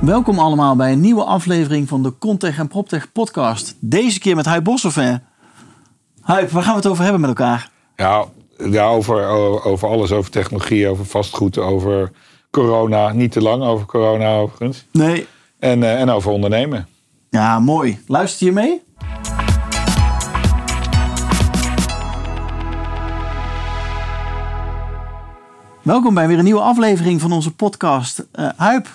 Welkom 0.00 0.38
allemaal 0.38 0.76
bij 0.76 0.92
een 0.92 1.00
nieuwe 1.00 1.24
aflevering 1.24 1.88
van 1.88 2.02
de 2.02 2.18
Contech 2.18 2.58
en 2.58 2.68
PropTech 2.68 3.12
podcast. 3.12 3.76
Deze 3.80 4.18
keer 4.18 4.36
met 4.36 4.46
Huip 4.46 4.64
Bosselvin. 4.64 5.20
Huip, 6.20 6.50
waar 6.50 6.62
gaan 6.62 6.72
we 6.72 6.78
het 6.78 6.86
over 6.86 7.02
hebben 7.02 7.20
met 7.20 7.30
elkaar? 7.30 7.70
Ja, 7.96 8.24
ja 8.70 8.86
over, 8.86 9.26
over 9.64 9.88
alles. 9.88 10.12
Over 10.12 10.30
technologie, 10.30 10.88
over 10.88 11.06
vastgoed, 11.06 11.58
over 11.58 12.12
corona. 12.50 13.12
Niet 13.12 13.32
te 13.32 13.42
lang 13.42 13.62
over 13.62 13.86
corona 13.86 14.36
overigens. 14.36 14.86
Nee. 14.92 15.26
En, 15.58 15.82
eh, 15.82 16.00
en 16.00 16.10
over 16.10 16.30
ondernemen. 16.30 16.86
Ja, 17.30 17.58
mooi. 17.58 18.00
Luister 18.06 18.46
je 18.46 18.52
mee? 18.52 18.82
Welkom 25.82 26.14
bij 26.14 26.28
weer 26.28 26.38
een 26.38 26.44
nieuwe 26.44 26.60
aflevering 26.60 27.20
van 27.20 27.32
onze 27.32 27.54
podcast. 27.54 28.26
Uh, 28.34 28.48
Huip, 28.56 28.88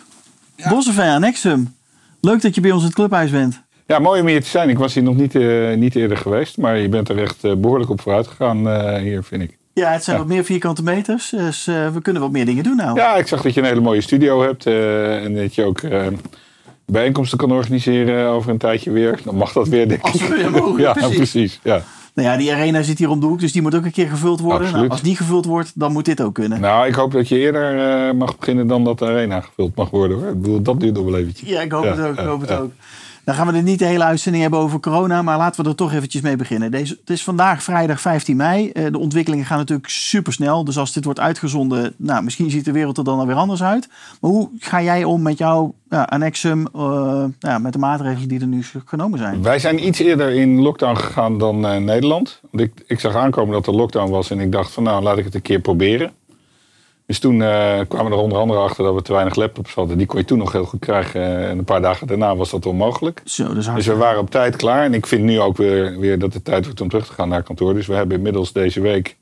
ja. 0.63 1.13
aan 1.13 1.21
Nexum. 1.21 1.75
Leuk 2.21 2.41
dat 2.41 2.55
je 2.55 2.61
bij 2.61 2.71
ons 2.71 2.79
in 2.79 2.85
het 2.85 2.95
clubhuis 2.95 3.31
bent. 3.31 3.61
Ja, 3.87 3.99
mooi 3.99 4.21
om 4.21 4.27
hier 4.27 4.41
te 4.43 4.49
zijn. 4.49 4.69
Ik 4.69 4.77
was 4.77 4.93
hier 4.93 5.03
nog 5.03 5.15
niet, 5.15 5.35
uh, 5.35 5.75
niet 5.75 5.95
eerder 5.95 6.17
geweest, 6.17 6.57
maar 6.57 6.77
je 6.77 6.89
bent 6.89 7.09
er 7.09 7.21
echt 7.21 7.43
uh, 7.43 7.55
behoorlijk 7.55 7.89
op 7.89 8.01
vooruit 8.01 8.27
gegaan 8.27 8.67
uh, 8.67 8.95
hier, 8.95 9.23
vind 9.23 9.41
ik. 9.41 9.57
Ja, 9.73 9.91
het 9.91 10.03
zijn 10.03 10.17
wat 10.17 10.27
meer 10.27 10.43
vierkante 10.43 10.83
meters, 10.83 11.29
dus 11.29 11.65
we 11.65 11.99
kunnen 12.01 12.21
wat 12.21 12.31
meer 12.31 12.45
dingen 12.45 12.63
doen 12.63 12.75
nou. 12.75 12.97
Ja, 12.97 13.15
ik 13.15 13.27
zag 13.27 13.41
dat 13.41 13.53
je 13.53 13.61
een 13.61 13.67
hele 13.67 13.81
mooie 13.81 14.01
studio 14.01 14.41
hebt 14.41 14.65
en 14.65 15.35
dat 15.35 15.55
je 15.55 15.63
ook 15.63 15.81
bijeenkomsten 16.85 17.37
kan 17.37 17.51
organiseren 17.51 18.29
over 18.29 18.51
een 18.51 18.57
tijdje 18.57 18.91
weer. 18.91 19.19
Dan 19.23 19.35
mag 19.35 19.53
dat 19.53 19.67
weer, 19.67 19.87
denk 19.87 19.99
ik. 19.99 20.11
Als 20.11 20.27
we 20.27 20.35
weer 20.35 20.51
mogen, 20.51 20.81
ja, 20.83 20.93
precies. 20.93 21.15
precies. 21.15 21.59
Ja. 21.63 21.83
Nou 22.13 22.27
ja, 22.27 22.37
die 22.37 22.51
arena 22.51 22.81
zit 22.81 22.97
hier 22.97 23.09
om 23.09 23.19
de 23.19 23.25
hoek, 23.25 23.39
dus 23.39 23.51
die 23.51 23.61
moet 23.61 23.75
ook 23.75 23.85
een 23.85 23.91
keer 23.91 24.07
gevuld 24.07 24.39
worden. 24.39 24.71
Nou, 24.71 24.89
als 24.89 25.01
die 25.01 25.15
gevuld 25.15 25.45
wordt, 25.45 25.71
dan 25.75 25.91
moet 25.91 26.05
dit 26.05 26.21
ook 26.21 26.33
kunnen. 26.33 26.61
Nou, 26.61 26.87
ik 26.87 26.93
hoop 26.93 27.11
dat 27.11 27.27
je 27.27 27.37
eerder 27.37 27.75
uh, 28.07 28.13
mag 28.13 28.37
beginnen 28.37 28.67
dan 28.67 28.83
dat 28.83 28.99
de 28.99 29.05
arena 29.05 29.41
gevuld 29.41 29.75
mag 29.75 29.89
worden. 29.89 30.19
Hoor. 30.19 30.29
Ik 30.29 30.41
bedoel, 30.41 30.61
dat 30.61 30.79
duurt 30.79 30.95
nog 30.95 31.05
wel 31.05 31.17
eventjes. 31.17 31.49
Ja, 31.49 31.61
ik 31.61 31.71
hoop 31.71 31.83
ja, 31.83 31.95
het 31.95 32.07
ook. 32.07 32.19
Ik 32.19 32.25
hoop 32.25 32.41
het 32.41 32.51
ook. 32.51 32.71
Dan 33.23 33.35
gaan 33.35 33.47
we 33.47 33.53
er 33.53 33.63
niet 33.63 33.79
de 33.79 33.85
hele 33.85 34.03
uitzending 34.03 34.43
hebben 34.43 34.61
over 34.61 34.79
corona, 34.79 35.21
maar 35.21 35.37
laten 35.37 35.63
we 35.63 35.69
er 35.69 35.75
toch 35.75 35.93
eventjes 35.93 36.21
mee 36.21 36.35
beginnen. 36.35 36.71
Deze, 36.71 36.97
het 36.99 37.09
is 37.09 37.23
vandaag 37.23 37.63
vrijdag 37.63 38.01
15 38.01 38.35
mei. 38.35 38.71
Uh, 38.73 38.85
de 38.91 38.97
ontwikkelingen 38.97 39.45
gaan 39.45 39.57
natuurlijk 39.57 39.89
super 39.89 40.33
snel. 40.33 40.63
Dus 40.63 40.77
als 40.77 40.93
dit 40.93 41.05
wordt 41.05 41.19
uitgezonden, 41.19 41.93
nou, 41.97 42.23
misschien 42.23 42.49
ziet 42.49 42.65
de 42.65 42.71
wereld 42.71 42.97
er 42.97 43.03
dan 43.03 43.19
alweer 43.19 43.35
anders 43.35 43.63
uit. 43.63 43.87
Maar 44.21 44.31
hoe 44.31 44.49
ga 44.59 44.81
jij 44.81 45.03
om 45.03 45.21
met 45.21 45.37
jouw 45.37 45.73
ja, 45.89 46.03
annexum, 46.03 46.67
ja, 47.39 47.57
met 47.57 47.73
de 47.73 47.79
maatregelen 47.79 48.27
die 48.27 48.39
er 48.39 48.47
nu 48.47 48.63
genomen 48.85 49.19
zijn? 49.19 49.43
Wij 49.43 49.59
zijn 49.59 49.87
iets 49.87 49.99
eerder 49.99 50.31
in 50.31 50.61
lockdown 50.61 50.97
gegaan 50.97 51.37
dan 51.37 51.65
uh, 51.65 51.77
Nederland. 51.77 52.39
Want 52.51 52.63
ik, 52.63 52.83
ik 52.87 52.99
zag 52.99 53.15
aankomen 53.15 53.53
dat 53.53 53.67
er 53.67 53.75
lockdown 53.75 54.11
was 54.11 54.31
en 54.31 54.39
ik 54.39 54.51
dacht 54.51 54.71
van 54.71 54.83
nou, 54.83 55.03
laat 55.03 55.17
ik 55.17 55.25
het 55.25 55.35
een 55.35 55.41
keer 55.41 55.59
proberen. 55.59 56.11
Dus 57.11 57.19
toen 57.19 57.39
uh, 57.39 57.79
kwamen 57.87 58.11
we 58.11 58.17
er 58.17 58.23
onder 58.23 58.37
andere 58.37 58.59
achter 58.59 58.83
dat 58.83 58.93
we 58.93 59.01
te 59.01 59.13
weinig 59.13 59.35
laptops 59.35 59.73
hadden. 59.73 59.97
Die 59.97 60.07
kon 60.07 60.19
je 60.19 60.25
toen 60.25 60.37
nog 60.37 60.51
heel 60.51 60.65
goed 60.65 60.79
krijgen. 60.79 61.47
En 61.47 61.57
een 61.57 61.63
paar 61.63 61.81
dagen 61.81 62.07
daarna 62.07 62.35
was 62.35 62.49
dat 62.49 62.65
onmogelijk. 62.65 63.21
Zo, 63.25 63.53
dus 63.53 63.85
we 63.85 63.95
waren 63.95 64.19
op 64.19 64.29
tijd 64.29 64.55
klaar. 64.55 64.83
En 64.83 64.93
ik 64.93 65.07
vind 65.07 65.23
nu 65.23 65.39
ook 65.39 65.57
weer, 65.57 65.99
weer 65.99 66.19
dat 66.19 66.33
het 66.33 66.45
tijd 66.45 66.65
wordt 66.65 66.81
om 66.81 66.89
terug 66.89 67.07
te 67.07 67.13
gaan 67.13 67.29
naar 67.29 67.43
kantoor. 67.43 67.73
Dus 67.73 67.87
we 67.87 67.93
hebben 67.93 68.17
inmiddels 68.17 68.53
deze 68.53 68.81
week 68.81 69.17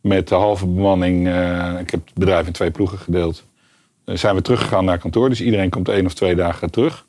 met 0.00 0.28
de 0.28 0.34
halve 0.34 0.66
bemanning... 0.66 1.26
Uh, 1.26 1.80
ik 1.80 1.90
heb 1.90 2.00
het 2.04 2.14
bedrijf 2.14 2.46
in 2.46 2.52
twee 2.52 2.70
ploegen 2.70 2.98
gedeeld. 2.98 3.44
Uh, 4.04 4.16
zijn 4.16 4.34
we 4.34 4.42
teruggegaan 4.42 4.84
naar 4.84 4.98
kantoor. 4.98 5.28
Dus 5.28 5.40
iedereen 5.40 5.70
komt 5.70 5.88
één 5.88 6.06
of 6.06 6.14
twee 6.14 6.34
dagen 6.34 6.70
terug. 6.70 7.06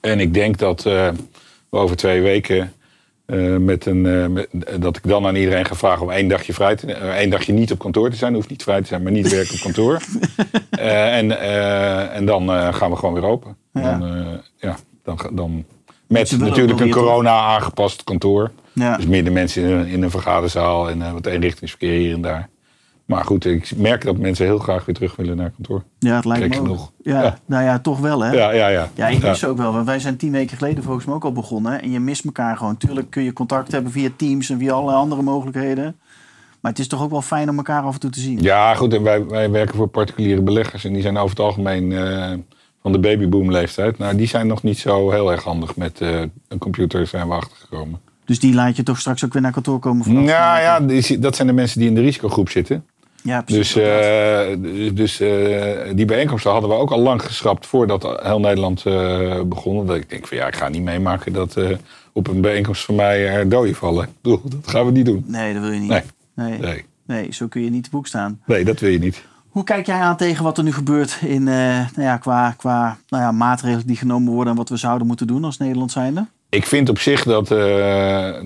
En 0.00 0.20
ik 0.20 0.34
denk 0.34 0.58
dat 0.58 0.82
we 0.82 1.12
over 1.70 1.96
twee 1.96 2.22
weken 2.22 2.72
uh, 3.26 3.56
met 3.56 3.86
een, 3.86 4.04
uh, 4.04 4.26
met, 4.26 4.48
dat 4.78 4.96
ik 4.96 5.02
dan 5.02 5.26
aan 5.26 5.34
iedereen 5.34 5.64
ga 5.64 5.74
vragen 5.74 6.02
om 6.02 6.10
één 6.10 6.28
dagje, 6.28 6.52
vrij 6.52 6.76
te, 6.76 6.86
uh, 6.86 7.16
één 7.16 7.30
dagje 7.30 7.52
niet 7.52 7.72
op 7.72 7.78
kantoor 7.78 8.10
te 8.10 8.16
zijn. 8.16 8.34
Hoeft 8.34 8.48
niet 8.48 8.62
vrij 8.62 8.80
te 8.80 8.86
zijn, 8.86 9.02
maar 9.02 9.12
niet 9.12 9.30
werken 9.30 9.54
op 9.54 9.60
kantoor. 9.60 10.00
en, 11.10 11.40
en 12.10 12.26
dan 12.26 12.74
gaan 12.74 12.90
we 12.90 12.96
gewoon 12.96 13.14
weer 13.14 13.24
open. 13.24 13.56
Ja. 13.72 13.98
Dan, 13.98 14.40
ja, 14.56 14.76
dan, 15.04 15.18
dan 15.32 15.64
met 16.06 16.38
natuurlijk 16.38 16.80
een 16.80 16.90
corona-aangepast 16.90 18.04
kantoor. 18.04 18.50
Ja. 18.72 18.96
Dus 18.96 19.06
minder 19.06 19.32
mensen 19.32 19.62
in 19.62 19.70
een, 19.70 19.86
in 19.86 20.02
een 20.02 20.10
vergaderzaal 20.10 20.90
en 20.90 21.12
wat 21.12 21.26
eenrichtingsverkeer 21.26 21.98
hier 21.98 22.14
en 22.14 22.20
daar. 22.20 22.48
Maar 23.06 23.24
goed, 23.24 23.44
ik 23.44 23.72
merk 23.76 24.04
dat 24.04 24.16
mensen 24.16 24.46
heel 24.46 24.58
graag 24.58 24.84
weer 24.84 24.94
terug 24.94 25.16
willen 25.16 25.36
naar 25.36 25.50
kantoor. 25.50 25.82
Ja, 25.98 26.16
het 26.16 26.24
lijkt 26.24 26.62
me. 26.62 26.76
Ja, 27.02 27.22
ja, 27.22 27.38
nou 27.46 27.64
ja, 27.64 27.78
toch 27.78 27.98
wel 27.98 28.24
hè? 28.24 28.32
Ja, 28.32 28.50
ja, 28.50 28.68
ja. 28.68 28.90
Ja, 28.94 29.08
ik 29.08 29.22
mis 29.22 29.40
ja. 29.40 29.48
ook 29.48 29.56
wel. 29.56 29.72
Want 29.72 29.86
wij 29.86 29.98
zijn 29.98 30.16
tien 30.16 30.32
weken 30.32 30.56
geleden 30.56 30.82
volgens 30.82 31.04
mij 31.04 31.14
ook 31.14 31.24
al 31.24 31.32
begonnen. 31.32 31.82
En 31.82 31.90
je 31.90 32.00
mist 32.00 32.24
elkaar 32.24 32.56
gewoon. 32.56 32.76
Tuurlijk 32.76 33.10
kun 33.10 33.22
je 33.22 33.32
contact 33.32 33.72
hebben 33.72 33.92
via 33.92 34.08
Teams 34.16 34.50
en 34.50 34.58
via 34.58 34.72
allerlei 34.72 34.98
andere 34.98 35.22
mogelijkheden. 35.22 35.96
Maar 36.60 36.70
het 36.70 36.80
is 36.80 36.88
toch 36.88 37.02
ook 37.02 37.10
wel 37.10 37.22
fijn 37.22 37.48
om 37.48 37.56
elkaar 37.56 37.82
af 37.82 37.94
en 37.94 38.00
toe 38.00 38.10
te 38.10 38.20
zien. 38.20 38.42
Ja, 38.42 38.74
goed. 38.74 38.94
En 38.94 39.02
wij, 39.02 39.26
wij 39.26 39.50
werken 39.50 39.76
voor 39.76 39.88
particuliere 39.88 40.42
beleggers. 40.42 40.84
En 40.84 40.92
die 40.92 41.02
zijn 41.02 41.16
over 41.16 41.30
het 41.30 41.40
algemeen 41.40 41.90
uh, 41.90 42.32
van 42.82 42.92
de 42.92 42.98
babyboom 42.98 43.50
leeftijd. 43.50 43.98
Nou, 43.98 44.16
die 44.16 44.26
zijn 44.26 44.46
nog 44.46 44.62
niet 44.62 44.78
zo 44.78 45.10
heel 45.10 45.32
erg 45.32 45.44
handig 45.44 45.76
met 45.76 46.00
uh, 46.00 46.20
een 46.48 46.58
computer 46.58 47.06
zijn 47.06 47.28
we 47.28 47.34
achtergekomen. 47.34 48.00
Dus 48.24 48.40
die 48.40 48.54
laat 48.54 48.76
je 48.76 48.82
toch 48.82 48.98
straks 48.98 49.24
ook 49.24 49.32
weer 49.32 49.42
naar 49.42 49.52
kantoor 49.52 49.78
komen? 49.78 50.12
Nou 50.12 50.26
ja, 50.60 50.80
die, 50.80 51.18
dat 51.18 51.36
zijn 51.36 51.48
de 51.48 51.54
mensen 51.54 51.78
die 51.78 51.88
in 51.88 51.94
de 51.94 52.00
risicogroep 52.00 52.48
zitten. 52.48 52.84
Ja, 53.26 53.42
precies. 53.42 53.72
Dus, 53.72 53.82
uh, 53.82 54.94
dus 54.94 55.20
uh, 55.20 55.94
die 55.94 56.04
bijeenkomsten 56.04 56.50
hadden 56.50 56.70
we 56.70 56.76
ook 56.76 56.90
al 56.90 57.00
lang 57.00 57.22
geschrapt 57.22 57.66
voordat 57.66 58.20
heel 58.22 58.40
Nederland 58.40 58.84
uh, 58.86 59.40
begon. 59.42 59.86
Dat 59.86 59.96
ik 59.96 60.10
denk 60.10 60.26
van 60.26 60.36
ja, 60.36 60.46
ik 60.46 60.56
ga 60.56 60.68
niet 60.68 60.82
meemaken 60.82 61.32
dat 61.32 61.56
op 62.12 62.28
een 62.28 62.40
bijeenkomst 62.40 62.84
van 62.84 62.94
mij 62.94 63.28
er 63.28 63.48
doden 63.48 63.74
vallen. 63.74 64.04
Ik 64.04 64.10
bedoel, 64.22 64.40
dat 64.60 64.70
gaan 64.70 64.86
we 64.86 64.92
niet 64.92 65.06
doen. 65.06 65.24
Nee, 65.26 65.52
dat 65.52 65.62
wil 65.62 65.72
je 65.72 65.80
niet. 65.80 65.88
Nee. 65.88 66.02
Nee. 66.34 66.58
nee. 66.58 66.84
nee 67.06 67.32
zo 67.32 67.46
kun 67.46 67.62
je 67.62 67.70
niet 67.70 67.84
te 67.84 67.90
boek 67.90 68.06
staan. 68.06 68.40
Nee, 68.46 68.64
dat 68.64 68.80
wil 68.80 68.90
je 68.90 68.98
niet. 68.98 69.24
Hoe 69.48 69.64
kijk 69.64 69.86
jij 69.86 70.00
aan 70.00 70.16
tegen 70.16 70.44
wat 70.44 70.58
er 70.58 70.64
nu 70.64 70.72
gebeurt 70.72 71.18
in, 71.20 71.42
nou 71.42 71.88
ja, 71.96 72.16
qua, 72.16 72.54
qua 72.56 72.98
nou 73.08 73.22
ja, 73.22 73.32
maatregelen 73.32 73.86
die 73.86 73.96
genomen 73.96 74.32
worden 74.32 74.52
en 74.52 74.58
wat 74.58 74.68
we 74.68 74.76
zouden 74.76 75.06
moeten 75.06 75.26
doen 75.26 75.44
als 75.44 75.58
Nederland 75.58 75.92
zijnde? 75.92 76.26
Ik 76.48 76.66
vind 76.66 76.88
op 76.88 76.98
zich 76.98 77.24
dat, 77.24 77.48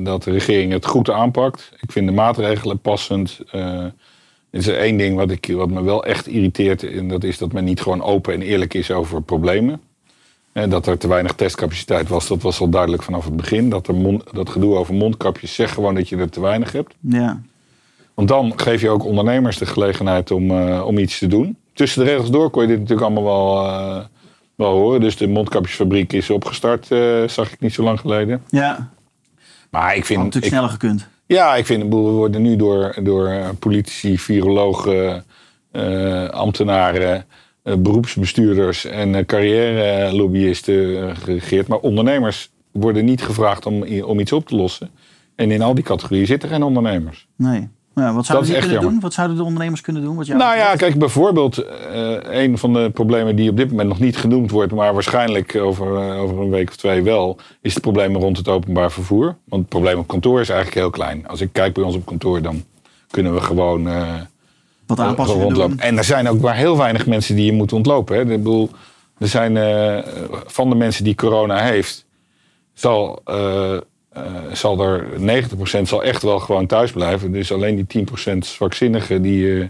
dat 0.05 0.23
de 0.23 0.31
regering 0.31 0.73
het 0.73 0.87
goed 0.87 1.11
aanpakt. 1.11 1.73
Ik 1.81 1.93
vind 1.93 2.07
de 2.07 2.13
maatregelen 2.13 2.81
passend. 2.81 3.41
Er 4.51 4.59
is 4.59 4.67
er 4.67 4.79
één 4.79 4.97
ding 4.97 5.17
wat, 5.17 5.31
ik, 5.31 5.47
wat 5.53 5.71
me 5.71 5.83
wel 5.83 6.05
echt 6.05 6.27
irriteert. 6.27 6.83
En 6.83 7.09
dat 7.09 7.25
is 7.25 7.39
dat 7.39 7.53
men 7.53 7.65
niet 7.65 7.81
gewoon 7.81 8.03
open 8.03 8.35
en 8.35 8.43
eerlijk 8.43 8.75
is 8.75 8.91
over 8.91 9.23
problemen. 9.23 9.81
En 10.53 10.71
dat 10.71 10.87
er 10.87 10.99
te 10.99 11.09
weinig 11.09 11.33
testcapaciteit 11.33 12.09
was, 12.09 12.29
dat 12.29 12.43
was 12.43 12.61
al 12.61 12.69
duidelijk 12.69 13.03
vanaf 13.03 13.25
het 13.25 13.37
begin. 13.37 13.71
Dat, 13.71 13.89
er 13.89 13.95
mond, 13.95 14.25
dat 14.33 14.49
gedoe 14.49 14.77
over 14.77 14.95
mondkapjes 14.95 15.55
zegt 15.55 15.73
gewoon 15.73 15.95
dat 15.95 16.09
je 16.09 16.17
er 16.17 16.31
te 16.31 16.41
weinig 16.41 16.73
hebt. 16.73 16.95
Ja. 17.01 17.41
Want 18.15 18.29
dan 18.29 18.53
geef 18.57 18.81
je 18.81 18.89
ook 18.89 19.05
ondernemers 19.05 19.59
de 19.59 19.67
gelegenheid 19.67 20.31
om, 20.31 20.51
uh, 20.51 20.87
om 20.87 20.99
iets 20.99 21.19
te 21.19 21.27
doen. 21.27 21.57
Tussen 21.73 22.05
de 22.05 22.11
regels 22.11 22.31
door 22.31 22.51
kon 22.51 22.63
je 22.63 22.69
dit 22.69 22.79
natuurlijk 22.79 23.07
allemaal 23.07 23.25
wel, 23.25 23.67
uh, 23.67 24.05
wel 24.55 24.73
horen. 24.73 25.01
Dus 25.01 25.17
de 25.17 25.29
mondkapjesfabriek 25.29 26.13
is 26.13 26.31
opgestart, 26.31 26.91
uh, 26.91 27.29
zag 27.29 27.53
ik 27.53 27.61
niet 27.61 27.75
zo 27.75 27.83
lang 27.83 28.01
geleden. 28.01 28.43
Ja. 28.49 28.91
Maar 29.71 29.97
ik 29.97 30.05
vind... 30.05 30.19
Had 30.19 30.27
natuurlijk 30.27 30.45
ik, 30.45 30.59
sneller 30.59 30.71
gekund. 30.71 31.09
Ja, 31.37 31.57
ik 31.57 31.67
vind, 31.67 31.83
we 31.83 31.97
worden 31.97 32.43
nu 32.43 32.57
door, 32.57 32.95
door 33.03 33.55
politici, 33.59 34.19
virologen, 34.19 35.25
uh, 35.73 36.29
ambtenaren, 36.29 37.25
uh, 37.65 37.75
beroepsbestuurders 37.75 38.85
en 38.85 39.15
uh, 39.15 39.25
carrière-lobbyisten 39.25 41.17
geregeerd. 41.17 41.69
Maar 41.69 41.79
ondernemers 41.79 42.51
worden 42.73 43.05
niet 43.05 43.23
gevraagd 43.23 43.67
om, 43.67 44.03
om 44.03 44.21
iets 44.21 44.33
op 44.33 44.47
te 44.47 44.57
lossen. 44.57 44.91
En 45.35 45.51
in 45.51 45.63
al 45.63 45.75
die 45.75 45.85
categorieën 45.85 46.27
zitten 46.27 46.49
geen 46.49 46.63
ondernemers. 46.63 47.27
Nee. 47.37 47.69
Ja, 48.01 48.13
wat 48.13 48.27
zouden 48.27 48.51
die 48.51 48.61
kunnen 48.61 48.81
doen? 48.81 49.01
Wat 49.01 49.13
zouden 49.13 49.37
de 49.37 49.43
ondernemers 49.43 49.81
kunnen 49.81 50.03
doen? 50.03 50.17
Wat 50.17 50.27
nou 50.27 50.57
ja, 50.57 50.75
kijk, 50.75 50.99
bijvoorbeeld 50.99 51.59
uh, 51.59 52.17
een 52.31 52.59
van 52.59 52.73
de 52.73 52.91
problemen 52.91 53.37
die 53.37 53.51
op 53.51 53.57
dit 53.57 53.71
moment 53.71 53.89
nog 53.89 53.99
niet 53.99 54.17
genoemd 54.17 54.51
wordt, 54.51 54.73
maar 54.73 54.93
waarschijnlijk 54.93 55.57
over, 55.57 55.87
uh, 55.87 56.23
over 56.23 56.39
een 56.39 56.51
week 56.51 56.69
of 56.69 56.77
twee 56.77 57.03
wel, 57.03 57.37
is 57.61 57.73
het 57.73 57.83
probleem 57.83 58.17
rond 58.17 58.37
het 58.37 58.49
openbaar 58.49 58.93
vervoer. 58.93 59.37
Want 59.45 59.63
het 59.63 59.69
probleem 59.69 59.99
op 59.99 60.07
kantoor 60.07 60.41
is 60.41 60.49
eigenlijk 60.49 60.81
heel 60.81 60.91
klein. 60.91 61.29
Als 61.29 61.41
ik 61.41 61.49
kijk 61.53 61.75
bij 61.75 61.85
ons 61.85 61.95
op 61.95 62.07
kantoor, 62.07 62.43
dan 62.43 62.65
kunnen 63.11 63.35
we 63.35 63.41
gewoon 63.41 63.87
uh, 63.87 64.15
wat 64.87 65.01
aanpassingen 65.01 65.43
rondlopen. 65.43 65.77
doen. 65.77 65.87
En 65.87 65.99
er 65.99 66.05
zijn 66.05 66.29
ook 66.29 66.41
maar 66.41 66.57
heel 66.57 66.77
weinig 66.77 67.07
mensen 67.07 67.37
die 67.37 67.45
je 67.45 67.53
moet 67.53 67.73
ontlopen. 67.73 68.15
Hè. 68.15 68.21
Ik 68.21 68.29
bedoel, 68.29 68.71
er 69.19 69.29
zijn 69.29 69.53
van 70.47 70.69
de 70.71 70.77
mensen 70.77 71.05
die 71.05 71.15
corona 71.15 71.59
heeft, 71.59 72.07
zal 72.75 73.23
zal 74.53 74.81
er 74.81 75.07
90% 75.19 75.83
zal 75.83 76.03
echt 76.03 76.23
wel 76.23 76.39
gewoon 76.39 76.67
thuis 76.67 76.93
blijven. 76.93 77.33
Dus 77.33 77.53
alleen 77.53 77.87
die 77.87 78.07
10% 78.35 78.39
zwakzinnigen, 78.39 79.23
die, 79.23 79.45
uh, 79.45 79.67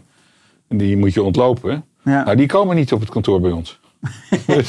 die 0.68 0.96
moet 0.96 1.14
je 1.14 1.22
ontlopen. 1.22 1.84
Ja. 2.04 2.24
Nou, 2.24 2.36
die 2.36 2.46
komen 2.46 2.76
niet 2.76 2.92
op 2.92 3.00
het 3.00 3.10
kantoor 3.10 3.40
bij 3.40 3.50
ons. 3.50 3.78
dus, 4.46 4.68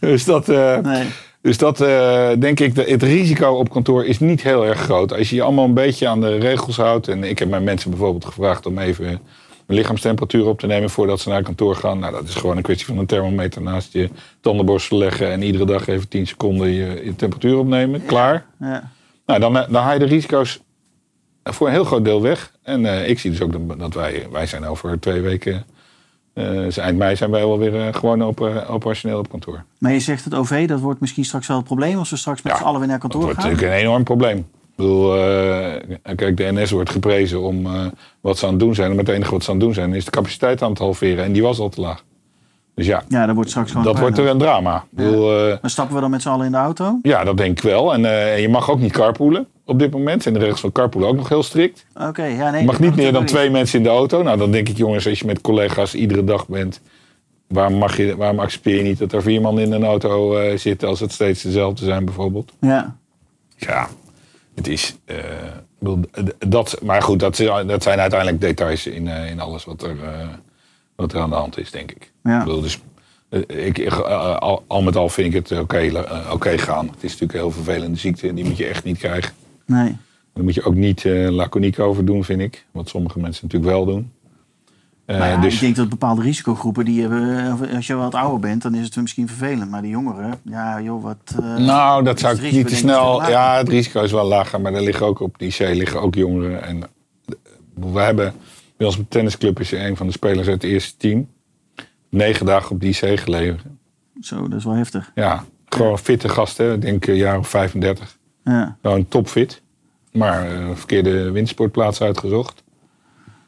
dus, 0.00 0.24
dat... 0.24 0.46
Nee. 0.46 1.06
Dus 1.40 1.58
dat 1.58 1.78
denk 2.38 2.60
ik, 2.60 2.76
het 2.76 3.02
risico 3.02 3.50
op 3.50 3.70
kantoor 3.70 4.04
is 4.04 4.20
niet 4.20 4.42
heel 4.42 4.66
erg 4.66 4.80
groot. 4.80 5.12
Als 5.12 5.30
je 5.30 5.36
je 5.36 5.42
allemaal 5.42 5.64
een 5.64 5.74
beetje 5.74 6.08
aan 6.08 6.20
de 6.20 6.36
regels 6.36 6.76
houdt. 6.76 7.08
En 7.08 7.24
ik 7.24 7.38
heb 7.38 7.48
mijn 7.48 7.64
mensen 7.64 7.90
bijvoorbeeld 7.90 8.24
gevraagd 8.24 8.66
om 8.66 8.78
even 8.78 9.20
mijn 9.66 9.78
lichaamstemperatuur 9.78 10.46
op 10.46 10.58
te 10.58 10.66
nemen 10.66 10.90
voordat 10.90 11.20
ze 11.20 11.28
naar 11.28 11.42
kantoor 11.42 11.76
gaan. 11.76 11.98
Nou, 11.98 12.12
dat 12.12 12.28
is 12.28 12.34
gewoon 12.34 12.56
een 12.56 12.62
kwestie 12.62 12.86
van 12.86 12.98
een 12.98 13.06
thermometer 13.06 13.62
naast 13.62 13.92
je 13.92 14.08
tandenborstel 14.40 14.98
leggen. 14.98 15.30
En 15.30 15.42
iedere 15.42 15.66
dag 15.66 15.86
even 15.86 16.08
10 16.08 16.26
seconden 16.26 16.70
je, 16.70 17.02
je 17.04 17.16
temperatuur 17.16 17.58
opnemen. 17.58 18.06
Klaar. 18.06 18.46
Ja. 18.60 18.90
Nou, 19.26 19.40
dan, 19.40 19.52
dan 19.52 19.74
haal 19.74 19.92
je 19.92 19.98
de 19.98 20.04
risico's 20.04 20.60
voor 21.44 21.66
een 21.66 21.72
heel 21.72 21.84
groot 21.84 22.04
deel 22.04 22.22
weg. 22.22 22.52
En 22.62 22.84
uh, 22.84 23.08
ik 23.08 23.18
zie 23.18 23.30
dus 23.30 23.40
ook 23.40 23.78
dat 23.78 23.94
wij, 23.94 24.26
wij 24.30 24.46
zijn 24.46 24.64
over 24.64 25.00
twee 25.00 25.20
weken 25.20 25.64
uh, 26.34 26.78
eind 26.78 26.98
mei 26.98 27.16
zijn 27.16 27.30
wij 27.30 27.40
wel 27.40 27.58
weer 27.58 27.74
uh, 27.74 27.94
gewoon 27.94 28.22
op, 28.22 28.40
operationeel 28.68 29.18
op 29.18 29.28
kantoor. 29.28 29.64
Maar 29.78 29.92
je 29.92 30.00
zegt 30.00 30.24
het 30.24 30.34
OV, 30.34 30.68
dat 30.68 30.80
wordt 30.80 31.00
misschien 31.00 31.24
straks 31.24 31.46
wel 31.46 31.56
het 31.56 31.66
probleem 31.66 31.98
als 31.98 32.10
we 32.10 32.16
straks 32.16 32.42
met 32.42 32.52
ja, 32.52 32.58
z'n 32.58 32.64
allen 32.64 32.80
weer 32.80 32.88
naar 32.88 32.98
kantoor 32.98 33.20
gaan? 33.20 33.28
Dat 33.28 33.36
wordt 33.36 33.50
natuurlijk 33.50 33.78
een 33.80 33.86
enorm 33.86 34.04
probleem. 34.04 34.38
Ik 34.38 34.80
bedoel, 34.80 35.10
kijk, 36.16 36.36
de 36.36 36.52
NS 36.52 36.70
wordt 36.70 36.90
geprezen 36.90 37.40
om 37.42 37.66
wat 38.20 38.38
ze 38.38 38.44
aan 38.44 38.50
het 38.50 38.60
doen 38.60 38.74
zijn. 38.74 38.94
Met 38.94 39.06
het 39.06 39.16
enige 39.16 39.30
wat 39.30 39.42
ze 39.44 39.50
aan 39.50 39.56
het 39.56 39.64
doen 39.64 39.74
zijn 39.74 39.94
is 39.94 40.04
de 40.04 40.10
capaciteit 40.10 40.62
aan 40.62 40.70
het 40.70 40.78
halveren. 40.78 41.24
En 41.24 41.32
die 41.32 41.42
was 41.42 41.58
al 41.58 41.68
te 41.68 41.80
laag. 41.80 42.04
Dus 42.74 42.86
ja, 42.86 43.02
ja 43.08 43.26
dat 43.26 43.34
wordt 43.34 43.50
straks 43.50 43.70
gewoon 43.70 43.84
dat 43.86 43.98
wordt 43.98 44.18
er 44.18 44.26
een 44.26 44.38
drama. 44.38 44.72
Ja. 44.72 44.84
Bedoel, 44.90 45.28
maar 45.60 45.70
stappen 45.70 45.94
we 45.94 46.00
dan 46.00 46.10
met 46.10 46.22
z'n 46.22 46.28
allen 46.28 46.46
in 46.46 46.52
de 46.52 46.58
auto? 46.58 46.98
Ja, 47.02 47.24
dat 47.24 47.36
denk 47.36 47.58
ik 47.58 47.64
wel. 47.64 47.94
En 47.94 48.00
je 48.40 48.48
mag 48.48 48.70
ook 48.70 48.78
niet 48.78 48.92
carpoolen 48.92 49.46
op 49.64 49.78
dit 49.78 49.90
moment. 49.90 50.22
Zijn 50.22 50.34
de 50.34 50.40
regels 50.40 50.60
van 50.60 50.72
carpool 50.72 51.06
ook 51.06 51.16
nog 51.16 51.28
heel 51.28 51.42
strikt. 51.42 51.86
Oké, 51.94 52.24
ja, 52.24 52.50
nee. 52.50 52.60
Je 52.60 52.66
mag 52.66 52.80
niet 52.80 52.96
meer 52.96 53.12
dan 53.12 53.24
twee 53.24 53.50
mensen 53.50 53.78
in 53.78 53.84
de 53.84 53.90
auto. 53.90 54.22
Nou, 54.22 54.38
dan 54.38 54.50
denk 54.50 54.68
ik, 54.68 54.76
jongens, 54.76 55.08
als 55.08 55.18
je 55.18 55.26
met 55.26 55.40
collega's 55.40 55.94
iedere 55.94 56.24
dag 56.24 56.48
bent, 56.48 56.80
waarom, 57.48 57.74
mag 57.74 57.96
je, 57.96 58.16
waarom 58.16 58.38
accepteer 58.38 58.76
je 58.76 58.82
niet 58.82 58.98
dat 58.98 59.12
er 59.12 59.22
vier 59.22 59.40
man 59.40 59.58
in 59.58 59.72
een 59.72 59.84
auto 59.84 60.40
uh, 60.40 60.56
zitten 60.58 60.88
als 60.88 61.00
het 61.00 61.12
steeds 61.12 61.42
dezelfde 61.42 61.84
zijn, 61.84 62.04
bijvoorbeeld? 62.04 62.52
Ja. 62.60 62.96
Ja, 63.56 63.88
het 64.54 64.68
is. 64.68 64.96
Dat, 66.38 66.78
maar 66.82 67.02
goed, 67.02 67.20
dat, 67.20 67.36
dat 67.66 67.82
zijn 67.82 68.00
uiteindelijk 68.00 68.40
details 68.40 68.86
in, 68.86 69.06
in 69.06 69.40
alles 69.40 69.64
wat 69.64 69.82
er, 69.82 69.96
wat 70.96 71.12
er 71.12 71.20
aan 71.20 71.30
de 71.30 71.36
hand 71.36 71.58
is, 71.58 71.70
denk 71.70 71.90
ik. 71.90 72.12
Ja. 72.22 72.38
Ik 72.38 72.44
bedoel, 72.44 72.60
dus, 72.60 72.80
ik, 73.46 73.88
al, 73.88 74.64
al, 74.66 74.82
met 74.82 74.96
al 74.96 75.08
vind 75.08 75.34
ik 75.34 75.48
het 75.48 75.60
oké 75.60 75.92
okay, 76.30 76.58
gaan. 76.58 76.86
Het 76.86 77.04
is 77.04 77.10
natuurlijk 77.10 77.32
een 77.32 77.38
heel 77.38 77.50
vervelende 77.50 77.98
ziekte, 77.98 78.34
die 78.34 78.44
moet 78.44 78.56
je 78.56 78.66
echt 78.66 78.84
niet 78.84 78.98
krijgen. 78.98 79.32
Nee. 79.66 79.96
Daar 80.34 80.44
moet 80.44 80.54
je 80.54 80.64
ook 80.64 80.74
niet 80.74 81.04
uh, 81.04 81.30
laconiek 81.30 81.78
over 81.78 82.04
doen, 82.04 82.24
vind 82.24 82.40
ik. 82.40 82.66
Wat 82.70 82.88
sommige 82.88 83.18
mensen 83.20 83.44
natuurlijk 83.44 83.72
wel 83.72 83.84
doen. 83.84 84.12
Uh, 85.06 85.18
ja, 85.18 85.40
dus... 85.40 85.54
Ik 85.54 85.60
denk 85.60 85.76
dat 85.76 85.88
bepaalde 85.88 86.22
risicogroepen, 86.22 86.84
die 86.84 87.00
hebben, 87.00 87.70
als 87.74 87.86
je 87.86 87.94
wat 87.94 88.14
ouder 88.14 88.40
bent, 88.40 88.62
dan 88.62 88.74
is 88.74 88.84
het 88.84 88.96
misschien 88.96 89.28
vervelend. 89.28 89.70
Maar 89.70 89.82
die 89.82 89.90
jongeren, 89.90 90.40
ja 90.44 90.80
joh, 90.80 91.02
wat... 91.02 91.34
Uh, 91.40 91.56
nou, 91.56 92.04
dat 92.04 92.18
zou 92.18 92.36
ik 92.36 92.52
niet 92.52 92.68
te 92.68 92.76
snel... 92.76 93.28
Ja, 93.28 93.56
het 93.56 93.68
risico 93.68 94.02
is 94.02 94.12
wel 94.12 94.26
lager, 94.26 94.60
maar 94.60 94.74
er 94.74 94.82
liggen 94.82 95.06
ook 95.06 95.20
op 95.20 95.38
die 95.38 95.50
C 95.52 95.58
liggen 95.58 96.00
ook 96.00 96.14
jongeren. 96.14 96.62
En 96.62 96.82
we 97.74 98.00
hebben, 98.00 98.34
bij 98.84 98.92
ons 98.96 99.08
tennisclub 99.08 99.60
is 99.60 99.72
een 99.72 99.96
van 99.96 100.06
de 100.06 100.12
spelers 100.12 100.48
uit 100.48 100.62
het 100.62 100.70
eerste 100.70 100.96
team, 100.96 101.28
negen 102.08 102.46
dagen 102.46 102.70
op 102.70 102.80
die 102.80 102.92
C 102.92 103.18
gelegen. 103.18 103.78
Zo, 104.20 104.48
dat 104.48 104.58
is 104.58 104.64
wel 104.64 104.74
heftig. 104.74 105.10
Ja, 105.14 105.44
gewoon 105.68 105.98
fitte 105.98 106.28
gasten, 106.28 106.74
ik 106.74 106.80
denk 106.80 107.06
een 107.06 107.16
jaar 107.16 107.38
of 107.38 107.48
35. 107.48 108.18
Ja. 108.44 108.76
Gewoon 108.82 109.08
topfit. 109.08 109.62
Maar 110.12 110.52
uh, 110.52 110.68
verkeerde 110.74 111.30
windsportplaats 111.30 112.00
uitgezocht. 112.00 112.62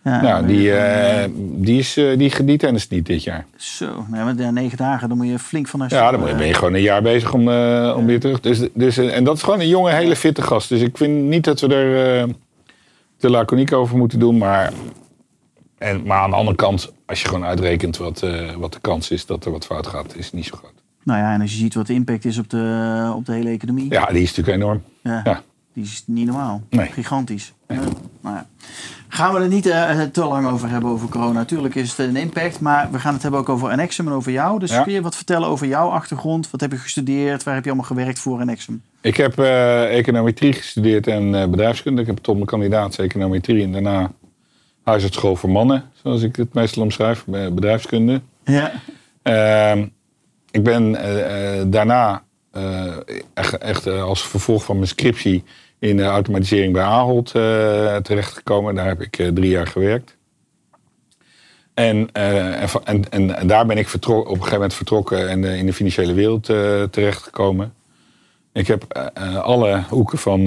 Ja, 0.04 0.20
nou, 0.20 0.46
die, 0.46 0.68
uh, 0.68 1.24
die, 1.38 1.78
is, 1.78 1.98
uh, 1.98 2.18
die, 2.18 2.44
die 2.44 2.58
tennis 2.58 2.88
niet 2.88 3.06
dit 3.06 3.22
jaar. 3.22 3.46
Zo, 3.56 4.04
nee, 4.08 4.24
maar 4.24 4.34
ja, 4.36 4.50
negen 4.50 4.76
dagen, 4.76 5.08
dan 5.08 5.16
moet 5.16 5.28
je 5.28 5.38
flink 5.38 5.68
van 5.68 5.84
Ja, 5.88 6.10
dan 6.10 6.20
ben 6.20 6.46
je 6.46 6.54
gewoon 6.54 6.74
een 6.74 6.82
jaar 6.82 7.02
bezig 7.02 7.32
om, 7.32 7.48
uh, 7.48 7.94
om 7.96 8.06
weer 8.06 8.20
terug. 8.20 8.40
Dus, 8.40 8.60
dus, 8.74 8.96
en 8.96 9.24
dat 9.24 9.36
is 9.36 9.42
gewoon 9.42 9.60
een 9.60 9.68
jonge, 9.68 9.92
hele 9.92 10.16
fitte 10.16 10.42
gast. 10.42 10.68
Dus 10.68 10.80
ik 10.80 10.96
vind 10.96 11.22
niet 11.22 11.44
dat 11.44 11.60
we 11.60 11.74
er 11.74 12.28
te 13.16 13.30
laconiek 13.30 13.72
over 13.72 13.96
moeten 13.96 14.18
doen. 14.18 14.38
Maar, 14.38 14.72
en, 15.78 16.02
maar 16.06 16.18
aan 16.18 16.30
de 16.30 16.36
andere 16.36 16.56
kant, 16.56 16.92
als 17.06 17.22
je 17.22 17.28
gewoon 17.28 17.44
uitrekent 17.44 17.96
wat, 17.96 18.26
wat 18.58 18.72
de 18.72 18.80
kans 18.80 19.10
is 19.10 19.26
dat 19.26 19.44
er 19.44 19.50
wat 19.50 19.66
fout 19.66 19.86
gaat, 19.86 20.16
is 20.16 20.24
het 20.24 20.34
niet 20.34 20.46
zo 20.46 20.56
groot. 20.56 20.72
Nou 21.02 21.20
ja, 21.20 21.32
en 21.32 21.40
als 21.40 21.52
je 21.52 21.58
ziet 21.58 21.74
wat 21.74 21.86
de 21.86 21.92
impact 21.92 22.24
is 22.24 22.38
op 22.38 22.50
de, 22.50 23.12
op 23.16 23.26
de 23.26 23.32
hele 23.32 23.50
economie. 23.50 23.92
Ja, 23.92 24.06
die 24.06 24.22
is 24.22 24.34
natuurlijk 24.34 24.56
enorm. 24.56 24.82
Ja. 25.02 25.20
ja. 25.24 25.42
Die 25.72 25.84
is 25.84 26.02
niet 26.06 26.26
normaal. 26.26 26.62
Nee. 26.70 26.86
Gigantisch. 26.86 27.52
Nou 27.66 27.90
ja. 28.22 28.46
Gaan 29.08 29.34
we 29.34 29.40
er 29.40 29.48
niet 29.48 29.66
uh, 29.66 30.00
te 30.02 30.24
lang 30.24 30.46
over 30.46 30.68
hebben 30.68 30.90
over 30.90 31.08
corona. 31.08 31.32
Natuurlijk 31.32 31.74
is 31.74 31.96
het 31.96 31.98
een 32.08 32.16
impact, 32.16 32.60
maar 32.60 32.88
we 32.90 32.98
gaan 32.98 33.12
het 33.12 33.22
hebben 33.22 33.40
ook 33.40 33.48
over 33.48 33.70
Enexum 33.70 34.06
en 34.06 34.12
over 34.12 34.32
jou. 34.32 34.58
Dus 34.58 34.82
kun 34.82 34.92
je 34.92 35.02
wat 35.02 35.16
vertellen 35.16 35.48
over 35.48 35.66
jouw 35.66 35.88
achtergrond? 35.88 36.50
Wat 36.50 36.60
heb 36.60 36.70
je 36.70 36.78
gestudeerd? 36.78 37.42
Waar 37.42 37.54
heb 37.54 37.64
je 37.64 37.70
allemaal 37.70 37.88
gewerkt 37.88 38.18
voor 38.18 38.40
Enexum? 38.40 38.82
Ik 39.00 39.16
heb 39.16 39.38
uh, 39.38 39.98
econometrie 39.98 40.52
gestudeerd 40.52 41.06
en 41.06 41.50
bedrijfskunde. 41.50 42.00
Ik 42.00 42.06
heb 42.06 42.18
tot 42.18 42.34
mijn 42.34 42.46
kandidaat 42.46 42.98
econometrie 42.98 43.62
en 43.62 43.72
daarna 43.72 44.10
huisartschool 44.86 45.36
voor 45.36 45.50
mannen, 45.50 45.90
zoals 46.02 46.22
ik 46.22 46.36
het 46.36 46.54
meestal 46.54 46.82
omschrijf, 46.82 47.24
bedrijfskunde. 47.24 48.20
Ja. 48.44 48.72
Ehm, 49.22 49.86
ik 50.50 50.62
ben 50.62 50.92
daarna 51.70 52.22
echt, 53.34 53.58
echt 53.58 53.86
als 53.86 54.26
vervolg 54.26 54.64
van 54.64 54.76
mijn 54.76 54.88
scriptie 54.88 55.44
in 55.78 55.96
de 55.96 56.04
automatisering 56.04 56.72
bij 56.72 56.82
Ahold 56.82 57.30
terechtgekomen. 58.02 58.74
Daar 58.74 58.86
heb 58.86 59.00
ik 59.00 59.12
drie 59.34 59.48
jaar 59.48 59.66
gewerkt. 59.66 60.16
En, 61.74 62.08
en, 62.12 62.70
en, 62.84 63.36
en, 63.36 63.46
daar 63.46 63.66
ben 63.66 63.78
ik 63.78 63.88
op 63.94 64.04
een 64.04 64.26
gegeven 64.26 64.52
moment 64.52 64.74
vertrokken 64.74 65.28
en 65.28 65.44
in 65.44 65.66
de 65.66 65.72
financiële 65.72 66.12
wereld 66.12 66.44
terechtgekomen. 66.90 67.74
Ik 68.56 68.66
heb 68.66 69.10
alle 69.42 69.82
hoeken 69.88 70.18
van, 70.18 70.44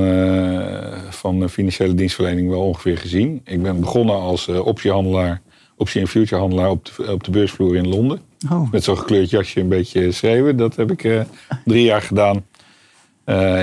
van 1.09 1.50
financiële 1.50 1.94
dienstverlening 1.94 2.50
wel 2.50 2.61
ongeveer 2.61 2.97
gezien. 2.97 3.41
Ik 3.45 3.61
ben 3.61 3.79
begonnen 3.79 4.15
als 4.15 4.47
optiehandelaar, 4.47 5.41
optie- 5.77 6.01
en 6.01 6.07
futurehandelaar 6.07 6.69
op 6.69 6.85
de, 6.85 7.11
op 7.11 7.23
de 7.23 7.31
beursvloer 7.31 7.75
in 7.75 7.88
Londen. 7.88 8.21
Oh. 8.51 8.71
Met 8.71 8.83
zo'n 8.83 8.97
gekleurd 8.97 9.29
jasje 9.29 9.59
een 9.59 9.67
beetje 9.67 10.11
schreeuwen. 10.11 10.57
Dat 10.57 10.75
heb 10.75 10.91
ik 10.91 11.25
drie 11.65 11.83
jaar 11.83 12.01
gedaan. 12.01 12.45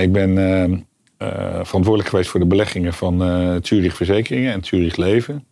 ik 0.01 0.11
ben 0.11 0.35
verantwoordelijk 1.63 2.09
geweest 2.09 2.29
voor 2.29 2.39
de 2.39 2.45
beleggingen 2.45 2.93
van 2.93 3.19
Zurich 3.61 3.95
Verzekeringen 3.95 4.53
en 4.53 4.63
Zurich 4.63 4.95
Leven. 4.95 5.45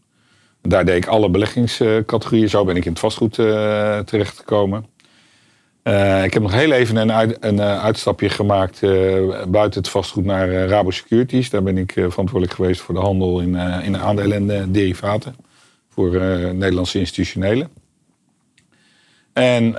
Daar 0.61 0.85
deed 0.85 0.97
ik 0.97 1.07
alle 1.07 1.29
beleggingscategorieën. 1.29 2.49
Zo 2.49 2.65
ben 2.65 2.75
ik 2.75 2.85
in 2.85 2.91
het 2.91 2.99
vastgoed 2.99 3.35
terechtgekomen. 5.85 6.23
ik 6.23 6.33
heb 6.33 6.41
nog 6.41 6.53
heel 6.53 6.71
even 6.71 6.95
een, 6.95 7.35
een 7.39 7.61
uitstapje 7.61 8.29
gemaakt 8.29 8.79
buiten 9.47 9.81
het 9.81 9.89
vastgoed 9.89 10.25
naar 10.25 10.49
Rabo 10.49 10.91
Securities. 10.91 11.49
Daar 11.49 11.63
ben 11.63 11.77
ik 11.77 11.91
verantwoordelijk 11.91 12.53
geweest 12.53 12.81
voor 12.81 12.95
de 12.95 13.01
handel 13.01 13.39
in, 13.39 13.55
in 13.83 13.97
aandelen 13.97 14.49
en 14.49 14.71
derivaten. 14.71 15.35
Voor 15.89 16.11
Nederlandse 16.53 16.99
institutionelen. 16.99 17.69
En 19.33 19.75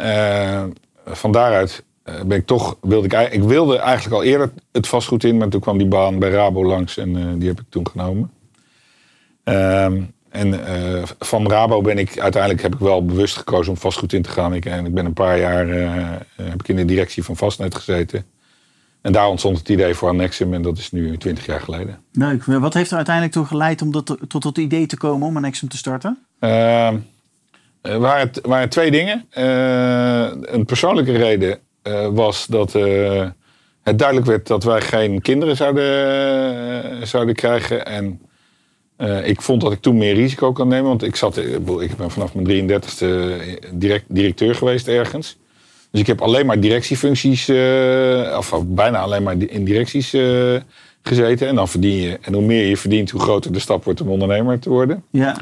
van 1.07 1.33
daaruit 1.33 1.85
ben 2.03 2.39
ik 2.39 2.47
toch, 2.47 2.77
wilde 2.81 3.07
ik, 3.07 3.33
ik 3.33 3.43
wilde 3.43 3.79
eigenlijk 3.79 4.17
al 4.17 4.23
eerder 4.23 4.53
het 4.73 4.89
vastgoed 4.89 5.25
in, 5.25 5.37
maar 5.37 5.49
toen 5.49 5.61
kwam 5.61 5.79
die 5.79 5.87
baan 5.87 6.19
bij 6.19 6.31
Rabo 6.31 6.65
langs 6.65 6.97
en 6.97 7.39
die 7.39 7.49
heb 7.49 7.61
ik 7.61 7.67
toen 7.69 7.89
genomen. 7.89 8.31
Uh, 9.45 9.93
en 10.37 10.49
uh, 10.49 11.03
van 11.19 11.51
Rabo 11.51 11.81
ben 11.81 11.99
ik 11.99 12.19
uiteindelijk 12.19 12.63
heb 12.63 12.75
ik 12.75 12.81
wel 12.81 13.05
bewust 13.05 13.37
gekozen 13.37 13.73
om 13.73 13.79
vastgoed 13.79 14.13
in 14.13 14.23
te 14.23 14.31
gaan. 14.31 14.55
Ik, 14.55 14.65
en 14.65 14.87
ik 14.87 14.95
ben 14.95 15.07
een 15.07 15.13
paar 15.13 15.39
jaar 15.39 15.69
heb 16.43 16.61
ik 16.61 16.69
in 16.69 16.77
de 16.77 16.85
directie 16.85 17.23
van 17.23 17.37
Vastnet 17.37 17.75
gezeten. 17.75 18.25
En 19.01 19.13
daar 19.13 19.29
ontstond 19.29 19.59
het 19.59 19.69
idee 19.69 19.95
voor 19.95 20.09
Annexum 20.09 20.55
en 20.55 20.63
dat 20.63 20.79
is 20.79 20.91
nu 20.91 21.17
20 21.17 21.47
jaar 21.47 21.61
geleden. 21.61 21.99
Leuk. 22.13 22.45
Wat 22.45 22.75
heeft 22.75 22.91
er 22.91 22.97
uiteindelijk 22.97 23.35
toe 23.35 23.47
geleid 23.47 23.83
om 23.83 23.93
dat, 23.93 24.17
tot 24.29 24.45
het 24.45 24.59
idee 24.59 24.87
te 24.87 24.97
komen 24.97 25.29
om 25.29 25.37
Annexum 25.37 25.69
te 25.69 25.77
starten? 25.77 26.19
Ehm, 26.39 26.97
er 27.83 27.99
waren, 27.99 28.31
waren, 28.43 28.69
twee 28.69 28.91
dingen. 28.91 29.27
een 30.53 30.65
persoonlijke 30.65 31.17
reden 31.17 31.59
uh, 31.87 32.07
was 32.07 32.47
dat 32.47 32.75
uh, 32.75 33.25
het 33.83 33.99
duidelijk 33.99 34.27
werd 34.27 34.47
dat 34.47 34.65
wij 34.65 34.81
geen 34.81 35.21
kinderen 35.21 35.57
zouden, 35.57 36.95
uh, 36.95 37.03
zouden 37.03 37.35
krijgen. 37.35 37.87
En 37.87 38.21
ik 39.25 39.43
vond 39.43 39.61
dat 39.61 39.73
ik 39.73 39.81
toen 39.81 39.97
meer 39.97 40.15
risico 40.15 40.53
kan 40.53 40.69
nemen. 40.69 40.89
Want 40.89 41.03
ik, 41.03 41.17
zat, 41.17 41.37
ik 41.37 41.97
ben 41.97 42.11
vanaf 42.11 42.35
mijn 42.35 42.71
33ste 42.71 43.07
direct, 43.73 44.05
directeur 44.09 44.55
geweest 44.55 44.89
ergens. 44.89 45.37
Dus 45.91 46.01
ik 46.01 46.07
heb 46.07 46.21
alleen 46.21 46.47
maar 46.47 46.61
directiefuncties, 46.61 47.49
of 48.39 48.63
bijna 48.67 48.99
alleen 48.99 49.23
maar 49.23 49.37
in 49.39 49.65
directies 49.65 50.17
gezeten. 51.03 51.49
En 51.49 51.55
dan 51.55 51.69
verdien 51.69 51.97
je, 51.97 52.19
en 52.21 52.33
hoe 52.35 52.43
meer 52.43 52.67
je 52.67 52.77
verdient, 52.77 53.11
hoe 53.11 53.21
groter 53.21 53.53
de 53.53 53.59
stap 53.59 53.85
wordt 53.85 54.01
om 54.01 54.09
ondernemer 54.09 54.59
te 54.59 54.69
worden. 54.71 55.05
Ja. 55.11 55.37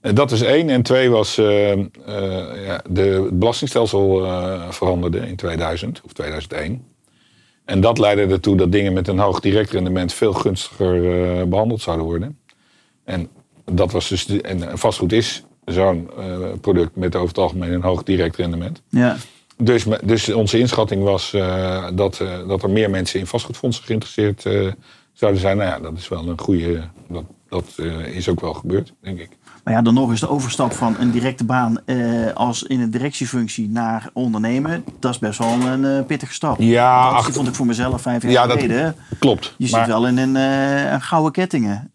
Dat 0.00 0.32
is 0.32 0.42
één. 0.42 0.70
En 0.70 0.82
twee 0.82 1.10
was 1.10 1.34
ja, 1.34 2.82
de, 2.88 3.00
het 3.24 3.38
belastingstelsel 3.38 4.26
veranderde 4.70 5.18
in 5.18 5.36
2000 5.36 6.00
of 6.04 6.12
2001. 6.12 6.84
En 7.64 7.80
dat 7.80 7.98
leidde 7.98 8.26
ertoe 8.26 8.56
dat 8.56 8.72
dingen 8.72 8.92
met 8.92 9.08
een 9.08 9.18
hoog 9.18 9.40
direct 9.40 9.70
rendement 9.70 10.12
veel 10.12 10.32
gunstiger 10.32 11.48
behandeld 11.48 11.80
zouden 11.80 12.06
worden. 12.06 12.38
En 13.04 13.28
dat 13.64 13.92
was 13.92 14.08
dus. 14.08 14.26
De, 14.26 14.42
en 14.42 14.78
vastgoed 14.78 15.12
is 15.12 15.44
zo'n 15.64 16.10
product 16.60 16.96
met 16.96 17.16
over 17.16 17.28
het 17.28 17.38
algemeen 17.38 17.72
een 17.72 17.82
hoog 17.82 18.02
direct 18.02 18.36
rendement. 18.36 18.82
Ja. 18.88 19.16
dus, 19.56 19.84
dus 20.02 20.32
onze 20.32 20.58
inschatting 20.58 21.02
was 21.02 21.32
eh, 21.32 21.88
dat, 21.94 22.20
eh, 22.20 22.48
dat 22.48 22.62
er 22.62 22.70
meer 22.70 22.90
mensen 22.90 23.20
in 23.20 23.26
vastgoedfondsen 23.26 23.84
geïnteresseerd 23.84 24.46
eh, 24.46 24.72
zouden 25.12 25.40
zijn. 25.40 25.56
Nou 25.56 25.70
ja, 25.70 25.80
dat 25.80 25.98
is 25.98 26.08
wel 26.08 26.28
een 26.28 26.40
goede. 26.40 26.88
Dat, 27.08 27.24
dat 27.48 27.64
eh, 27.76 28.06
is 28.06 28.28
ook 28.28 28.40
wel 28.40 28.54
gebeurd, 28.54 28.92
denk 29.00 29.18
ik. 29.18 29.30
Maar 29.64 29.74
ja, 29.74 29.82
dan 29.82 29.94
nog 29.94 30.10
eens 30.10 30.20
de 30.20 30.28
overstap 30.28 30.72
van 30.72 30.96
een 30.98 31.10
directe 31.10 31.44
baan 31.44 31.78
eh, 31.84 31.96
als 32.34 32.62
in 32.62 32.80
een 32.80 32.90
directiefunctie 32.90 33.68
naar 33.68 34.10
ondernemen. 34.12 34.84
Dat 34.98 35.10
is 35.12 35.18
best 35.18 35.38
wel 35.38 35.48
een 35.52 35.84
eh, 35.84 36.04
pittige 36.06 36.32
stap. 36.32 36.56
Ja, 36.58 37.08
ach- 37.08 37.32
vond 37.32 37.48
ik 37.48 37.54
voor 37.54 37.66
mezelf 37.66 38.02
vijf 38.02 38.22
jaar 38.22 38.30
Ja, 38.32 38.46
dat- 38.46 38.60
geleden. 38.60 38.96
Klopt. 39.18 39.54
Je 39.58 39.68
maar- 39.70 39.80
zit 39.80 39.88
wel 39.94 40.06
in 40.06 40.18
een, 40.18 40.36
eh, 40.36 40.92
een 40.92 41.02
gouden 41.02 41.32
kettingen. 41.32 41.90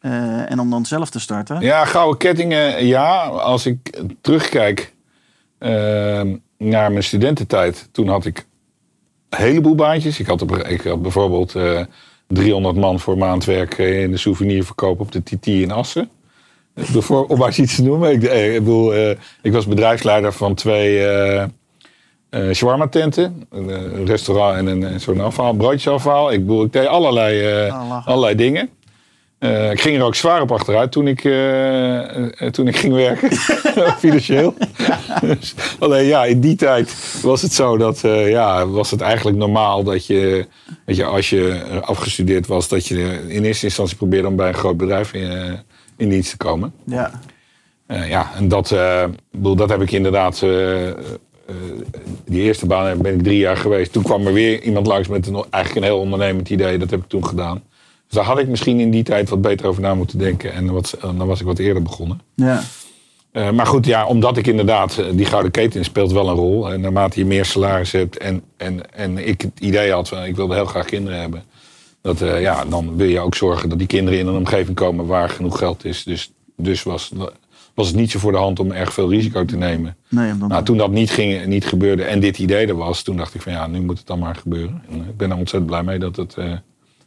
En 0.50 0.60
om 0.60 0.70
dan 0.70 0.86
zelf 0.86 1.10
te 1.10 1.20
starten. 1.20 1.62
Ja, 1.62 1.86
gouden 1.86 2.18
kettingen, 2.18 2.86
ja. 2.86 3.26
Als 3.28 3.66
ik 3.66 4.02
terugkijk 4.22 4.94
naar 6.58 6.92
mijn 6.92 7.04
studententijd, 7.04 7.90
toen 7.92 8.08
had 8.08 8.26
ik 8.26 8.46
een 9.30 9.38
heleboel 9.40 9.76
baantjes. 9.76 10.20
Ik 10.20 10.28
had, 10.28 10.42
op, 10.42 10.58
ik 10.58 10.82
had 10.82 11.02
bijvoorbeeld 11.02 11.56
eh 11.56 11.80
300 12.28 12.76
man 12.76 13.00
voor 13.00 13.18
maandwerk 13.18 13.78
eh, 13.78 14.02
in 14.04 14.12
de 14.12 14.18
souvenirverkoop 14.18 15.00
op 15.00 15.12
de 15.12 15.24
TT 15.24 15.48
in 15.48 15.72
Assen. 15.72 16.10
Om 17.28 17.38
maar 17.38 17.58
iets 17.58 17.76
te 17.76 17.84
noemen. 17.84 18.12
Ik, 18.12 18.24
eh, 18.24 18.56
ik, 18.56 18.60
bedoel, 18.60 18.94
eh, 18.94 19.10
ik 19.42 19.52
was 19.52 19.68
bedrijfsleider 19.68 20.34
van 20.34 20.54
twee 20.54 21.08
shawarma 22.54 22.88
tenten. 22.88 23.48
Een, 23.50 24.06
restaurant 24.06 24.58
en 24.58 24.68
een, 24.68 24.84
en 24.84 25.00
zo'n 25.00 25.22
afhaal, 25.22 25.54
broodjesafhaal. 25.54 26.32
Ik, 26.32 26.40
bedoel, 26.40 26.64
ik 26.64 26.74
deed 26.74 26.88
allerlei, 26.88 27.68
Ah, 27.70 28.08
allerlei 28.08 28.36
dingen. 28.36 28.70
Ik 29.72 29.82
ging 29.82 29.98
er 29.98 30.04
ook 30.04 30.16
zwaar 30.16 30.42
op 30.42 30.52
achteruit 30.52 30.92
toen 30.92 31.08
ik, 31.08 31.22
toen 32.52 32.68
ik 32.68 32.76
ging 32.76 32.94
werken, 32.94 33.32
financieel. 34.06 34.54
Dus, 35.22 35.56
alleen 35.80 36.06
ja, 36.06 36.26
in 36.26 36.40
die 36.40 36.56
tijd 36.56 37.20
was 37.22 37.42
het 37.42 37.54
zo 37.54 37.78
dat 37.78 38.00
ja, 38.26 38.68
was 38.68 38.92
het 38.92 39.02
eigenlijk 39.02 39.38
normaal 39.38 39.84
dat 39.84 40.06
je, 40.06 40.46
dat 40.86 40.96
je 40.96 41.06
als 41.06 41.30
je 41.30 41.62
afgestudeerd 41.82 42.48
was, 42.48 42.68
dat 42.68 42.88
je 42.88 43.26
in 43.28 43.44
eerste 43.44 43.66
instantie 43.66 43.98
probeerde 43.98 44.28
om 44.28 44.36
bij 44.36 44.48
een 44.48 44.54
groot 44.54 44.78
bedrijf 44.78 45.14
in, 45.14 45.60
in 46.00 46.10
dienst 46.10 46.30
te 46.30 46.38
komen. 46.38 46.74
Ja. 46.84 47.12
Eh, 47.86 48.10
ja, 48.10 48.32
en 48.36 48.48
dat, 48.48 48.72
eh, 48.72 49.04
bedoel, 49.32 49.56
dat 49.56 49.70
heb 49.70 49.82
ik 49.82 49.92
inderdaad. 49.92 50.42
eh, 50.42 50.92
die 52.26 52.42
eerste 52.42 52.66
baan 52.66 53.02
ben 53.02 53.14
ik 53.14 53.24
drie 53.24 53.38
jaar 53.38 53.58
geweest. 53.58 53.92
Toen 53.92 54.04
kwam 54.04 54.28
er 54.28 54.34
weer 54.34 54.62
iemand 54.62 54.88
langs 54.88 55.08
met 55.08 55.28
een, 55.28 55.46
eigenlijk 55.50 55.76
een 55.76 55.92
heel 55.92 56.02
ondernemend 56.02 56.50
idee. 56.50 56.78
Dat 56.78 56.90
heb 56.90 57.00
ik 57.00 57.10
toen 57.10 57.26
gedaan. 57.26 57.64
Dus 58.08 58.18
daar 58.18 58.24
had 58.24 58.40
ik 58.40 58.48
misschien 58.48 58.80
in 58.80 58.92
die 58.92 59.04
tijd 59.04 59.30
wat 59.30 59.42
beter 59.42 59.68
over 59.68 59.82
na 59.82 59.96
moeten 59.96 60.18
denken. 60.18 60.54
En 60.54 60.72
wat, 60.72 60.98
dan 61.02 61.28
was 61.28 61.40
ik 61.40 61.46
wat 61.46 61.60
eerder 61.60 61.84
begonnen. 61.84 62.22
Ja. 62.36 62.62
Maar 63.32 63.66
goed, 63.66 63.86
ja, 63.86 64.06
omdat 64.06 64.38
ik 64.38 64.48
inderdaad, 64.48 65.04
die 65.14 65.26
gouden 65.26 65.52
keten 65.52 65.84
speelt 65.84 66.12
wel 66.12 66.30
een 66.30 66.36
rol. 66.36 66.72
En 66.72 66.82
naarmate 66.82 67.20
je 67.20 67.26
meer 67.26 67.46
salaris 67.46 67.92
hebt 67.92 68.18
en, 68.18 68.44
en, 68.58 68.94
en 68.94 69.28
ik 69.28 69.42
het 69.42 69.60
idee 69.60 69.92
had, 69.92 70.08
van, 70.08 70.24
ik 70.24 70.36
wilde 70.36 70.54
heel 70.54 70.66
graag 70.66 70.86
kinderen 70.86 71.20
hebben. 71.20 71.44
Dat, 72.02 72.22
eh, 72.22 72.42
ja, 72.42 72.66
dan 72.66 72.96
wil 72.96 73.08
je 73.08 73.20
ook 73.20 73.36
zorgen 73.36 73.70
dat 73.70 73.78
die 73.78 73.88
kinderen 73.88 74.20
in 74.20 74.28
een 74.28 74.36
omgeving 74.36 74.76
komen 74.76 75.06
waar 75.06 75.30
genoeg 75.30 75.58
geld 75.58 75.86
is. 75.86 76.04
Dus, 76.04 76.32
dus 76.56 76.84
was, 76.84 77.12
was 77.80 77.88
het 77.88 77.96
niet 77.96 78.12
zo 78.12 78.20
voor 78.20 78.32
de 78.32 78.38
hand 78.38 78.60
om 78.60 78.72
erg 78.72 78.94
veel 78.94 79.10
risico 79.10 79.46
te 79.46 79.58
nemen. 79.58 79.96
Nee, 80.10 80.38
dan, 80.38 80.48
Nou, 80.48 80.64
toen 80.64 80.78
dat 80.78 80.92
niet, 80.92 81.12
ging, 81.12 81.46
niet 81.46 81.66
gebeurde 81.66 82.04
en 82.04 82.20
dit 82.20 82.40
idee 82.40 82.68
er 82.68 82.76
was, 82.76 83.02
toen 83.02 83.18
dacht 83.18 83.36
ik 83.36 83.42
van 83.42 83.52
ja, 83.52 83.68
nu 83.68 83.82
moet 83.82 83.98
het 83.98 84.08
dan 84.08 84.20
maar 84.20 84.36
gebeuren. 84.36 84.84
En 84.90 84.96
ik 84.96 85.18
ben 85.18 85.32
er 85.32 85.38
ontzettend 85.38 85.66
blij 85.66 85.84
mee 85.84 86.00
dat 86.00 86.16
het 86.16 86.38
eh, 86.38 86.52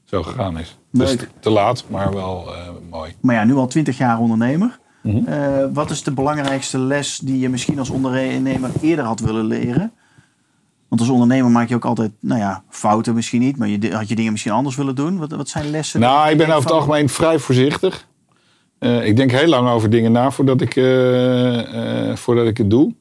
zo 0.05 0.23
gegaan 0.23 0.59
is. 0.59 0.79
Dus 0.91 1.17
te 1.41 1.51
laat, 1.51 1.85
maar 1.89 2.13
wel 2.13 2.55
eh, 2.55 2.69
mooi. 2.91 3.15
Maar 3.21 3.35
ja, 3.35 3.45
nu 3.45 3.55
al 3.55 3.67
twintig 3.67 3.99
jaar 3.99 4.19
ondernemer. 4.19 4.79
Mhm. 5.03 5.27
Eh, 5.27 5.65
wat 5.73 5.91
is 5.91 6.03
de 6.03 6.13
belangrijkste 6.13 6.79
les 6.79 7.19
die 7.19 7.39
je 7.39 7.49
misschien 7.49 7.79
als 7.79 7.91
ondernemer 7.91 8.71
eerder 8.81 9.05
had 9.05 9.21
willen 9.21 9.45
leren? 9.45 9.93
Want 10.93 11.05
als 11.05 11.13
ondernemer 11.13 11.51
maak 11.51 11.69
je 11.69 11.75
ook 11.75 11.85
altijd, 11.85 12.11
nou 12.21 12.41
ja, 12.41 12.63
fouten 12.71 13.15
misschien 13.15 13.41
niet, 13.41 13.57
maar 13.57 13.69
je 13.69 13.93
had 13.93 14.09
je 14.09 14.15
dingen 14.15 14.33
misschien 14.33 14.53
anders 14.53 14.77
willen 14.77 14.95
doen. 14.95 15.19
Wat, 15.19 15.31
wat 15.31 15.49
zijn 15.49 15.71
lessen? 15.71 16.01
Nou, 16.01 16.31
ik 16.31 16.37
ben 16.37 16.47
over 16.47 16.63
het 16.63 16.73
algemeen 16.73 17.09
vrij 17.09 17.39
voorzichtig. 17.39 18.07
Eh, 18.79 19.07
ik 19.07 19.17
denk 19.17 19.31
heel 19.31 19.47
lang 19.49 19.69
over 19.69 19.91
dingen 19.91 20.13
na 20.13 20.31
voordat 20.31 20.61
ik, 20.61 20.77
eh, 20.77 22.09
eh, 22.11 22.17
voordat 22.17 22.47
ik 22.47 22.57
het 22.57 22.71
doe. 22.71 22.95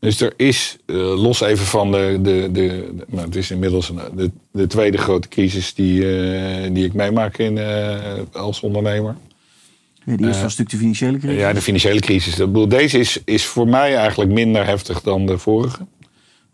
Dus 0.00 0.20
er 0.20 0.32
is, 0.36 0.76
los 1.16 1.40
even 1.40 1.66
van 1.66 1.90
de, 1.90 2.18
de, 2.22 2.48
de, 2.52 2.92
de- 2.96 3.04
maar 3.08 3.24
het 3.24 3.36
is 3.36 3.50
inmiddels 3.50 3.88
een, 3.88 4.00
de, 4.14 4.30
de 4.52 4.66
tweede 4.66 4.98
grote 4.98 5.28
crisis 5.28 5.74
die, 5.74 6.00
die 6.72 6.84
ik 6.84 6.92
meemaak 6.94 7.38
in, 7.38 7.58
als 8.32 8.60
ondernemer. 8.60 9.16
Ja, 10.04 10.16
die 10.16 10.26
eerste 10.26 10.42
was 10.42 10.56
natuurlijk 10.56 10.70
de 10.70 10.76
financiële 10.76 11.18
crisis. 11.18 11.38
Ja, 11.38 11.52
de 11.52 11.60
financiële 11.60 12.00
crisis. 12.00 12.36
Bedoel, 12.36 12.68
Deze 12.68 12.98
is, 12.98 13.20
is 13.24 13.44
voor 13.44 13.68
mij 13.68 13.96
eigenlijk 13.96 14.30
minder 14.30 14.66
heftig 14.66 15.00
dan 15.00 15.26
de 15.26 15.38
vorige. 15.38 15.86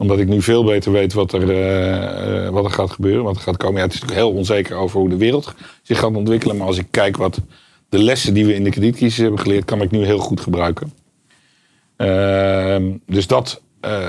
Omdat 0.04 0.18
ik 0.18 0.28
nu 0.28 0.42
veel 0.42 0.64
beter 0.64 0.92
weet 0.92 1.12
wat 1.12 1.32
er, 1.32 1.50
eh, 1.50 2.46
eh, 2.46 2.52
wat 2.52 2.64
er 2.64 2.70
gaat 2.70 2.90
gebeuren. 2.90 3.24
Wat 3.24 3.36
er 3.36 3.42
gaat 3.42 3.56
komen. 3.56 3.76
Ja, 3.76 3.84
het 3.84 3.94
is 3.94 4.00
natuurlijk 4.00 4.26
heel 4.26 4.36
onzeker 4.38 4.76
over 4.76 5.00
hoe 5.00 5.08
de 5.08 5.16
wereld 5.16 5.54
zich 5.82 5.98
gaat 5.98 6.14
ontwikkelen. 6.14 6.56
Maar 6.56 6.66
als 6.66 6.78
ik 6.78 6.86
kijk 6.90 7.16
wat 7.16 7.40
de 7.88 7.98
lessen 8.02 8.34
die 8.34 8.46
we 8.46 8.54
in 8.54 8.64
de 8.64 8.70
kredietcrisis 8.70 9.16
hebben 9.18 9.40
geleerd, 9.40 9.64
kan 9.64 9.80
ik 9.82 9.90
nu 9.90 10.04
heel 10.04 10.18
goed 10.18 10.40
gebruiken. 10.40 10.92
Ehm, 11.96 12.92
dus 13.06 13.26
dat. 13.26 13.62
eh, 13.80 14.08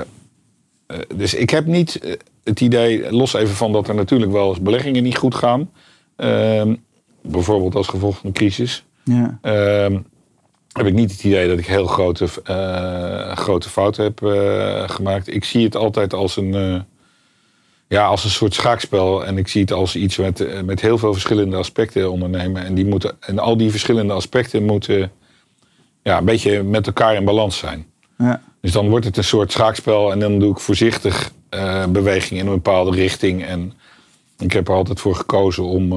dus 1.16 1.34
ik 1.34 1.50
heb 1.50 1.66
niet 1.66 2.18
het 2.44 2.60
idee, 2.60 3.12
los 3.12 3.34
even 3.34 3.54
van 3.54 3.72
dat 3.72 3.88
er 3.88 3.94
natuurlijk 3.94 4.32
wel 4.32 4.48
eens 4.48 4.60
beleggingen 4.60 5.02
niet 5.02 5.16
goed 5.16 5.34
gaan. 5.34 5.70
Ehm, 6.16 6.74
bijvoorbeeld 7.22 7.74
als 7.74 7.86
gevolg 7.86 8.18
van 8.18 8.30
de 8.30 8.38
crisis. 8.38 8.84
Ja. 9.04 9.38
Heb 10.76 10.86
ik 10.86 10.94
niet 10.94 11.10
het 11.10 11.24
idee 11.24 11.48
dat 11.48 11.58
ik 11.58 11.66
heel 11.66 11.86
grote, 11.86 12.28
eh, 12.44 13.36
grote 13.36 13.68
fouten 13.68 14.04
heb 14.04 14.22
eh, 14.22 14.88
gemaakt. 14.88 15.34
Ik 15.34 15.44
zie 15.44 15.64
het 15.64 15.76
altijd 15.76 16.14
als 16.14 16.36
een, 16.36 16.54
eh, 16.54 16.80
ja, 17.88 18.06
als 18.06 18.24
een 18.24 18.30
soort 18.30 18.54
schaakspel. 18.54 19.26
En 19.26 19.38
ik 19.38 19.48
zie 19.48 19.60
het 19.60 19.72
als 19.72 19.96
iets 19.96 20.16
met, 20.16 20.64
met 20.64 20.80
heel 20.80 20.98
veel 20.98 21.12
verschillende 21.12 21.56
aspecten 21.56 22.10
ondernemen. 22.10 22.64
En, 22.64 22.74
die 22.74 22.86
moeten, 22.86 23.16
en 23.20 23.38
al 23.38 23.56
die 23.56 23.70
verschillende 23.70 24.12
aspecten 24.12 24.64
moeten 24.64 25.12
ja, 26.02 26.18
een 26.18 26.24
beetje 26.24 26.62
met 26.62 26.86
elkaar 26.86 27.14
in 27.14 27.24
balans 27.24 27.58
zijn. 27.58 27.86
Ja. 28.18 28.42
Dus 28.60 28.72
dan 28.72 28.88
wordt 28.88 29.04
het 29.04 29.16
een 29.16 29.24
soort 29.24 29.52
schaakspel 29.52 30.12
en 30.12 30.18
dan 30.18 30.38
doe 30.38 30.50
ik 30.50 30.60
voorzichtig 30.60 31.30
beweging 31.88 32.40
in 32.40 32.46
een 32.46 32.52
bepaalde 32.52 32.90
richting. 32.90 33.44
En 33.44 33.72
ik 34.38 34.52
heb 34.52 34.68
er 34.68 34.74
altijd 34.74 35.00
voor 35.00 35.14
gekozen 35.14 35.64
om, 35.64 35.88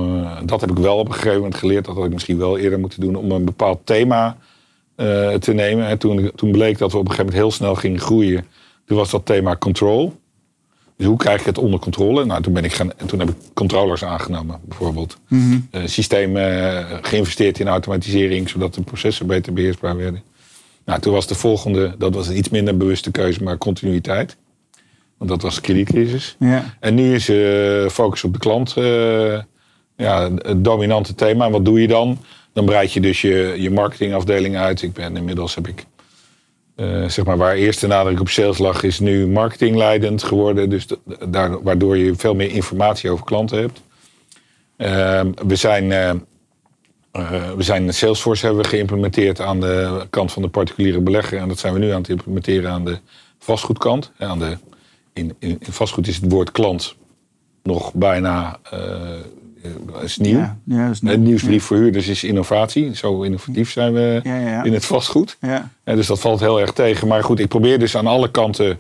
dat 0.46 0.62
heb 0.62 0.72
ik 0.72 0.78
wel 0.78 0.98
op 0.98 1.08
een 1.08 1.14
gegeven 1.14 1.36
moment 1.36 1.56
geleerd, 1.56 1.86
dat 1.86 1.96
had 1.96 2.06
ik 2.06 2.14
misschien 2.14 2.38
wel 2.38 2.58
eerder 2.58 2.80
moeten 2.80 3.00
doen, 3.00 3.16
om 3.16 3.32
een 3.32 3.46
bepaald 3.46 3.80
thema 3.84 4.38
eh, 5.00 5.34
te 5.34 5.54
nemen. 5.54 5.88
En 5.88 5.98
toen, 5.98 6.32
toen 6.36 6.52
bleek 6.52 6.78
dat 6.78 6.92
we 6.92 6.98
op 6.98 7.04
een 7.04 7.12
gegeven 7.12 7.26
moment 7.26 7.44
heel 7.44 7.58
snel 7.58 7.76
gingen 7.76 8.00
groeien. 8.00 8.46
Toen 8.86 8.98
was 8.98 9.12
dat 9.12 9.26
thema 9.26 9.56
control. 9.56 10.20
Dus 10.98 11.08
hoe 11.08 11.18
krijg 11.18 11.40
ik 11.40 11.46
het 11.46 11.58
onder 11.58 11.80
controle? 11.80 12.26
Nou, 12.26 12.42
toen, 12.42 12.54
ben 12.54 12.64
ik 12.64 12.74
gaan, 12.74 12.98
en 12.98 13.08
toen 13.08 13.20
heb 13.20 13.30
ik 13.30 13.36
controllers 13.54 14.04
aangenomen, 14.04 14.60
bijvoorbeeld. 14.64 15.18
Eh, 15.72 15.82
systemen 15.86 16.76
eh, 16.80 16.98
geïnvesteerd 17.02 17.60
in 17.60 17.68
automatisering, 17.68 18.50
zodat 18.50 18.74
de 18.74 18.82
processen 18.82 19.28
beter 19.28 19.54
beheersbaar 19.54 19.98
werden. 19.98 20.24
Nou, 20.86 21.00
toen 21.00 21.14
was 21.14 21.28
de 21.28 21.36
volgende, 21.36 21.96
dat 21.98 22.16
was 22.16 22.28
een 22.28 22.38
iets 22.38 22.50
minder 22.50 22.78
bewuste 22.78 23.12
keuze, 23.12 23.44
maar 23.44 23.58
continuïteit. 23.58 24.38
Want 25.18 25.30
dat 25.30 25.42
was 25.42 25.56
de 25.56 25.62
kredietcrisis. 25.62 26.36
Ja. 26.40 26.76
En 26.80 26.96
nu 26.96 27.14
is 27.14 27.30
eh, 27.30 27.90
focus 27.90 28.24
op 28.24 28.34
de 28.34 28.40
klant 28.40 28.74
ja, 29.96 30.32
het 30.36 30.64
dominante 30.64 31.16
thema. 31.16 31.46
En 31.46 31.52
wat 31.52 31.66
doe 31.66 31.82
je 31.82 31.88
dan? 31.88 32.18
Dan 32.54 32.66
breid 32.66 32.94
je 32.94 33.02
dus 33.02 33.22
je, 33.22 33.70
marketingafdeling 33.72 34.58
uit. 34.58 34.82
Ik 34.82 34.94
ben 34.94 35.18
inmiddels 35.18 35.56
heb 35.56 35.68
ik, 35.68 35.86
eh, 36.76 37.08
zeg 37.08 37.26
maar, 37.26 37.38
waar 37.38 37.56
eerst 37.56 37.82
de 37.82 37.88
nadruk 37.88 38.20
op 38.20 38.30
sales 38.30 38.58
lag, 38.58 38.84
is 38.84 39.00
nu 39.00 39.28
marketingleidend 39.28 40.24
geworden. 40.24 40.70
Dus 40.70 40.86
waardoor 41.62 41.98
je 41.98 42.16
veel 42.16 42.36
meer 42.36 42.52
informatie 42.52 43.10
over 43.10 43.26
klanten 43.26 43.60
hebt. 43.60 43.82
Ehm, 44.78 45.32
we 45.48 45.56
zijn, 45.56 45.92
eh, 45.92 46.12
we 47.56 47.64
zijn 47.64 47.94
Salesforce 47.94 48.46
hebben 48.46 48.64
we 48.64 48.70
geïmplementeerd 48.70 49.42
aan 49.42 49.60
de 49.60 50.06
kant 50.10 50.32
van 50.32 50.42
de 50.42 50.50
particuliere 50.50 51.02
belegger. 51.02 51.38
En 51.38 51.48
dat 51.48 51.60
zijn 51.60 51.74
we 51.74 51.80
nu 51.80 51.90
aan 51.90 52.02
het 52.02 52.10
implementeren 52.10 52.72
aan 52.72 52.86
de 52.86 53.00
vastgoedkant. 53.40 54.12
Aan 54.18 54.40
de, 54.40 54.58
in, 55.14 55.36
in, 55.40 55.58
in 55.60 55.74
vastgoed 55.74 56.08
is 56.08 56.16
het 56.16 56.32
woord 56.32 56.52
klant 56.52 56.96
nog 57.64 57.94
bijna 57.94 58.60
is 60.02 60.18
nieuw. 60.18 60.38
Ja. 60.38 60.58
ja, 60.64 60.86
dat 60.86 60.94
is 60.94 61.10
Het 61.10 61.20
nieuwsbrief 61.20 61.64
voor 61.64 61.78
huurders 61.78 62.08
is 62.08 62.24
innovatie. 62.24 62.96
Zo 62.96 63.22
innovatief 63.22 63.72
zijn 63.72 63.94
we 63.94 64.20
Ja, 64.24 64.64
in 64.64 64.74
het 64.74 64.86
vastgoed. 64.86 65.38
Ja. 65.42 65.72
Ja, 65.86 65.96
dus 65.96 66.08
dat 66.08 66.20
valt 66.20 66.40
heel 66.40 66.60
erg 66.60 66.72
tegen. 66.72 67.08
Maar 67.08 67.24
goed, 67.24 67.40
ik 67.40 67.48
probeer 67.48 67.80
dus 67.80 67.98
aan 67.98 68.08
alle 68.08 68.32
kanten 68.32 68.78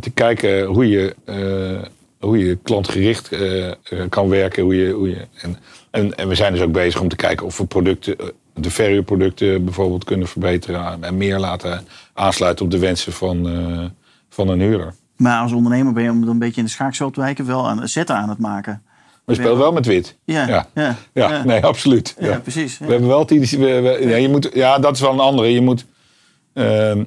te 0.00 0.10
kijken 0.10 0.64
hoe 0.64 0.88
je, 0.88 1.14
eh, 1.24 1.88
hoe 2.18 2.38
je 2.38 2.58
klantgericht 2.62 3.28
eh, 3.28 3.68
eh, 3.68 3.74
kan 4.08 4.28
werken. 4.28 4.62
Hoe 4.62 4.76
je, 4.76 4.92
hoe 4.92 5.08
je, 5.08 5.26
en, 5.34 5.56
en, 5.90 6.14
en 6.14 6.28
we 6.28 6.34
zijn 6.34 6.52
dus 6.52 6.62
ook 6.62 6.72
bezig 6.72 7.00
om 7.00 7.08
te 7.08 7.16
kijken 7.16 7.46
of 7.46 7.58
we 7.58 7.66
producten, 7.66 8.18
eh, 8.18 8.26
de 8.54 8.70
verhuurproducten 8.70 9.64
bijvoorbeeld 9.64 10.04
kunnen 10.04 10.28
verbeteren. 10.28 11.04
En 11.04 11.16
meer 11.16 11.38
laten 11.38 11.86
aansluiten 12.14 12.64
op 12.64 12.70
de 12.70 12.78
wensen 12.78 13.12
van, 13.12 13.48
eh, 13.48 13.84
van 14.28 14.48
een 14.48 14.60
huurder. 14.60 14.94
Maar 15.16 15.40
als 15.40 15.52
ondernemer 15.52 15.92
ben 15.92 16.02
je 16.02 16.10
om 16.10 16.28
een 16.28 16.38
beetje 16.38 16.60
in 16.60 16.66
de 16.66 16.72
schaakspel 16.72 17.10
te 17.10 17.20
wijken 17.20 17.46
wel 17.46 17.68
aan 17.68 17.88
zetten 17.88 18.16
aan 18.16 18.28
het 18.28 18.38
maken. 18.38 18.82
Maar 19.24 19.34
speel 19.36 19.58
wel 19.58 19.72
met 19.72 19.86
wit. 19.86 20.16
Ja, 20.24 20.48
Ja. 20.48 20.66
ja, 20.74 20.96
Ja, 21.14 21.44
nee, 21.44 21.64
absoluut. 21.64 22.14
Ja, 22.18 22.26
Ja. 22.28 22.38
precies. 22.38 22.78
We 22.78 22.86
hebben 22.90 23.08
wel 23.08 23.18
het 23.18 23.30
we- 23.30 23.56
we- 23.80 24.06
ja, 24.08 24.16
je 24.16 24.28
moet, 24.28 24.50
ja, 24.54 24.78
dat 24.78 24.94
is 24.94 25.00
wel 25.00 25.12
een 25.12 25.18
andere. 25.20 25.52
Je 25.52 25.60
moet, 25.60 25.84
ehm, 26.52 27.04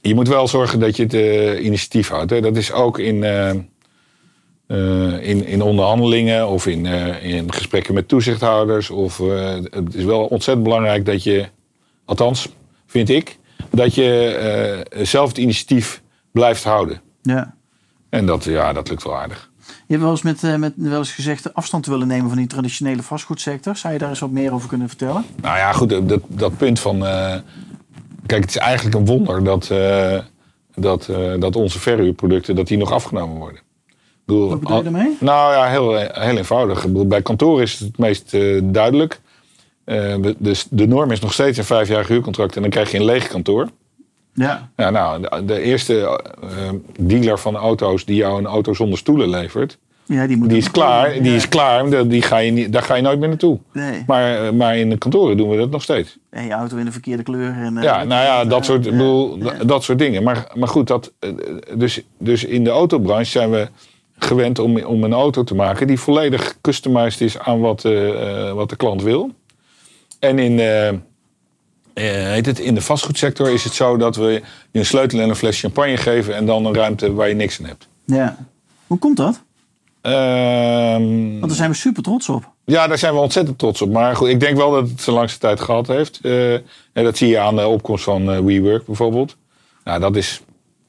je 0.00 0.14
moet 0.14 0.28
wel 0.28 0.48
zorgen 0.48 0.80
dat 0.80 0.96
je 0.96 1.02
het 1.02 1.14
eh, 1.14 1.64
initiatief 1.64 2.08
houdt. 2.08 2.30
Hè. 2.30 2.40
Dat 2.40 2.56
is 2.56 2.72
ook 2.72 2.98
in, 2.98 3.24
eh, 3.24 3.50
eh, 3.50 5.28
in, 5.28 5.46
in 5.46 5.62
onderhandelingen 5.62 6.48
of 6.48 6.66
in, 6.66 6.86
eh, 6.86 7.24
in 7.34 7.52
gesprekken 7.52 7.94
met 7.94 8.08
toezichthouders. 8.08 8.90
Of, 8.90 9.18
het 9.70 9.94
is 9.94 10.04
wel 10.04 10.24
ontzettend 10.26 10.66
belangrijk 10.66 11.06
dat 11.06 11.22
je, 11.22 11.46
althans 12.04 12.48
vind 12.86 13.08
ik, 13.08 13.38
dat 13.70 13.94
je 13.94 14.86
zelf 15.02 15.28
het 15.28 15.38
initiatief 15.38 16.02
blijft 16.32 16.64
houden. 16.64 17.00
Ja. 17.22 17.54
En 18.08 18.26
dat, 18.26 18.44
ja, 18.44 18.72
dat 18.72 18.88
lukt 18.88 19.02
wel 19.04 19.16
aardig. 19.16 19.49
Je 19.90 19.96
hebt 19.96 20.08
wel 20.08 20.10
eens, 20.10 20.22
met, 20.22 20.44
eh, 20.44 20.56
met, 20.56 20.72
wel 20.76 20.98
eens 20.98 21.12
gezegd 21.12 21.54
afstand 21.54 21.84
te 21.84 21.90
willen 21.90 22.06
nemen 22.06 22.28
van 22.28 22.38
die 22.38 22.46
traditionele 22.46 23.02
vastgoedsector. 23.02 23.76
Zou 23.76 23.92
je 23.92 23.98
daar 23.98 24.08
eens 24.08 24.18
wat 24.18 24.30
meer 24.30 24.52
over 24.52 24.68
kunnen 24.68 24.88
vertellen? 24.88 25.24
Nou 25.42 25.56
ja, 25.56 25.72
goed, 25.72 26.08
dat, 26.08 26.20
dat 26.26 26.56
punt 26.56 26.80
van. 26.80 27.06
eh, 27.06 27.36
kijk, 28.26 28.40
het 28.40 28.50
is 28.50 28.56
eigenlijk 28.56 28.96
een 28.96 29.06
wonder 29.06 29.44
dat, 29.44 29.70
eh, 29.70 30.18
dat, 30.74 31.08
eh, 31.08 31.32
dat 31.38 31.56
onze 31.56 31.78
verhuurproducten 31.78 32.56
dat 32.56 32.66
die 32.66 32.78
nog 32.78 32.92
afgenomen 32.92 33.36
worden. 33.36 33.60
Ik 33.86 33.94
bedoel, 34.24 34.48
Wat 34.48 34.60
bedoel 34.60 34.76
je 34.76 34.82
daarmee? 34.82 35.16
Nou 35.20 35.52
ja, 35.52 35.68
heel, 35.68 35.96
heel 35.96 36.36
eenvoudig. 36.36 36.82
Bedoel, 36.82 37.06
bij 37.06 37.22
kantoor 37.22 37.62
is 37.62 37.72
het 37.72 37.80
het 37.80 37.98
meest 37.98 38.34
eh, 38.34 38.60
duidelijk. 38.64 39.20
Eh, 39.84 40.16
dus 40.38 40.66
de 40.70 40.86
norm 40.86 41.10
is 41.10 41.20
nog 41.20 41.32
steeds 41.32 41.58
een 41.58 41.64
vijfjarig 41.64 42.08
huurcontract 42.08 42.56
en 42.56 42.62
dan 42.62 42.70
krijg 42.70 42.90
je 42.90 42.98
een 42.98 43.04
leeg 43.04 43.28
kantoor. 43.28 43.68
Ja. 44.34 44.70
Ja, 44.76 44.90
nou, 44.90 45.20
de, 45.22 45.44
de 45.44 45.60
eerste 45.62 46.20
eh, 46.42 46.48
dealer 47.00 47.38
van 47.38 47.56
auto's 47.56 48.04
die 48.04 48.16
jou 48.16 48.38
een 48.38 48.46
auto 48.46 48.74
zonder 48.74 48.98
stoelen 48.98 49.28
levert, 49.28 49.78
Ja, 50.04 50.26
die 50.26 50.36
moet 50.36 50.48
die 50.48 50.58
is 50.58 50.70
klaar. 50.70 51.12
Die 51.12 51.22
Ja. 51.30 51.36
is 51.36 51.48
klaar, 51.48 51.90
die- 51.90 52.06
die 52.06 52.22
ga 52.22 52.36
je 52.38 52.50
niet, 52.50 52.72
daar 52.72 52.82
ga 52.82 52.94
je 52.94 53.02
nooit 53.02 53.18
meer 53.18 53.28
naartoe. 53.28 53.58
Nee. 53.72 54.02
Maar, 54.06 54.46
eh, 54.46 54.52
maar 54.52 54.76
in 54.78 54.90
de 54.90 54.98
kantoren 54.98 55.36
doen 55.36 55.48
we 55.48 55.56
dat 55.56 55.70
nog 55.70 55.82
steeds. 55.82 56.18
En 56.30 56.44
je 56.44 56.52
auto 56.52 56.76
in 56.76 56.84
de 56.84 56.92
verkeerde 56.92 57.22
kleur. 57.22 57.52
En, 57.54 57.76
eh, 57.76 57.82
Ja, 57.82 58.04
nou 58.04 58.22
ja, 58.24 58.44
dat 58.44 58.64
soort, 58.64 58.82
bedoel, 58.82 59.38
dat- 59.66 59.84
soort 59.84 59.98
dingen. 59.98 60.22
Maar, 60.22 60.46
maar 60.54 60.68
goed, 60.68 60.86
dat, 60.86 61.12
dus, 61.74 62.00
dus 62.18 62.44
in 62.44 62.64
de 62.64 62.70
autobranche 62.70 63.30
zijn 63.30 63.50
we 63.50 63.68
gewend 64.18 64.58
om, 64.58 64.82
om 64.84 65.04
een 65.04 65.12
auto 65.12 65.44
te 65.44 65.54
maken 65.54 65.86
die 65.86 65.98
volledig 66.00 66.56
customized 66.60 67.20
is 67.20 67.38
aan 67.38 67.60
wat, 67.60 67.82
wat 68.54 68.68
de 68.68 68.76
klant 68.76 69.02
wil. 69.02 69.30
En 70.18 70.38
in, 70.38 70.60
heet 71.94 72.46
het, 72.46 72.58
in 72.58 72.74
de 72.74 72.80
vastgoedsector 72.80 73.50
is 73.50 73.64
het 73.64 73.72
zo 73.72 73.96
dat 73.96 74.16
we 74.16 74.42
je 74.70 74.78
een 74.78 74.86
sleutel 74.86 75.20
en 75.20 75.28
een 75.28 75.36
fles 75.36 75.60
champagne 75.60 75.96
geven 75.96 76.34
en 76.34 76.46
dan 76.46 76.64
een 76.64 76.74
ruimte 76.74 77.12
waar 77.12 77.28
je 77.28 77.34
niks 77.34 77.58
in 77.58 77.64
hebt. 77.64 77.88
Ja. 78.04 78.36
Hoe 78.86 78.98
komt 78.98 79.16
dat? 79.16 79.42
Ehm, 80.00 81.30
Want 81.30 81.40
daar 81.46 81.50
zijn 81.56 81.70
we 81.70 81.76
super 81.76 82.02
trots 82.02 82.28
op. 82.28 82.48
Ja, 82.64 82.86
daar 82.86 82.98
zijn 82.98 83.14
we 83.14 83.20
ontzettend 83.20 83.58
trots 83.58 83.82
op. 83.82 83.90
Maar 83.92 84.16
goed, 84.16 84.28
ik 84.28 84.40
denk 84.40 84.56
wel 84.56 84.70
dat 84.70 84.88
het 84.88 85.00
zijn 85.00 85.16
langste 85.16 85.38
tijd 85.38 85.60
gehad 85.60 85.86
heeft. 85.86 86.18
Eh, 86.22 86.52
en 86.52 86.64
dat 87.04 87.16
zie 87.16 87.28
je 87.28 87.38
aan 87.38 87.56
de 87.56 87.66
opkomst 87.66 88.04
van 88.04 88.30
eh, 88.32 88.38
WeWork 88.38 88.86
bijvoorbeeld. 88.86 89.36
Nou, 89.84 90.00
dat 90.00 90.16
is 90.16 90.40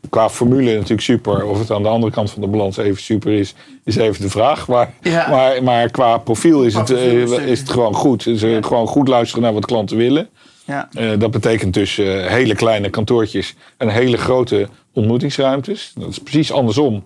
qua 0.09 0.29
formule 0.29 0.73
natuurlijk 0.73 1.01
super. 1.01 1.45
Of 1.45 1.59
het 1.59 1.71
aan 1.71 1.83
de 1.83 1.89
andere 1.89 2.11
kant 2.13 2.31
van 2.31 2.41
de 2.41 2.47
balans 2.47 2.77
even 2.77 3.01
super 3.01 3.31
is, 3.31 3.53
is 3.83 3.95
even 3.95 4.21
de 4.21 4.29
vraag. 4.29 4.67
Maar, 4.67 4.93
Ja. 5.01 5.29
maar, 5.29 5.63
maar 5.63 5.89
qua 5.89 6.17
profiel 6.17 6.63
is 6.63 6.71
Qua 6.73 6.81
het, 6.81 6.89
profiel 6.93 7.39
eh, 7.39 7.45
is 7.47 7.59
het- 7.59 7.69
gewoon 7.69 7.93
goed. 7.93 8.23
Dus, 8.23 8.41
eh, 8.41 8.51
Ja. 8.51 8.61
Gewoon 8.61 8.87
goed 8.87 9.07
luisteren 9.07 9.43
naar 9.43 9.53
wat 9.53 9.65
klanten 9.65 9.97
willen. 9.97 10.29
Ja. 10.65 10.89
Eh, 10.93 11.19
dat 11.19 11.31
betekent 11.31 11.73
dus 11.73 11.97
eh, 11.97 12.25
hele 12.25 12.55
kleine 12.55 12.89
kantoortjes 12.89 13.55
en 13.77 13.89
hele 13.89 14.17
grote 14.17 14.67
ontmoetingsruimtes. 14.93 15.91
Dat 15.95 16.09
is 16.09 16.17
precies 16.19 16.51
andersom 16.51 17.03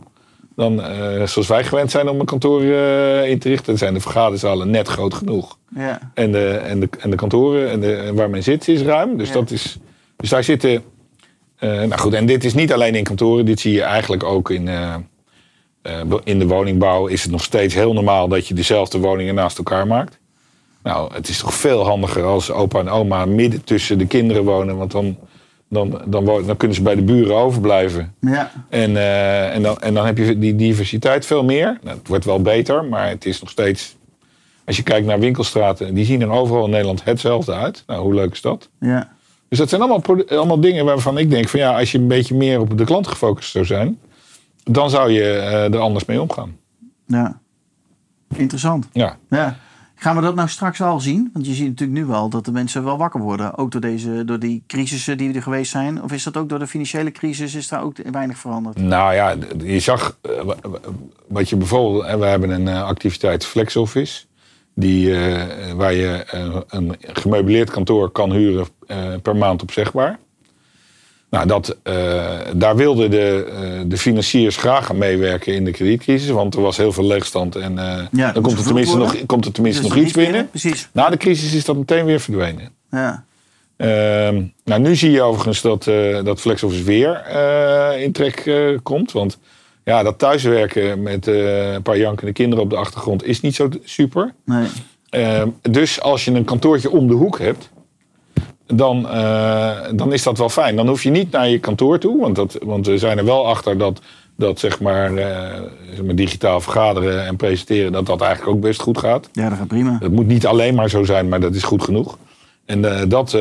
dan 0.56 0.82
eh, 0.82 1.28
zoals 1.28 1.48
wij 1.48 1.64
gewend 1.64 1.92
zijn 1.92 2.10
om 2.10 2.20
een 2.20 2.26
kantoor 2.26 2.64
in 2.64 3.40
te 3.40 3.50
richten. 3.50 3.66
Dan 3.66 3.78
zijn 3.78 3.94
de 3.94 4.00
vergaderzalen 4.00 4.70
net 4.70 4.88
groot 4.88 5.14
genoeg. 5.14 5.58
Ja. 5.76 6.12
En 6.14 6.32
de, 6.32 6.48
en 6.48 6.80
de, 6.80 6.90
en 7.00 7.10
de 7.10 7.16
kantoren 7.16 7.70
en, 7.70 7.80
de, 7.80 7.96
en 7.96 8.16
waar 8.16 8.30
men 8.30 8.44
zit 8.44 8.68
is 8.68 8.82
ruim. 8.82 9.18
Dus, 9.18 9.28
Ja. 9.28 9.34
dat 9.34 9.52
is, 9.52 9.78
dus 10.16 10.30
daar 10.30 10.44
zitten. 10.44 10.84
nou 11.60 11.98
goed, 11.98 12.14
en 12.14 12.26
dit 12.26 12.44
is 12.44 12.54
niet 12.54 12.74
alleen 12.74 12.96
in 12.96 13.04
kantoren. 13.04 13.46
Dit 13.46 13.60
zie 13.60 13.74
je 13.74 13.82
eigenlijk 13.82 14.24
ook 14.24 14.50
in, 14.50 14.70
in 16.24 16.40
de 16.40 16.48
woningbouw. 16.48 17.08
Is 17.08 17.24
het 17.24 17.32
nog 17.32 17.44
steeds 17.44 17.74
heel 17.74 17.94
normaal 17.94 18.28
dat 18.28 18.48
je 18.48 18.54
dezelfde 18.54 19.00
woningen 19.00 19.36
naast 19.36 19.58
elkaar 19.58 19.88
maakt. 19.88 20.20
Nou, 20.86 21.14
het 21.14 21.28
is 21.28 21.38
toch 21.38 21.54
veel 21.54 21.86
handiger 21.86 22.24
als 22.24 22.52
opa 22.52 22.80
en 22.80 22.90
oma 22.90 23.26
midden 23.26 23.64
tussen 23.64 23.98
de 23.98 24.08
kinderen 24.08 24.44
wonen. 24.44 24.78
Want 24.78 24.92
dan, 24.92 25.18
dan, 25.70 26.02
dan, 26.06 26.26
dan 26.26 26.58
kunnen 26.58 26.78
ze 26.78 26.84
bij 26.84 26.96
de 26.96 27.02
buren 27.02 27.36
overblijven. 27.36 28.14
Ja. 28.20 28.52
En, 28.70 28.98
eh, 28.98 29.56
en, 29.56 29.62
dan, 29.62 29.78
en 29.78 29.94
dan 29.94 30.06
heb 30.06 30.18
je 30.18 30.40
die 30.40 30.56
diversiteit 30.56 31.26
veel 31.26 31.44
meer. 31.44 31.80
Nou, 31.84 31.98
het 31.98 32.08
wordt 32.08 32.26
wel 32.26 32.42
beter, 32.42 32.84
maar 32.84 33.10
het 33.10 33.26
is 33.26 33.40
nog 33.40 33.50
steeds. 33.50 33.96
Als 34.66 34.78
je 34.78 34.84
kijkt 34.84 35.08
naar 35.08 35.20
winkelstraten, 35.20 35.94
die 35.94 36.06
zien 36.06 36.22
er 36.22 36.30
overal 36.30 36.66
in 36.66 36.70
Nederland 36.70 37.04
hetzelfde 37.04 37.54
uit. 37.54 37.84
Nou, 37.88 38.02
hoe 38.02 38.14
leuk 38.14 38.32
is 38.32 38.42
dat? 38.42 38.70
Ja. 38.80 39.12
Dus 39.50 39.58
dat 39.58 39.70
zijn 39.70 39.82
allemaal, 39.82 40.26
allemaal 40.28 40.60
dingen 40.60 40.86
waarvan 40.86 41.18
ik 41.18 41.30
denk 41.30 41.48
van 41.50 41.60
ja, 41.60 41.80
als 41.80 41.92
je 41.92 41.98
een 41.98 42.08
beetje 42.08 42.36
meer 42.36 42.60
op 42.60 42.78
de 42.78 42.86
klant 42.86 43.08
gefocust 43.08 43.52
zou 43.52 43.66
zijn, 43.66 44.00
dan 44.64 44.90
zou 44.90 45.12
je 45.12 45.24
eh, 45.24 45.74
er 45.74 45.80
anders 45.80 46.06
mee 46.06 46.22
omgaan. 46.22 46.58
Ja. 47.08 47.40
Interessant. 48.36 48.88
Ja. 48.92 49.18
Ja. 49.30 49.58
Gaan 49.96 50.16
we 50.16 50.22
dat 50.22 50.36
nou 50.36 50.50
straks 50.50 50.82
al 50.82 51.00
zien? 51.00 51.30
Want 51.34 51.46
je 51.46 51.54
ziet 51.54 51.68
natuurlijk 51.68 52.00
nu 52.00 52.06
wel 52.06 52.30
dat 52.30 52.46
de 52.46 52.52
mensen 52.52 52.84
wel 52.84 52.98
wakker 52.98 53.22
worden. 53.22 53.58
Ook 53.58 53.72
door, 53.72 53.82
deze, 53.82 54.26
door 54.26 54.40
die 54.40 54.64
crisissen 54.68 55.18
die 55.18 55.34
er 55.34 55.42
geweest 55.42 55.72
zijn. 55.72 56.04
Of 56.04 56.12
is 56.12 56.24
dat 56.24 56.38
ook 56.38 56.50
door 56.50 56.60
de 56.60 56.68
financiële 56.68 57.12
crisis? 57.12 57.56
Is 57.56 57.68
daar 57.68 57.84
ook 57.84 57.98
weinig 58.12 58.38
veranderd? 58.38 58.78
Nou 58.78 59.14
ja, 59.14 59.36
je 59.64 59.80
zag 59.80 60.18
eh, 60.22 60.32
wa- 60.42 60.56
wa- 60.62 60.80
wat 61.28 61.50
je 61.50 61.56
bijvoorbeeld, 61.56 62.04
en 62.06 62.20
we 62.20 62.26
hebben 62.26 62.50
een 62.50 62.68
eh, 62.68 62.84
activiteit 62.84 63.46
Flex 63.46 63.76
Office, 63.76 64.24
die, 64.74 65.16
eh, 65.18 65.74
waar 65.74 65.94
je 65.94 66.08
eh, 66.32 66.56
een 66.68 66.96
gemeubileerd 67.00 67.70
kantoor 67.70 68.10
kan 68.12 68.32
huren 68.32 68.66
eh, 68.88 68.98
per 69.22 69.36
maand 69.36 69.62
opzegbaar. 69.62 70.20
Nou, 71.30 71.48
dat, 71.48 71.78
eh, 71.84 72.40
daar 72.56 72.76
wilden 72.76 73.12
de, 73.12 73.46
eh, 73.52 73.82
de 73.86 73.98
financiers 73.98 74.58
graag 74.58 74.90
aan 74.90 74.98
meewerken 74.98 75.54
in 75.54 75.66
de 75.66 75.72
kredietcrisis, 75.72 76.30
want 76.30 76.56
er 76.56 76.62
was 76.62 76.78
heel 76.78 76.92
veel 76.92 77.06
leegstand 77.06 77.56
en 77.56 77.78
eh, 77.78 78.34
dan 78.34 78.44
komt 78.44 78.58
er, 78.58 78.64
tenminste 78.64 78.98
worden. 78.98 79.16
nog, 79.16 79.26
komt 79.26 79.46
er 79.46 79.52
tenminste 79.52 79.82
Dus 79.82 79.92
nog 79.92 80.00
iets 80.00 80.14
binnen. 80.14 80.50
Precies. 80.50 80.90
Na 80.92 81.10
de 81.10 81.18
crisis 81.18 81.54
is 81.54 81.66
dat 81.66 81.76
meteen 81.76 82.06
weer 82.06 82.20
verdwenen. 82.20 82.70
Ja. 82.92 83.24
Ehm, 83.78 84.44
nou, 84.64 84.82
nu 84.82 84.96
zie 84.96 85.12
je 85.12 85.22
overigens 85.22 85.62
dat, 85.62 85.84
dat 86.26 86.40
FlexOffice 86.40 86.84
weer 86.84 87.28
in 88.00 88.12
trek 88.12 88.52
komt. 88.84 89.12
Want 89.12 89.38
ja, 89.84 90.04
dat 90.04 90.20
thuiswerken 90.20 91.04
met 91.04 91.28
een 91.28 91.82
paar 91.82 91.98
jankende 91.98 92.32
kinderen 92.32 92.64
op 92.64 92.70
de 92.70 92.76
achtergrond 92.76 93.26
is 93.26 93.42
niet 93.42 93.56
zo 93.56 93.70
super. 93.84 94.34
Nee. 94.46 94.68
Ehm, 95.10 95.50
dus 95.62 96.02
als 96.02 96.26
je 96.26 96.32
een 96.32 96.46
kantoortje 96.46 96.90
om 96.90 97.08
de 97.08 97.14
hoek 97.14 97.40
hebt, 97.40 97.70
dan, 98.68 99.10
eh, 99.10 99.78
dan 99.96 100.14
is 100.14 100.24
dat 100.24 100.38
wel 100.38 100.50
fijn. 100.50 100.76
Dan 100.76 100.88
hoef 100.88 101.04
je 101.04 101.10
niet 101.10 101.32
naar 101.32 101.50
je 101.50 101.60
kantoor 101.60 102.00
toe. 102.00 102.20
Want, 102.20 102.36
dat, 102.36 102.58
want 102.64 102.86
we 102.86 102.98
zijn 102.98 103.18
er 103.18 103.26
wel 103.26 103.48
achter 103.48 103.78
dat, 103.78 104.02
dat 104.36 104.60
zeg 104.60 104.80
maar, 104.80 105.16
eh, 105.16 105.62
zeg 105.94 106.04
maar 106.04 106.16
digitaal 106.16 106.62
vergaderen 106.62 107.26
en 107.26 107.36
presenteren... 107.36 107.92
dat 107.92 108.06
dat 108.06 108.22
eigenlijk 108.22 108.56
ook 108.56 108.62
best 108.62 108.82
goed 108.82 108.98
gaat. 108.98 109.30
Ja, 109.32 109.50
dat 109.50 109.58
gaat 109.58 109.68
prima. 109.68 109.98
Het 110.00 110.12
moet 110.12 110.28
niet 110.28 110.46
alleen 110.46 110.76
maar 110.76 110.90
zo 110.90 111.04
zijn, 111.04 111.30
maar 111.30 111.40
dat 111.40 111.56
is 111.56 111.64
goed 111.64 111.84
genoeg. 111.84 112.18
En 112.66 112.86
eh, 112.86 113.02
dat, 113.08 113.38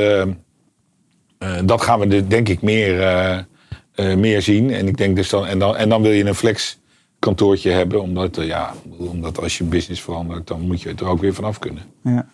dat 1.65 1.83
gaan 1.83 2.01
we 2.01 2.07
de- 2.07 2.27
denk 2.27 2.49
ik 2.49 2.63
meer, 2.63 3.47
meer 3.97 4.43
zien. 4.43 4.71
En, 4.71 4.89
ik 4.89 4.97
denk 4.97 5.17
dus 5.17 5.29
dan, 5.29 5.47
en, 5.47 5.59
dan, 5.59 5.77
en 5.77 5.89
dan 5.89 6.03
wil 6.03 6.13
je 6.13 6.25
een 6.25 6.35
flex 6.35 6.79
kantoortje 7.19 7.71
hebben. 7.71 8.03
Omdat, 8.03 8.37
ja, 8.41 8.73
omdat 8.99 9.43
als 9.43 9.59
je 9.59 9.65
business 9.65 10.03
verandert, 10.03 10.47
dan 10.47 10.61
moet 10.61 10.83
je 10.83 10.95
er 10.95 11.07
ook 11.07 11.21
weer 11.21 11.35
vanaf 11.35 11.59
kunnen. 11.59 11.83
Ja. 12.03 12.27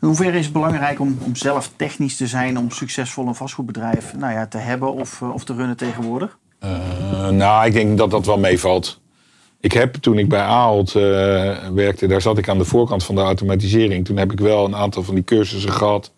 In 0.00 0.06
hoeverre 0.06 0.38
is 0.38 0.44
het 0.44 0.52
belangrijk 0.52 1.00
om, 1.00 1.18
om 1.20 1.36
zelf 1.36 1.70
technisch 1.76 2.16
te 2.16 2.26
zijn 2.26 2.58
om 2.58 2.70
succesvol 2.70 3.26
een 3.26 3.34
vastgoedbedrijf 3.34 4.14
nou 4.16 4.32
ja, 4.32 4.46
te 4.46 4.58
hebben 4.58 4.92
of, 4.92 5.22
eh, 5.22 5.34
of 5.34 5.44
te 5.44 5.54
runnen 5.54 5.76
tegenwoordig? 5.76 6.38
Eh, 6.58 7.28
nou, 7.28 7.66
ik 7.66 7.72
denk 7.72 7.98
dat 7.98 8.10
dat 8.10 8.26
wel 8.26 8.38
meevalt. 8.38 9.00
Ik 9.60 9.72
heb 9.72 9.94
toen 9.94 10.18
ik 10.18 10.28
bij 10.28 10.40
Ahold 10.40 10.94
eh, 10.94 11.02
werkte, 11.74 12.06
daar 12.06 12.20
zat 12.20 12.38
ik 12.38 12.48
aan 12.48 12.58
de 12.58 12.64
voorkant 12.64 13.04
van 13.04 13.14
de 13.14 13.20
automatisering. 13.20 14.04
Toen 14.04 14.16
heb 14.16 14.32
ik 14.32 14.40
wel 14.40 14.64
een 14.64 14.76
aantal 14.76 15.02
van 15.02 15.14
die 15.14 15.24
cursussen 15.24 15.72
gehad. 15.72 16.12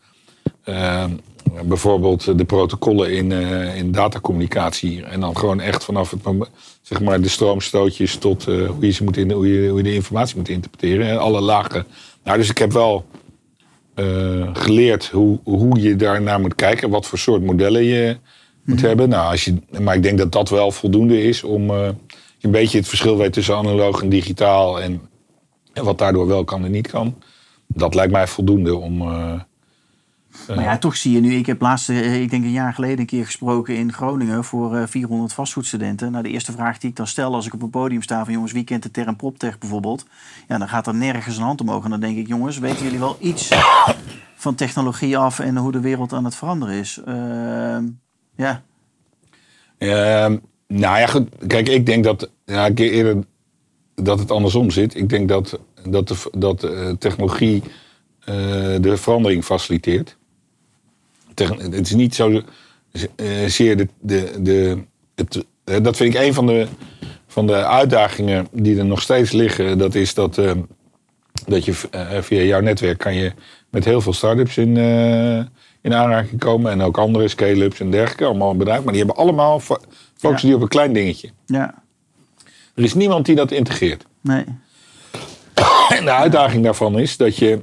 Eh, 0.63 1.05
bijvoorbeeld 1.65 2.39
de 2.39 2.45
protocollen 2.45 3.13
in, 3.13 3.33
in 3.75 3.93
datacommunicatie. 3.93 5.05
En 5.05 5.21
dan 5.21 5.37
gewoon 5.37 5.61
echt 5.61 5.85
vanaf 5.85 6.11
het 6.11 6.21
zeg 6.83 7.01
maar, 7.01 7.21
de 7.21 7.29
stroomstootjes 7.29 8.17
tot 8.17 8.45
hoe, 8.45 8.77
je 8.81 8.91
ze 8.91 9.05
moet 9.05 9.17
in, 9.17 9.31
hoe, 9.31 9.49
je, 9.49 9.69
hoe 9.69 9.79
je 9.79 9.85
de 9.85 9.95
informatie 9.95 10.37
moet 10.37 10.49
interpreteren. 10.49 11.07
En 11.07 11.19
alle 11.19 11.41
lagen. 11.41 11.87
Nou, 12.25 12.39
dus 12.39 12.51
ik 12.51 12.59
heb 12.59 12.73
wel 12.73 13.07
eh, 13.99 14.49
geleerd 14.53 15.07
hoe, 15.07 15.39
hoe 15.45 15.81
je 15.81 15.97
daarnaar 15.97 16.41
moet 16.41 16.55
kijken. 16.55 16.91
Wat 16.91 17.07
voor 17.07 17.19
soort 17.19 17.43
modellen 17.43 17.85
je 17.85 18.17
moet 18.65 18.81
hebben. 18.81 19.09
Nou, 19.09 19.31
als 19.31 19.45
je, 19.45 19.55
maar 19.81 19.95
ik 19.95 20.03
denk 20.03 20.19
dat 20.19 20.33
dat 20.33 20.49
wel 20.49 20.71
voldoende 20.71 21.23
is 21.23 21.43
om 21.45 21.71
eh, 21.71 21.89
je 22.39 22.47
een 22.47 22.51
beetje 22.51 22.79
het 22.79 22.89
verschil 22.89 23.17
weet 23.17 23.33
tussen 23.33 23.57
analoog 23.57 24.03
en 24.03 24.09
digitaal. 24.09 24.81
En, 24.81 25.01
en 25.73 25.85
wat 25.85 25.99
daardoor 25.99 26.27
wel 26.27 26.45
kan 26.45 26.65
en 26.65 26.71
niet 26.71 26.91
kan. 26.91 27.23
Dat 27.67 27.95
lijkt 27.95 28.13
mij 28.13 28.27
voldoende 28.27 28.77
om. 28.77 29.03
Eh, 30.49 30.57
Maar 30.57 30.65
ja, 30.65 30.79
toch 30.79 30.97
zie 30.97 31.13
je 31.13 31.21
nu, 31.21 31.35
ik 31.35 31.47
heb 31.47 31.61
laatst, 31.61 31.89
eh, 31.89 32.21
ik 32.21 32.31
denk 32.31 32.45
een 32.45 32.51
jaar 32.51 32.75
geleden 32.75 32.99
een 32.99 33.07
keer 33.07 33.25
gesproken 33.25 33.77
in 33.77 33.93
Groningen 33.93 34.45
voor 34.45 34.77
eh, 34.77 34.87
400 34.87 35.33
vastgoedstudenten. 35.33 36.11
Nou, 36.11 36.23
de 36.23 36.31
eerste 36.31 36.53
vraag 36.53 36.79
die 36.79 36.91
ik 36.91 36.97
dan 36.97 37.07
stel 37.07 37.35
als 37.35 37.47
ik 37.47 37.55
op 37.55 37.63
een 37.63 37.71
podium 37.71 38.03
sta 38.03 38.25
van 38.25 38.33
jongens, 38.33 38.53
wie 38.53 38.65
kent 38.65 38.83
de 38.83 38.91
term 38.91 39.17
proptech 39.17 39.59
bijvoorbeeld? 39.59 40.07
Ja, 40.49 40.59
dan 40.59 40.69
gaat 40.69 40.87
er 40.87 40.95
nergens 40.95 41.37
een 41.37 41.43
hand 41.43 41.61
omhoog 41.61 41.85
en 41.85 41.91
dan 41.91 42.01
denk 42.01 42.17
ik, 42.17 42.27
jongens, 42.27 42.59
weten 42.59 42.85
jullie 42.85 42.99
wel 42.99 43.17
iets 43.21 43.49
van 44.37 44.55
technologie 44.55 45.19
af 45.19 45.39
en 45.39 45.57
hoe 45.57 45.73
de 45.73 45.81
wereld 45.81 46.13
aan 46.13 46.25
het 46.25 46.35
veranderen 46.35 46.75
is? 46.75 47.01
Ehm, 47.05 47.85
ja, 48.37 48.63
Ehm, 49.79 50.37
nou 50.67 50.99
ja, 50.99 51.07
goed. 51.07 51.29
Kijk, 51.47 51.69
ik 51.69 51.87
denk 51.87 52.05
dat 52.05 52.31
ja, 52.45 52.67
ik 52.67 52.79
eerder 52.79 53.25
dat 53.95 54.19
het 54.19 54.31
andersom 54.31 54.71
zit. 54.71 54.95
Ik 54.95 55.09
denk 55.09 55.29
dat, 55.29 55.61
dat, 55.89 56.09
de, 56.09 56.31
dat 56.39 56.61
de 56.61 56.97
technologie 56.99 57.63
eh, 58.21 58.35
de 58.81 58.97
verandering 58.97 59.45
faciliteert. 59.45 60.17
Het 61.47 61.87
is 61.87 61.95
niet 61.95 62.15
zo 62.15 62.31
eh, 63.17 63.27
zeer 63.47 63.77
de. 63.77 63.89
de, 64.01 64.33
de 64.41 64.83
het, 65.15 65.45
eh, 65.65 65.77
dat 65.83 65.97
vind 65.97 66.15
ik 66.15 66.21
een 66.21 66.35
van 66.35 66.47
de, 66.47 66.67
van 67.27 67.47
de 67.47 67.67
uitdagingen 67.67 68.49
die 68.53 68.79
er 68.79 68.85
nog 68.85 69.03
steeds 69.03 69.33
liggen. 69.33 69.79
Dat 69.79 69.95
is 69.95 70.15
dat, 70.15 70.39
eh, 70.39 70.51
dat 71.47 71.65
je 71.65 71.73
via 72.23 72.43
jouw 72.43 72.61
netwerk 72.61 72.99
kan 72.99 73.15
je 73.15 73.33
met 73.71 73.85
heel 73.85 74.01
veel 74.01 74.13
start-ups 74.13 74.57
in, 74.57 74.77
in 75.83 75.95
aanraking 75.95 76.41
komen. 76.41 76.73
En 76.73 76.81
ook 76.83 76.99
andere 76.99 77.29
scale-ups 77.29 77.81
en 77.81 77.91
dergelijke. 77.91 78.25
Allemaal 78.25 78.57
bedrijven. 78.57 78.85
Maar 78.85 78.93
die 78.95 79.03
hebben 79.05 79.23
allemaal 79.23 79.61
fo- 79.61 79.81
focussen 80.17 80.49
die 80.49 80.57
op 80.57 80.63
een 80.63 80.69
klein 80.69 80.93
dingetje. 80.93 81.31
Ja, 81.47 81.75
Er 82.75 82.85
is 82.85 82.95
niemand 82.95 83.27
die 83.27 83.35
dat 83.35 83.51
integreert. 83.51 84.05
nee. 84.21 84.45
En 85.89 86.05
de 86.05 86.11
uitdaging 86.13 86.65
daarvan 86.65 86.99
is 86.99 87.17
dat 87.17 87.37
je, 87.37 87.63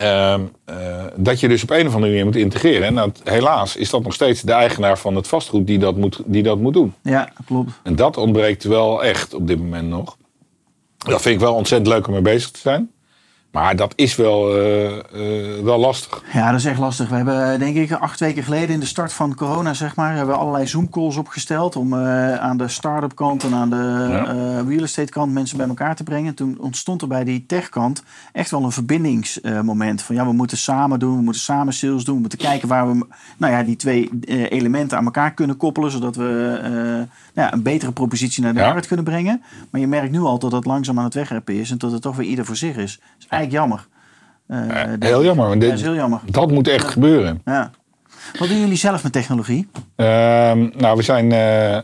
ehm, 0.00 0.40
eh, 0.64 0.76
dat 1.16 1.40
je 1.40 1.48
dus 1.48 1.62
op 1.62 1.70
een 1.70 1.86
of 1.86 1.94
andere 1.94 2.10
manier 2.10 2.24
moet 2.24 2.36
integreren. 2.36 2.86
En 2.86 2.94
dat, 2.94 3.20
helaas 3.24 3.76
is 3.76 3.90
dat 3.90 4.02
nog 4.02 4.14
steeds 4.14 4.40
de 4.42 4.52
eigenaar 4.52 4.98
van 4.98 5.16
het 5.16 5.28
vastgoed 5.28 5.66
die 5.66 5.78
dat, 5.78 5.96
moet, 5.96 6.22
die 6.24 6.42
dat 6.42 6.58
moet 6.58 6.72
doen. 6.72 6.94
Ja, 7.02 7.32
klopt. 7.46 7.70
En 7.82 7.96
dat 7.96 8.16
ontbreekt 8.16 8.64
wel 8.64 9.04
echt 9.04 9.34
op 9.34 9.46
dit 9.46 9.58
moment 9.58 9.88
nog. 9.88 10.16
Dat 10.96 11.22
vind 11.22 11.34
ik 11.34 11.40
wel 11.40 11.54
ontzettend 11.54 11.92
leuk 11.92 12.06
om 12.06 12.12
mee 12.12 12.22
bezig 12.22 12.50
te 12.50 12.58
zijn. 12.58 12.90
Maar 13.50 13.76
dat 13.76 13.92
is 13.96 14.16
wel, 14.16 14.56
eh, 14.56 14.96
eh, 14.98 15.62
wel 15.64 15.78
lastig. 15.78 16.22
Ja, 16.32 16.50
dat 16.50 16.60
is 16.60 16.64
echt 16.66 16.78
lastig. 16.78 17.08
We 17.08 17.14
hebben, 17.14 17.58
denk 17.58 17.76
ik, 17.76 17.92
acht 17.92 18.20
weken 18.20 18.42
geleden 18.42 18.68
in 18.68 18.80
de 18.80 18.86
start 18.86 19.12
van 19.12 19.34
corona, 19.34 19.74
zeg 19.74 19.96
maar, 19.96 20.16
hebben 20.16 20.34
we 20.34 20.40
allerlei 20.40 20.66
Zoom-calls 20.66 21.16
opgesteld 21.16 21.76
om 21.76 21.92
eh, 21.92 22.34
aan 22.36 22.56
de 22.56 22.68
start-up 22.68 23.14
kant 23.14 23.44
en 23.44 23.54
aan 23.54 23.70
de 23.70 24.06
Ja. 24.10 24.26
eh, 24.26 24.66
real 24.68 24.82
estate 24.82 25.10
kant 25.12 25.32
mensen 25.32 25.56
bij 25.56 25.68
elkaar 25.68 25.96
te 25.96 26.02
brengen. 26.04 26.34
Toen 26.34 26.56
ontstond 26.60 27.02
er 27.02 27.08
bij 27.08 27.24
die 27.24 27.44
tech 27.46 27.68
kant 27.68 28.02
echt 28.32 28.50
wel 28.50 28.64
een 28.64 28.72
verbindingsmoment. 28.72 30.02
van 30.02 30.14
ja, 30.14 30.26
we 30.26 30.32
moeten 30.32 30.56
samen 30.58 30.98
doen, 30.98 31.16
we 31.16 31.22
moeten 31.22 31.42
samen 31.42 31.72
sales 31.72 32.04
doen, 32.04 32.14
we 32.14 32.20
moeten 32.20 32.38
kijken 32.38 32.68
waar 32.68 32.88
we 32.92 33.06
nou 33.36 33.52
ja, 33.52 33.62
die 33.62 33.76
twee 33.76 34.10
eh, 34.24 34.50
elementen 34.50 34.98
aan 34.98 35.04
elkaar 35.04 35.34
kunnen 35.34 35.56
koppelen, 35.56 35.90
zodat 35.90 36.16
we 36.16 36.58
eh, 36.62 36.70
nou 36.70 37.48
ja, 37.48 37.52
een 37.52 37.62
betere 37.62 37.92
propositie 37.92 38.42
naar 38.42 38.54
de 38.54 38.60
Ja. 38.60 38.72
markt 38.72 38.86
kunnen 38.86 39.04
brengen. 39.04 39.42
Maar 39.70 39.80
je 39.80 39.86
merkt 39.86 40.10
nu 40.12 40.20
al 40.20 40.38
dat 40.38 40.52
het 40.52 40.64
langzaam 40.64 40.98
aan 40.98 41.04
het 41.04 41.14
wegreppen 41.14 41.54
is 41.54 41.70
en 41.70 41.78
dat 41.78 41.92
het 41.92 42.02
toch 42.02 42.16
weer 42.16 42.26
ieder 42.26 42.44
voor 42.44 42.56
zich 42.56 42.76
is. 42.76 42.98
Dat 43.00 43.08
is 43.18 43.26
eigenlijk 43.40 43.52
jammer. 43.52 43.88
Eh, 44.46 45.08
heel 45.08 45.24
jammer. 45.24 45.48
want 45.48 45.60
dit- 45.60 45.70
dat 45.70 45.78
is 45.78 45.84
heel 45.84 45.94
jammer. 45.94 46.20
Dat 46.24 46.50
moet 46.50 46.68
echt 46.68 46.88
gebeuren. 46.88 47.40
Ja. 47.44 47.70
Wat 48.38 48.48
doen 48.48 48.60
jullie 48.60 48.76
zelf 48.76 49.02
met 49.02 49.12
technologie? 49.12 49.68
Ehm, 49.96 50.68
nou, 50.76 50.96
we, 50.96 51.02
zijn, 51.02 51.32
eh, 51.32 51.76
eh, 51.76 51.82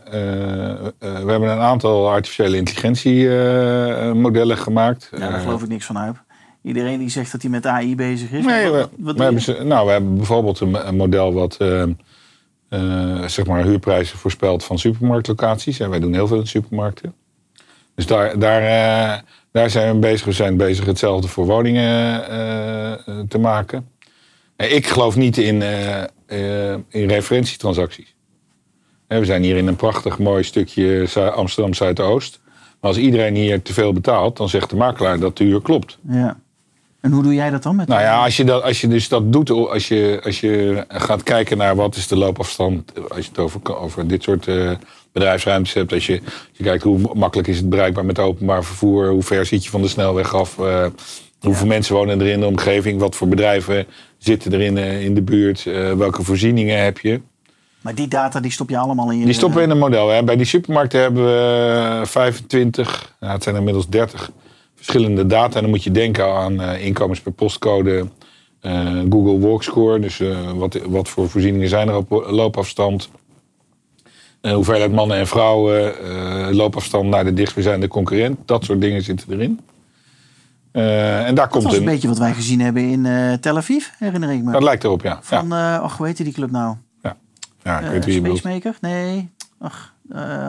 we 0.99 1.31
hebben 1.31 1.49
een 1.49 1.59
aantal 1.59 2.09
artificiële 2.09 2.57
intelligentie 2.57 3.39
eh, 3.39 4.11
modellen 4.11 4.57
gemaakt. 4.57 5.09
Ja, 5.11 5.17
daar 5.29 5.39
geloof 5.39 5.61
ik 5.63 5.69
niks 5.69 5.85
van 5.85 5.97
uit. 5.97 6.15
Iedereen 6.63 6.99
die 6.99 7.09
zegt 7.09 7.31
dat 7.31 7.41
hij 7.41 7.51
met 7.51 7.65
AI 7.65 7.95
bezig 7.95 8.31
is. 8.31 8.45
Nee, 8.45 8.69
wat, 8.69 8.73
we, 8.73 8.79
wat 8.79 8.89
we 8.97 9.13
doe 9.13 9.23
hebben, 9.23 9.41
ze- 9.41 9.63
nou, 9.63 9.85
we 9.85 9.91
hebben 9.91 10.15
bijvoorbeeld 10.15 10.59
een, 10.59 10.87
een 10.87 10.95
model 10.95 11.33
wat 11.33 11.55
eh, 11.57 11.81
eh, 12.69 13.23
zeg 13.25 13.45
maar 13.45 13.63
huurprijzen 13.63 14.17
voorspelt 14.17 14.63
van 14.63 14.79
supermarktlocaties. 14.79 15.79
En 15.79 15.89
wij 15.89 15.99
doen 15.99 16.13
heel 16.13 16.27
veel 16.27 16.39
in 16.39 16.47
supermarkten. 16.47 17.13
Dus 17.95 18.05
daar, 18.07 18.39
daar, 18.39 18.61
daar 19.51 19.69
zijn 19.69 19.93
we 19.93 19.99
bezig. 19.99 20.25
We 20.25 20.31
zijn 20.31 20.57
bezig 20.57 20.85
hetzelfde 20.85 21.27
voor 21.27 21.45
woningen 21.45 22.29
eh, 22.29 22.91
eh, 22.91 22.99
te 23.27 23.37
maken. 23.37 23.89
Ik 24.57 24.87
geloof 24.87 25.15
niet 25.15 25.37
in, 25.37 25.61
eh, 25.61 26.73
in 26.89 27.07
referentietransacties. 27.07 28.15
We 29.07 29.25
zijn 29.25 29.43
hier 29.43 29.57
in 29.57 29.67
een 29.67 29.75
prachtig 29.75 30.19
mooi 30.19 30.43
stukje 30.43 31.07
Amsterdam 31.35 31.73
Zuidoost. 31.73 32.39
Maar 32.81 32.91
als 32.91 32.97
iedereen 32.97 33.35
hier 33.35 33.61
te 33.61 33.73
veel 33.73 33.93
betaalt, 33.93 34.37
dan 34.37 34.49
zegt 34.49 34.69
de 34.69 34.75
makelaar 34.75 35.19
dat 35.19 35.37
de 35.37 35.43
huur 35.43 35.61
klopt. 35.61 35.97
Ja. 36.09 36.39
En 37.01 37.11
hoe 37.11 37.23
doe 37.23 37.33
jij 37.33 37.49
dat 37.49 37.63
dan? 37.63 37.75
Met 37.75 37.87
Nou 37.87 38.01
ja, 38.01 38.23
als 38.23 38.37
je, 38.37 38.43
dat, 38.43 38.63
als 38.63 38.81
je 38.81 38.87
dus 38.87 39.07
dat 39.07 39.33
doet, 39.33 39.49
als 39.49 39.87
je, 39.87 40.19
als 40.23 40.39
je 40.39 40.85
gaat 40.87 41.23
kijken 41.23 41.57
naar 41.57 41.75
wat 41.75 41.95
is 41.95 42.07
de 42.07 42.17
loopafstand, 42.17 43.09
als 43.09 43.25
je 43.25 43.29
het 43.29 43.39
over, 43.39 43.77
over 43.77 44.07
dit 44.07 44.23
soort 44.23 44.47
bedrijfsruimtes 45.11 45.73
hebt, 45.73 45.93
als 45.93 46.05
je, 46.05 46.19
als 46.23 46.57
je 46.57 46.63
kijkt 46.63 46.83
hoe 46.83 46.99
makkelijk 47.13 47.47
is 47.47 47.57
het 47.57 47.69
bereikbaar 47.69 48.05
met 48.05 48.19
openbaar 48.19 48.63
vervoer, 48.63 49.09
hoe 49.09 49.23
ver 49.23 49.45
zit 49.45 49.63
je 49.63 49.69
van 49.69 49.81
de 49.81 49.87
snelweg 49.87 50.35
af, 50.35 50.59
eh, 50.59 50.85
hoeveel 51.39 51.67
mensen 51.67 51.95
wonen 51.95 52.21
er 52.21 52.27
in 52.27 52.39
de 52.39 52.45
omgeving, 52.45 52.99
wat 52.99 53.15
voor 53.15 53.27
bedrijven 53.27 53.85
zitten 54.17 54.53
er 54.53 54.61
in, 54.61 54.77
eh, 54.77 55.03
in 55.03 55.13
de 55.13 55.21
buurt, 55.21 55.65
eh, 55.65 55.93
welke 55.93 56.23
voorzieningen 56.23 56.83
heb 56.83 56.99
je. 56.99 57.21
Maar 57.81 57.95
die 57.95 58.07
data 58.07 58.39
die 58.39 58.51
stop 58.51 58.69
je 58.69 58.77
allemaal 58.77 59.11
in 59.11 59.19
je... 59.19 59.25
Die 59.25 59.33
stoppen 59.33 59.57
we 59.57 59.63
in 59.63 59.69
een 59.69 59.77
model. 59.77 60.09
Hè. 60.09 60.23
Bij 60.23 60.35
die 60.35 60.45
supermarkten 60.45 61.01
hebben 61.01 61.23
we 61.23 62.01
25, 62.05 63.15
nou, 63.19 63.33
het 63.33 63.43
zijn 63.43 63.55
inmiddels 63.55 63.87
30 63.87 64.31
verschillende 64.75 65.25
data. 65.25 65.55
En 65.55 65.61
dan 65.61 65.69
moet 65.69 65.83
je 65.83 65.91
denken 65.91 66.25
aan 66.25 66.61
inkomens 66.61 67.21
per 67.21 67.31
postcode, 67.31 68.07
Google 69.09 69.39
Walkscore. 69.39 69.99
Dus 69.99 70.21
wat, 70.55 70.79
wat 70.87 71.09
voor 71.09 71.29
voorzieningen 71.29 71.69
zijn 71.69 71.87
er 71.87 71.95
op 71.95 72.25
loopafstand. 72.29 73.09
Hoeveelheid 74.53 74.91
mannen 74.91 75.17
en 75.17 75.27
vrouwen, 75.27 75.99
eh, 76.05 76.47
loopafstand 76.55 77.09
naar 77.09 77.23
de 77.23 77.33
dichtstbijzijnde 77.33 77.87
concurrent. 77.87 78.37
Dat 78.45 78.63
soort 78.63 78.81
dingen 78.81 79.01
zitten 79.01 79.31
erin. 79.31 79.59
Eh, 80.71 81.17
en 81.17 81.23
daar 81.25 81.35
Dat 81.35 81.47
komt 81.49 81.63
was 81.63 81.73
een 81.73 81.79
een... 81.79 81.85
beetje 81.85 82.07
wat 82.07 82.17
wij 82.17 82.33
gezien 82.33 82.59
hebben 82.61 82.83
in 82.83 83.05
eh, 83.05 83.33
Tel 83.33 83.57
Aviv, 83.57 83.85
herinner 83.99 84.31
ik 84.31 84.43
me. 84.43 84.51
Dat 84.51 84.63
lijkt 84.63 84.83
erop, 84.83 85.01
ja. 85.01 85.19
Van, 85.21 85.47
ja. 85.47 85.75
eh 85.77 85.81
ach, 85.83 85.97
hoe 85.97 86.05
heette 86.05 86.23
die 86.23 86.33
club 86.33 86.51
nou? 86.51 86.75
ja 87.63 87.79
ik 87.79 87.85
Eh, 87.85 87.91
weet 87.91 88.05
wie 88.05 88.13
je 88.13 88.21
bedoelt. 88.21 88.39
Spacemaker? 88.39 88.77
Nee. 88.81 89.29
Ach, 89.59 89.93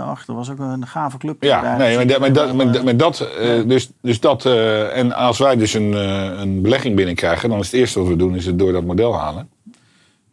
ach, 0.04 0.24
dat 0.24 0.36
was 0.36 0.50
ook 0.50 0.58
een 0.58 0.86
gave 0.86 1.18
club. 1.18 1.42
Ja, 1.42 1.60
Daar 1.62 1.78
nee, 1.78 1.96
maar, 1.96 2.06
dat, 2.06 2.14
ik 2.16 2.20
maar, 2.20 2.32
dat, 2.32 2.46
wel, 2.46 2.54
maar, 2.54 2.72
dat- 2.72 2.84
maar 2.84 2.96
dat, 2.96 3.28
dus, 3.66 3.90
dus 4.02 4.20
dat, 4.20 4.46
en 4.92 5.12
als 5.12 5.38
wij 5.38 5.56
dus 5.56 5.74
een, 5.74 5.92
een 6.40 6.62
belegging 6.62 6.96
binnenkrijgen, 6.96 7.48
dan 7.48 7.58
is 7.58 7.66
het 7.70 7.80
eerste 7.80 7.98
wat 7.98 8.08
we 8.08 8.16
doen, 8.16 8.34
is 8.34 8.46
het 8.46 8.58
door 8.58 8.72
dat 8.72 8.84
model 8.84 9.14
halen. 9.18 9.48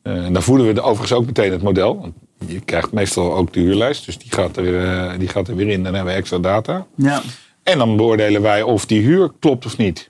En 0.02 0.34
dan 0.34 0.42
voeden 0.42 0.68
we 0.68 0.74
de- 0.74 0.82
overigens 0.82 1.14
ook 1.14 1.26
meteen 1.26 1.52
het 1.52 1.62
model. 1.62 2.14
Je 2.48 2.60
krijgt 2.60 2.92
meestal 2.92 3.34
ook 3.34 3.54
de 3.54 3.60
huurlijst, 3.60 4.06
dus 4.06 4.18
die 4.18 4.32
gaat 4.32 4.58
er, 4.58 4.84
eh, 4.84 5.20
die 5.20 5.28
gaat 5.28 5.48
er 5.48 5.56
weer 5.56 5.68
in. 5.68 5.84
Dan 5.84 5.94
hebben 5.94 6.14
we 6.14 6.20
extra 6.20 6.38
data. 6.38 6.86
Ja. 6.96 7.22
En 7.64 7.78
dan 7.78 7.98
beoordelen 7.98 8.42
wij 8.42 8.62
of 8.62 8.86
die 8.86 9.02
huur 9.02 9.32
klopt 9.40 9.66
of 9.66 9.78
niet. 9.78 10.10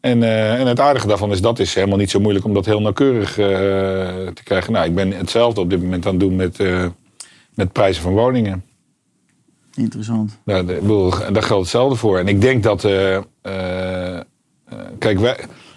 En, 0.00 0.22
eh, 0.22 0.60
en 0.60 0.66
het 0.66 0.80
aardige 0.80 1.06
daarvan 1.06 1.30
is, 1.32 1.40
dat 1.40 1.58
is 1.58 1.74
helemaal 1.74 1.98
niet 1.98 2.10
zo 2.10 2.20
moeilijk 2.20 2.44
om 2.44 2.54
dat 2.54 2.66
heel 2.66 2.80
nauwkeurig 2.80 3.38
eh, 3.38 3.46
te 4.26 4.42
krijgen. 4.44 4.72
Nou, 4.72 4.86
ik 4.86 4.94
ben 4.94 5.10
hetzelfde 5.10 5.60
op 5.60 5.70
dit 5.70 5.82
moment 5.82 6.06
aan 6.06 6.10
het 6.12 6.20
doen 6.20 6.36
met, 6.36 6.58
met 7.54 7.72
prijzen 7.72 8.02
van 8.02 8.12
woningen. 8.12 8.64
Interessant. 9.74 10.38
Nou, 10.44 10.66
de- 10.66 10.78
bedoel, 10.80 11.10
daar 11.10 11.42
geldt 11.42 11.62
hetzelfde 11.62 11.96
voor. 11.96 12.18
En 12.18 12.28
ik 12.28 12.40
denk 12.40 12.62
dat. 12.62 12.80
kijk, 14.98 15.18
wij, 15.18 15.36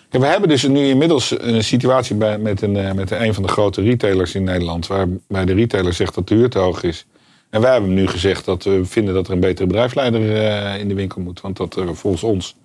we 0.09 0.25
hebben 0.25 0.49
dus 0.49 0.63
nu 0.67 0.79
inmiddels 0.79 1.35
een 1.39 1.63
situatie 1.63 2.15
bij, 2.15 2.37
met, 2.37 2.61
een, 2.61 2.75
eh, 2.77 2.93
met 2.93 3.11
een 3.11 3.33
van 3.33 3.43
de 3.43 3.49
grote 3.49 3.81
retailers 3.81 4.35
in 4.35 4.43
Nederland. 4.43 4.87
Waarbij 4.87 5.45
de 5.45 5.53
retailer 5.53 5.93
zegt 5.93 6.15
dat 6.15 6.27
de 6.27 6.35
huur 6.35 6.49
te 6.49 6.59
hoog 6.59 6.83
is. 6.83 7.05
En 7.49 7.61
wij 7.61 7.71
hebben 7.71 7.93
nu 7.93 8.07
gezegd 8.07 8.45
dat 8.45 8.63
we 8.63 8.85
vinden 8.85 9.13
dat 9.13 9.27
er 9.27 9.33
een 9.33 9.39
betere 9.39 9.67
bedrijfsleider 9.67 10.35
eh, 10.35 10.79
in 10.79 10.87
de 10.87 10.93
winkel 10.93 11.21
moet. 11.21 11.41
Want 11.41 11.57
dat 11.57 11.75
er 11.75 11.95
volgens 11.95 12.23
ons 12.23 12.55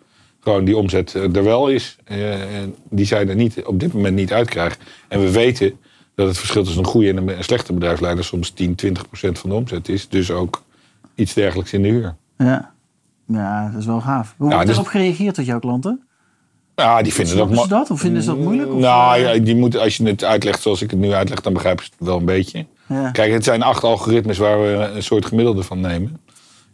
gewoon 0.41 0.65
die 0.65 0.77
omzet 0.77 1.15
eh, 1.15 1.37
er 1.37 1.45
wel 1.45 1.69
is. 1.69 1.97
En 2.05 2.75
die 2.91 3.07
zij 3.07 3.29
er 3.29 3.35
niet, 3.35 3.63
op 3.65 3.81
dit 3.81 3.93
moment 3.93 4.15
niet 4.15 4.33
uitkrijgen. 4.33 4.79
En 5.09 5.21
we 5.21 5.31
weten 5.31 5.73
dat 6.15 6.27
het 6.27 6.39
verschil 6.39 6.63
tussen 6.63 6.83
een 6.83 6.89
goede 6.89 7.09
en 7.09 7.29
een 7.29 7.45
slechte 7.45 7.73
bedrijfsleider 7.73 8.25
soms 8.25 8.51
10, 8.51 8.75
20 8.75 9.07
procent 9.07 9.39
van 9.39 9.51
de 9.51 9.57
omzet 9.57 9.89
is. 9.89 10.09
Dus 10.09 10.31
ook 10.31 10.63
iets 11.15 11.35
dergelijks 11.35 11.73
in 11.73 11.83
de 11.83 11.89
huur. 11.89 12.15
Ja. 12.39 12.73
Ja, 13.27 13.71
dat 13.71 13.81
is 13.81 13.87
wel 13.87 14.01
gaaf. 14.01 14.35
Hoe 14.37 14.49
Ja, 14.49 14.55
wordt 14.55 14.69
dus- 14.69 14.77
erop 14.77 14.91
gereageerd 14.91 15.37
door 15.37 15.45
jouw 15.45 15.59
klanten? 15.59 16.04
Ja, 16.77 17.03
die 17.03 17.13
vinden 17.15 17.37
dat... 17.37 17.49
Ze 17.49 17.55
ma- 17.55 17.67
dat? 17.67 17.91
Of 17.91 18.01
vinden 18.01 18.23
ze 18.23 18.29
dat 18.29 18.39
moeilijk? 18.39 18.73
Of, 18.73 18.81
nou, 18.81 19.17
eh, 19.17 19.35
ja, 19.35 19.41
die 19.41 19.57
moeten, 19.57 19.81
als 19.81 19.97
je 19.97 20.05
het 20.07 20.25
uitlegt 20.25 20.63
zoals 20.63 20.83
ik 20.83 20.91
het 20.91 20.99
nu 21.01 21.13
uitleg, 21.13 21.41
dan 21.41 21.53
begrijpen 21.53 21.85
ze 21.85 21.91
het 21.99 22.07
wel 22.09 22.17
een 22.19 22.25
beetje. 22.25 22.67
Ja. 22.89 23.11
Kijk, 23.11 23.33
het 23.33 23.45
zijn 23.45 23.63
acht 23.63 23.85
algoritmes 23.85 24.39
waar 24.39 24.61
we 24.63 24.91
een 24.95 25.03
soort 25.03 25.27
gemiddelde 25.27 25.63
van 25.63 25.81
nemen. 25.81 26.21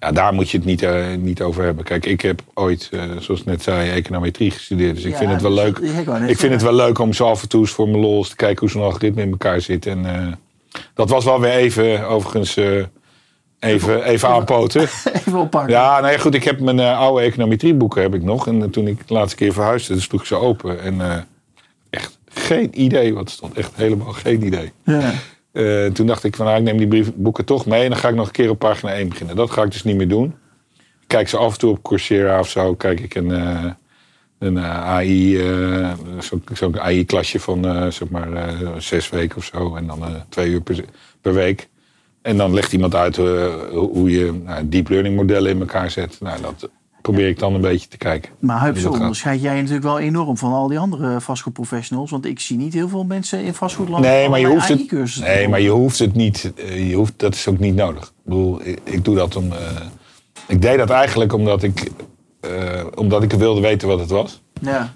Ja, 0.00 0.12
daar 0.12 0.32
moet 0.34 0.50
je 0.50 0.56
het 0.56 0.66
niet, 0.66 0.82
eh, 0.82 1.04
niet 1.18 1.42
over 1.42 1.64
hebben. 1.64 1.84
Kijk, 1.84 2.06
ik 2.06 2.20
heb 2.20 2.42
ooit, 2.54 2.88
eh, 2.92 3.02
zoals 3.18 3.40
ik 3.40 3.46
net 3.46 3.62
zei, 3.62 3.90
econometrie 3.90 4.50
gestudeerd. 4.50 4.94
Dus 4.94 5.04
ik 5.04 5.10
Ja, 5.12 5.16
vind 5.18 5.30
het 5.30 5.42
wel 5.42 5.54
dus 5.54 5.62
leuk. 5.62 5.78
ik 6.28 6.38
vind 6.38 6.52
het 6.52 6.62
wel 6.62 6.74
leuk 6.74 6.98
om 6.98 7.12
zo 7.12 7.24
af 7.26 7.42
en 7.42 7.48
toe 7.48 7.60
eens 7.60 7.70
voor 7.70 7.88
mijn 7.88 8.00
lol 8.00 8.16
eens 8.18 8.28
te 8.28 8.36
kijken 8.36 8.60
hoe 8.60 8.70
zo'n 8.70 8.82
algoritme 8.82 9.22
in 9.22 9.30
elkaar 9.30 9.60
zit. 9.60 9.86
En 9.86 10.06
dat 10.94 11.10
was 11.10 11.24
wel 11.24 11.40
weer 11.40 11.50
even, 11.52 12.06
overigens, 12.08 12.54
even, 13.60 14.02
even 14.04 14.28
aanpoten. 14.28 14.80
Even 15.12 15.38
oppakken. 15.38 15.70
Ja, 15.70 16.10
ja, 16.10 16.18
goed. 16.18 16.34
Ik 16.34 16.44
heb 16.44 16.60
mijn 16.60 16.80
eh, 16.80 16.98
oude 16.98 17.22
econometrieboeken 17.24 18.02
heb 18.02 18.14
ik 18.14 18.22
nog. 18.22 18.46
En 18.46 18.62
eh, 18.62 18.68
toen 18.68 18.86
ik 18.86 19.08
de 19.08 19.14
laatste 19.14 19.36
keer 19.36 19.52
verhuisde, 19.52 19.94
dus 19.94 20.02
sloeg 20.04 20.20
ik 20.20 20.26
ze 20.26 20.34
open. 20.34 20.80
En 20.80 21.00
eh, 21.00 21.16
echt 21.90 22.18
geen 22.32 22.80
idee 22.80 23.14
wat 23.14 23.24
er 23.24 23.30
stond. 23.30 23.54
Echt 23.56 23.72
helemaal 23.76 24.12
geen 24.12 24.44
idee. 24.46 24.72
Ja. 24.84 25.12
Toen 25.92 26.06
dacht 26.06 26.24
ik 26.24 26.36
van, 26.36 26.46
nou, 26.46 26.58
ik 26.58 26.64
neem 26.64 26.76
die 26.76 26.88
brief, 26.88 27.10
boeken 27.14 27.44
toch 27.44 27.66
mee. 27.66 27.82
En 27.82 27.90
dan 27.90 27.98
ga 27.98 28.08
ik 28.08 28.14
nog 28.14 28.26
een 28.26 28.32
keer 28.32 28.50
op 28.50 28.58
pagina 28.58 28.92
1 28.92 29.08
beginnen. 29.08 29.36
Dat 29.36 29.50
ga 29.50 29.62
ik 29.62 29.70
dus 29.70 29.84
niet 29.84 29.96
meer 29.96 30.08
doen. 30.08 30.34
Ik 30.78 31.06
kijk 31.16 31.28
ze 31.28 31.36
af 31.36 31.52
en 31.52 31.58
toe 31.58 31.70
op 31.70 31.82
Coursera 31.82 32.38
of 32.38 32.48
zo. 32.48 32.74
Kijk 32.74 33.00
ik 33.00 33.14
een, 33.14 33.30
een 34.38 34.58
AI, 34.58 35.36
zo- 36.20 36.40
zo'n 36.52 36.80
AI-klasje 36.80 37.40
van 37.40 37.66
eh, 37.66 37.90
zeg 37.90 38.08
maar 38.08 38.28
zes 38.78 39.08
weken 39.08 39.36
of 39.36 39.44
zo. 39.44 39.74
En 39.76 39.86
dan 39.86 40.04
twee 40.28 40.48
uur 40.50 40.60
per, 40.60 40.84
per 41.20 41.32
week. 41.34 41.68
En 42.22 42.37
dan 42.37 42.54
legt 42.54 42.72
iemand 42.72 42.94
uit 42.94 43.18
eh, 43.18 43.24
hoe 43.72 44.11
je 44.11 44.33
nou, 44.44 44.68
deep 44.68 44.88
learning 44.88 45.16
modellen 45.16 45.50
in 45.50 45.61
elkaar 45.61 45.90
zet. 45.90 46.16
Nou, 46.20 46.40
dat 46.40 46.68
probeer 47.02 47.28
ik 47.28 47.38
dan 47.38 47.54
een 47.54 47.61
beetje 47.61 47.88
te 47.88 47.96
kijken. 47.96 48.30
Maar 48.38 48.59
Huip, 48.59 48.78
zo 48.78 48.90
onderscheid 48.90 49.42
jij 49.42 49.54
natuurlijk 49.56 49.83
wel 49.85 49.98
enorm 49.98 50.37
van 50.37 50.52
al 50.52 50.68
die 50.68 50.78
andere 50.78 51.20
vastgoedprofessionals. 51.20 52.11
Want 52.11 52.24
ik 52.26 52.40
zie 52.40 52.56
niet 52.56 52.72
heel 52.74 52.88
veel 52.88 53.04
mensen 53.04 53.42
in 53.44 53.54
vastgoedland 53.54 54.04
Nee, 54.04 54.28
maar 54.28 54.40
je 54.40 54.46
hoeft 54.46 54.68
het, 54.68 55.20
nee, 55.20 55.48
maar 55.48 55.61
je 55.61 55.70
hoeft 55.70 55.98
het 55.98 56.14
niet. 56.14 56.52
eh, 56.56 56.88
Je 56.88 56.94
hoeft, 56.94 57.12
dat 57.16 57.35
is 57.35 57.48
ook 57.48 57.59
niet 57.59 57.74
nodig. 57.74 58.04
Ik 58.04 58.12
bedoel, 58.24 58.61
ik, 58.66 58.78
ik 58.85 59.04
doe 59.04 59.14
dat 59.14 59.37
om. 59.37 59.52
eh, 59.52 59.59
ik 60.46 60.62
deed 60.62 60.78
dat 60.78 60.90
eigenlijk 60.90 61.33
omdat 61.33 61.62
ik, 61.62 61.90
omdat 62.94 63.22
ik 63.22 63.33
wilde 63.33 63.61
weten 63.61 63.88
wat 63.88 64.00
het 64.00 64.11
was. 64.11 64.42
Ja. 64.61 64.94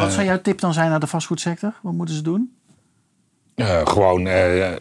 Wat 0.00 0.12
zou 0.12 0.24
jouw 0.24 0.40
tip 0.40 0.60
dan 0.60 0.72
zijn 0.72 0.90
naar 0.90 1.00
de 1.00 1.06
vastgoedsector? 1.06 1.72
Wat 1.82 1.92
moeten 1.92 2.14
ze 2.14 2.22
doen? 2.22 2.52
Eh, 3.60 3.80
gewoon, 3.84 4.26
eh, 4.26 4.72
eh, 4.72 4.76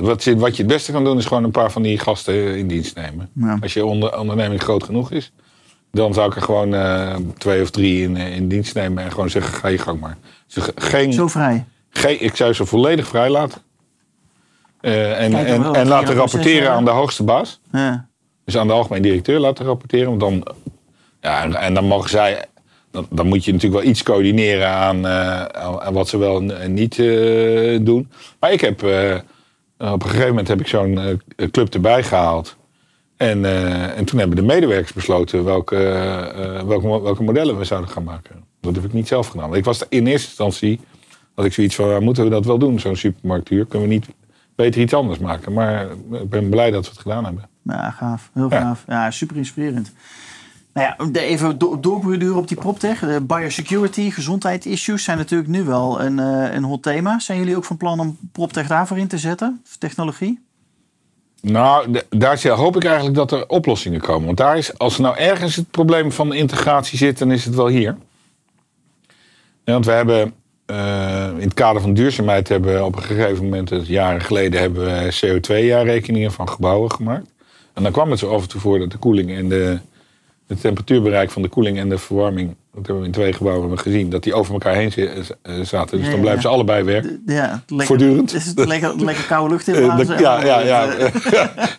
wat, 0.00 0.24
je, 0.24 0.36
wat 0.36 0.56
je 0.56 0.62
het 0.62 0.72
beste 0.72 0.92
kan 0.92 1.04
doen 1.04 1.18
is 1.18 1.26
gewoon 1.26 1.44
een 1.44 1.50
paar 1.50 1.72
van 1.72 1.82
die 1.82 1.98
gasten 1.98 2.56
in 2.56 2.66
dienst 2.66 2.96
nemen. 2.96 3.30
Ja. 3.32 3.58
Als 3.60 3.72
je 3.72 3.84
onder, 3.84 4.18
onderneming 4.18 4.62
groot 4.62 4.84
genoeg 4.84 5.10
is, 5.10 5.32
dan 5.90 6.14
zou 6.14 6.30
ik 6.30 6.36
er 6.36 6.42
gewoon 6.42 6.74
twee 7.38 7.62
of 7.62 7.70
drie 7.70 8.02
in, 8.02 8.16
in 8.16 8.48
dienst 8.48 8.74
nemen 8.74 9.04
en 9.04 9.10
gewoon 9.10 9.30
zeggen, 9.30 9.52
ga 9.52 9.68
je 9.68 9.78
gang 9.78 10.00
maar. 10.00 10.16
Geen, 10.74 11.12
Zo 11.12 11.28
vrij. 11.28 11.64
geen, 11.90 12.22
ik 12.22 12.36
zou 12.36 12.52
ze 12.52 12.66
volledig 12.66 13.06
vrij 13.06 13.30
laten. 13.30 13.60
En 14.80 15.34
en, 15.34 15.74
en 15.74 15.88
laten 15.88 16.14
proces 16.14 16.14
rapporteren 16.14 16.70
aan 16.70 16.84
de 16.84 16.90
hoogste 16.90 17.22
baas. 17.22 17.60
Ja. 17.72 18.06
Dus 18.44 18.56
aan 18.56 18.66
de 18.66 18.72
algemeen 18.72 19.02
directeur 19.02 19.38
laten 19.38 19.64
rapporteren. 19.64 20.08
Want 20.08 20.20
dan, 20.20 20.54
ja, 21.20 21.42
en, 21.42 21.54
en 21.54 21.74
dan 21.74 21.84
mogen 21.84 22.10
zij. 22.10 22.44
Dan, 22.98 23.06
dan 23.10 23.26
moet 23.26 23.44
je 23.44 23.52
natuurlijk 23.52 23.80
wel 23.82 23.90
iets 23.90 24.02
coördineren 24.02 24.68
aan, 24.68 25.06
eh, 25.06 25.42
aan, 25.44 25.92
wat 25.92 26.08
ze 26.08 26.18
wel 26.18 26.42
en 26.52 26.74
niet 26.74 26.98
eh, 26.98 27.78
doen. 27.82 28.10
Maar 28.40 28.52
ik 28.52 28.60
heb. 28.60 28.82
eh, 28.82 29.14
op 29.78 30.02
een 30.02 30.08
gegeven 30.08 30.28
moment 30.28 30.48
heb 30.48 30.60
ik 30.60 30.66
zo'n 30.66 31.20
club 31.50 31.74
erbij 31.74 32.02
gehaald. 32.02 32.56
En, 33.16 33.44
en 33.96 34.04
toen 34.04 34.18
hebben 34.18 34.36
de 34.36 34.42
medewerkers 34.42 34.92
besloten 34.92 35.44
welke, 35.44 35.76
welke, 36.66 37.02
welke 37.02 37.22
modellen 37.22 37.58
we 37.58 37.64
zouden 37.64 37.90
gaan 37.90 38.04
maken. 38.04 38.44
Dat 38.60 38.74
heb 38.74 38.84
ik 38.84 38.92
niet 38.92 39.08
zelf 39.08 39.26
gedaan. 39.28 39.44
Want 39.46 39.56
ik 39.58 39.64
was 39.64 39.82
in 39.88 40.06
eerste 40.06 40.26
instantie. 40.28 40.80
had 41.34 41.44
ik 41.44 41.52
zoiets 41.52 41.74
van: 41.74 42.02
moeten 42.04 42.24
we 42.24 42.30
dat 42.30 42.44
wel 42.46 42.58
doen, 42.58 42.80
zo'n 42.80 42.96
supermarkthuur? 42.96 43.66
Kunnen 43.66 43.88
we 43.88 43.94
niet 43.94 44.06
beter 44.54 44.80
iets 44.80 44.94
anders 44.94 45.18
maken? 45.18 45.52
Maar 45.52 45.86
ik 46.12 46.28
ben 46.28 46.48
blij 46.48 46.70
dat 46.70 46.84
we 46.84 46.90
het 46.90 47.00
gedaan 47.00 47.24
hebben. 47.24 47.48
Ja, 47.62 47.90
gaaf. 47.90 48.30
Heel 48.34 48.50
Ja. 48.50 48.60
gaaf. 48.60 48.84
Ja, 48.86 49.10
super 49.10 49.36
inspirerend. 49.36 49.92
Nou 50.78 51.10
ja, 51.12 51.20
even 51.20 51.58
do 51.58 51.80
doorborduren 51.80 52.36
op 52.36 52.48
die 52.48 52.56
proptech. 52.56 53.22
Biosecurity, 53.22 54.10
gezondheidsissues 54.10 55.04
zijn 55.04 55.18
natuurlijk 55.18 55.50
nu 55.50 55.64
wel 55.64 56.00
een, 56.00 56.18
eh, 56.18 56.54
een 56.54 56.64
hot 56.64 56.82
thema. 56.82 57.18
Zijn 57.18 57.38
jullie 57.38 57.56
ook 57.56 57.64
van 57.64 57.76
plan 57.76 58.00
om 58.00 58.18
proptech 58.32 58.66
daarvoor 58.66 58.98
in 58.98 59.08
te 59.08 59.18
zetten? 59.18 59.62
Technologie? 59.78 60.40
Nou, 61.40 62.00
daar 62.08 62.48
hoop 62.48 62.76
ik 62.76 62.84
eigenlijk 62.84 63.16
dat 63.16 63.32
er 63.32 63.48
oplossingen 63.48 64.00
komen. 64.00 64.26
Want 64.26 64.36
daar 64.36 64.56
is, 64.56 64.78
als 64.78 64.94
er 64.94 65.02
nou 65.02 65.16
ergens 65.16 65.56
het 65.56 65.70
probleem 65.70 66.12
van 66.12 66.28
de 66.28 66.36
integratie 66.36 66.98
zit, 66.98 67.18
dan 67.18 67.30
is 67.30 67.44
het 67.44 67.54
wel 67.54 67.68
hier. 67.68 67.96
Ja, 69.64 69.72
want 69.72 69.86
we 69.86 69.92
hebben 69.92 70.34
eh, 70.66 71.28
in 71.36 71.44
het 71.44 71.54
kader 71.54 71.82
van 71.82 71.94
duurzaamheid 71.94 72.48
hebben 72.48 72.74
we 72.74 72.84
op 72.84 72.96
een 72.96 73.02
gegeven 73.02 73.44
moment, 73.44 73.68
dus 73.68 73.88
jaren 73.88 74.20
geleden, 74.20 74.60
hebben 74.60 74.84
we 74.84 75.18
CO2-jaarrekeningen 75.26 76.32
van 76.32 76.48
gebouwen 76.48 76.92
gemaakt. 76.92 77.26
En 77.74 77.82
dan 77.82 77.92
kwam 77.92 78.10
het 78.10 78.18
zo 78.18 78.34
af 78.34 78.42
en 78.42 78.48
toe 78.48 78.60
voor 78.60 78.78
dat 78.78 78.90
de 78.90 78.98
koeling 78.98 79.30
en 79.30 79.48
de, 79.48 79.78
het 80.48 80.60
temperatuurbereik 80.60 81.30
van 81.30 81.42
de 81.42 81.48
koeling 81.48 81.78
en 81.78 81.88
de 81.88 81.98
verwarming, 81.98 82.48
dat 82.74 82.86
hebben 82.86 82.98
we 83.00 83.04
in 83.06 83.12
twee 83.12 83.32
gebouwen 83.32 83.78
gezien, 83.78 84.10
dat 84.10 84.22
die 84.22 84.34
over 84.34 84.52
elkaar 84.52 84.74
heen 84.74 84.92
zi- 84.92 85.08
eh, 85.42 85.60
zaten. 85.62 85.98
Dus 85.98 86.10
dan 86.10 86.20
blijven 86.20 86.42
ze 86.42 86.48
allebei 86.48 86.82
werken. 86.84 87.22
Ja, 87.26 87.62
lekker, 87.66 87.86
Voortdurend. 87.86 88.34
Is 88.34 88.46
het 88.46 88.64
lekker, 88.66 88.94
lekker 89.04 89.24
koude 89.24 89.50
lucht 89.54 89.68
in 89.68 89.74
Eh, 89.74 89.80
blazen? 89.84 90.06
dat- 90.06 90.18
ja, 90.18 90.44
ja, 90.44 90.60
ja, 90.60 90.88
Eh, 90.94 91.14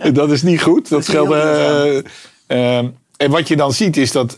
ja. 0.01 0.11
dat 0.21 0.31
is 0.31 0.41
niet 0.41 0.61
goed. 0.61 0.89
Dat 0.89 1.03
scheelt. 1.05 1.27
heel 1.27 1.35
eh, 1.37 2.77
eh, 2.77 2.85
en 3.17 3.31
wat 3.31 3.47
je 3.47 3.55
dan 3.55 3.73
ziet 3.73 3.97
is 3.97 4.11
dat. 4.11 4.37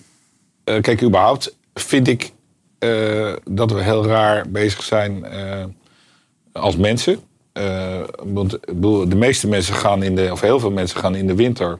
eh, 0.63 0.81
kijk, 0.81 1.01
überhaupt 1.03 1.55
vind 1.73 2.07
ik 2.07 2.31
eh, 2.79 3.33
dat 3.49 3.71
we 3.71 3.81
heel 3.83 4.05
raar 4.05 4.49
bezig 4.49 4.83
zijn 4.83 5.25
eh, 5.25 5.63
als 6.51 6.75
mensen. 6.77 7.19
Eh, 7.53 7.99
want 8.23 8.57
de 9.07 9.15
meeste 9.15 9.47
mensen 9.47 9.73
gaan 9.73 10.03
in 10.03 10.15
de, 10.15 10.29
of 10.31 10.41
heel 10.41 10.59
veel 10.59 10.71
mensen 10.71 10.99
gaan 10.99 11.15
in 11.15 11.27
de 11.27 11.35
winter 11.35 11.79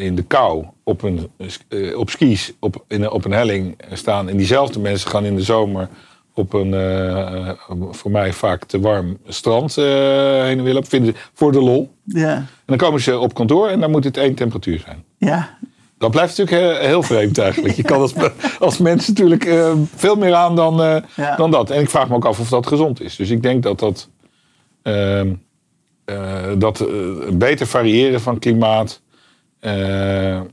in 0.00 0.14
de 0.14 0.22
kou 0.22 0.64
op, 0.84 1.02
een, 1.02 1.30
eh, 1.68 1.98
op 1.98 2.10
skis 2.10 2.52
op, 2.58 2.84
in, 2.88 3.02
een- 3.02 3.10
op 3.10 3.24
een 3.24 3.32
helling 3.32 3.76
staan. 3.92 4.28
En 4.28 4.36
diezelfde 4.36 4.78
mensen 4.80 5.10
gaan 5.10 5.24
in 5.24 5.36
de 5.36 5.42
zomer 5.42 5.88
op 6.34 6.52
een 6.52 6.74
eh, 6.74 7.50
voor 7.90 8.10
mij 8.10 8.32
vaak 8.32 8.64
te 8.64 8.80
warm 8.80 9.18
strand 9.26 9.76
eh, 9.78 9.84
heen 10.42 10.58
en 10.58 10.62
weer 10.62 10.74
lopen. 10.74 10.88
Vinden 10.88 11.14
ze 11.14 11.20
voor 11.34 11.52
de 11.52 11.60
lol. 11.60 11.90
ja, 12.04 12.34
En 12.36 12.46
dan 12.66 12.76
komen 12.76 13.00
ze 13.00 13.18
op 13.18 13.34
kantoor 13.34 13.68
en 13.68 13.80
dan 13.80 13.90
moet 13.90 14.04
het 14.04 14.16
één 14.16 14.34
temperatuur 14.34 14.78
zijn. 14.78 15.04
ja, 15.18 15.58
Dat 15.98 16.10
blijft 16.10 16.38
natuurlijk 16.38 16.66
heel, 16.78 16.86
heel 16.88 17.02
vreemd 17.02 17.38
eigenlijk. 17.38 17.74
Je 17.74 17.82
kan 17.82 18.00
als, 18.00 18.12
als 18.58 18.78
mens 18.78 19.08
natuurlijk 19.08 19.44
veel 19.96 20.16
meer 20.16 20.34
aan 20.34 20.56
dan, 20.56 21.02
Ja. 21.16 21.36
dan 21.36 21.50
dat. 21.50 21.70
En 21.70 21.80
ik 21.80 21.90
vraag 21.90 22.08
me 22.08 22.14
ook 22.14 22.24
af 22.24 22.40
of 22.40 22.48
dat 22.48 22.66
gezond 22.66 23.00
is. 23.02 23.16
Dus 23.16 23.30
ik 23.30 23.42
denk 23.42 23.62
dat 23.62 23.78
dat, 23.78 24.08
ehm, 24.82 25.32
eh, 26.04 26.42
dat 26.58 26.84
beter 27.32 27.66
variëren 27.66 28.20
van 28.20 28.38
klimaat. 28.38 29.00
Eh, 29.60 30.36
eh, 30.36 30.44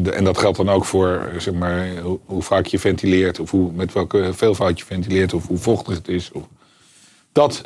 de- 0.00 0.12
en 0.12 0.24
dat 0.24 0.38
geldt 0.38 0.56
dan 0.56 0.68
ook 0.68 0.84
voor 0.84 1.08
eh, 1.32 1.38
zeg 1.40 1.54
maar, 1.54 1.88
hoe, 2.02 2.18
hoe 2.24 2.42
vaak 2.42 2.66
je 2.66 2.78
ventileert, 2.78 3.38
of 3.40 3.50
hoe, 3.50 3.72
met 3.72 3.92
welke 3.92 4.30
veelvoud 4.32 4.78
je 4.78 4.84
ventileert, 4.84 5.34
of 5.34 5.46
hoe 5.46 5.58
vochtig 5.58 5.94
het 5.94 6.08
is. 6.08 6.32
Of, 6.32 6.42
dat, 7.32 7.62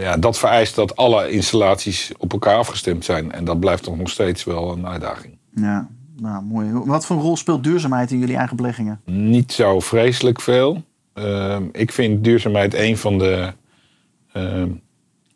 ja, 0.00 0.16
dat 0.18 0.38
vereist 0.38 0.74
dat 0.74 0.96
alle 0.96 1.30
installaties 1.30 2.12
op 2.18 2.32
elkaar 2.32 2.56
afgestemd 2.56 3.04
zijn. 3.04 3.32
En 3.32 3.44
dat 3.44 3.60
blijft 3.60 3.82
toch 3.82 3.96
nog 3.96 4.10
steeds 4.10 4.44
wel 4.44 4.72
een 4.72 4.86
uitdaging. 4.86 5.36
ja. 5.54 5.88
Nou, 6.20 6.44
mooi. 6.44 6.70
Wat 6.72 7.06
voor 7.06 7.16
rol 7.16 7.36
speelt 7.36 7.64
duurzaamheid 7.64 8.10
in 8.10 8.18
jullie 8.18 8.36
eigen 8.36 8.56
beleggingen? 8.56 9.00
Niet 9.04 9.52
zo 9.52 9.80
vreselijk 9.80 10.40
veel. 10.40 10.82
Ehm, 11.12 11.62
ik 11.72 11.92
vind 11.92 12.24
duurzaamheid 12.24 12.74
een 12.74 12.96
van 12.96 13.18
de, 13.18 13.52
ehm, 14.32 14.68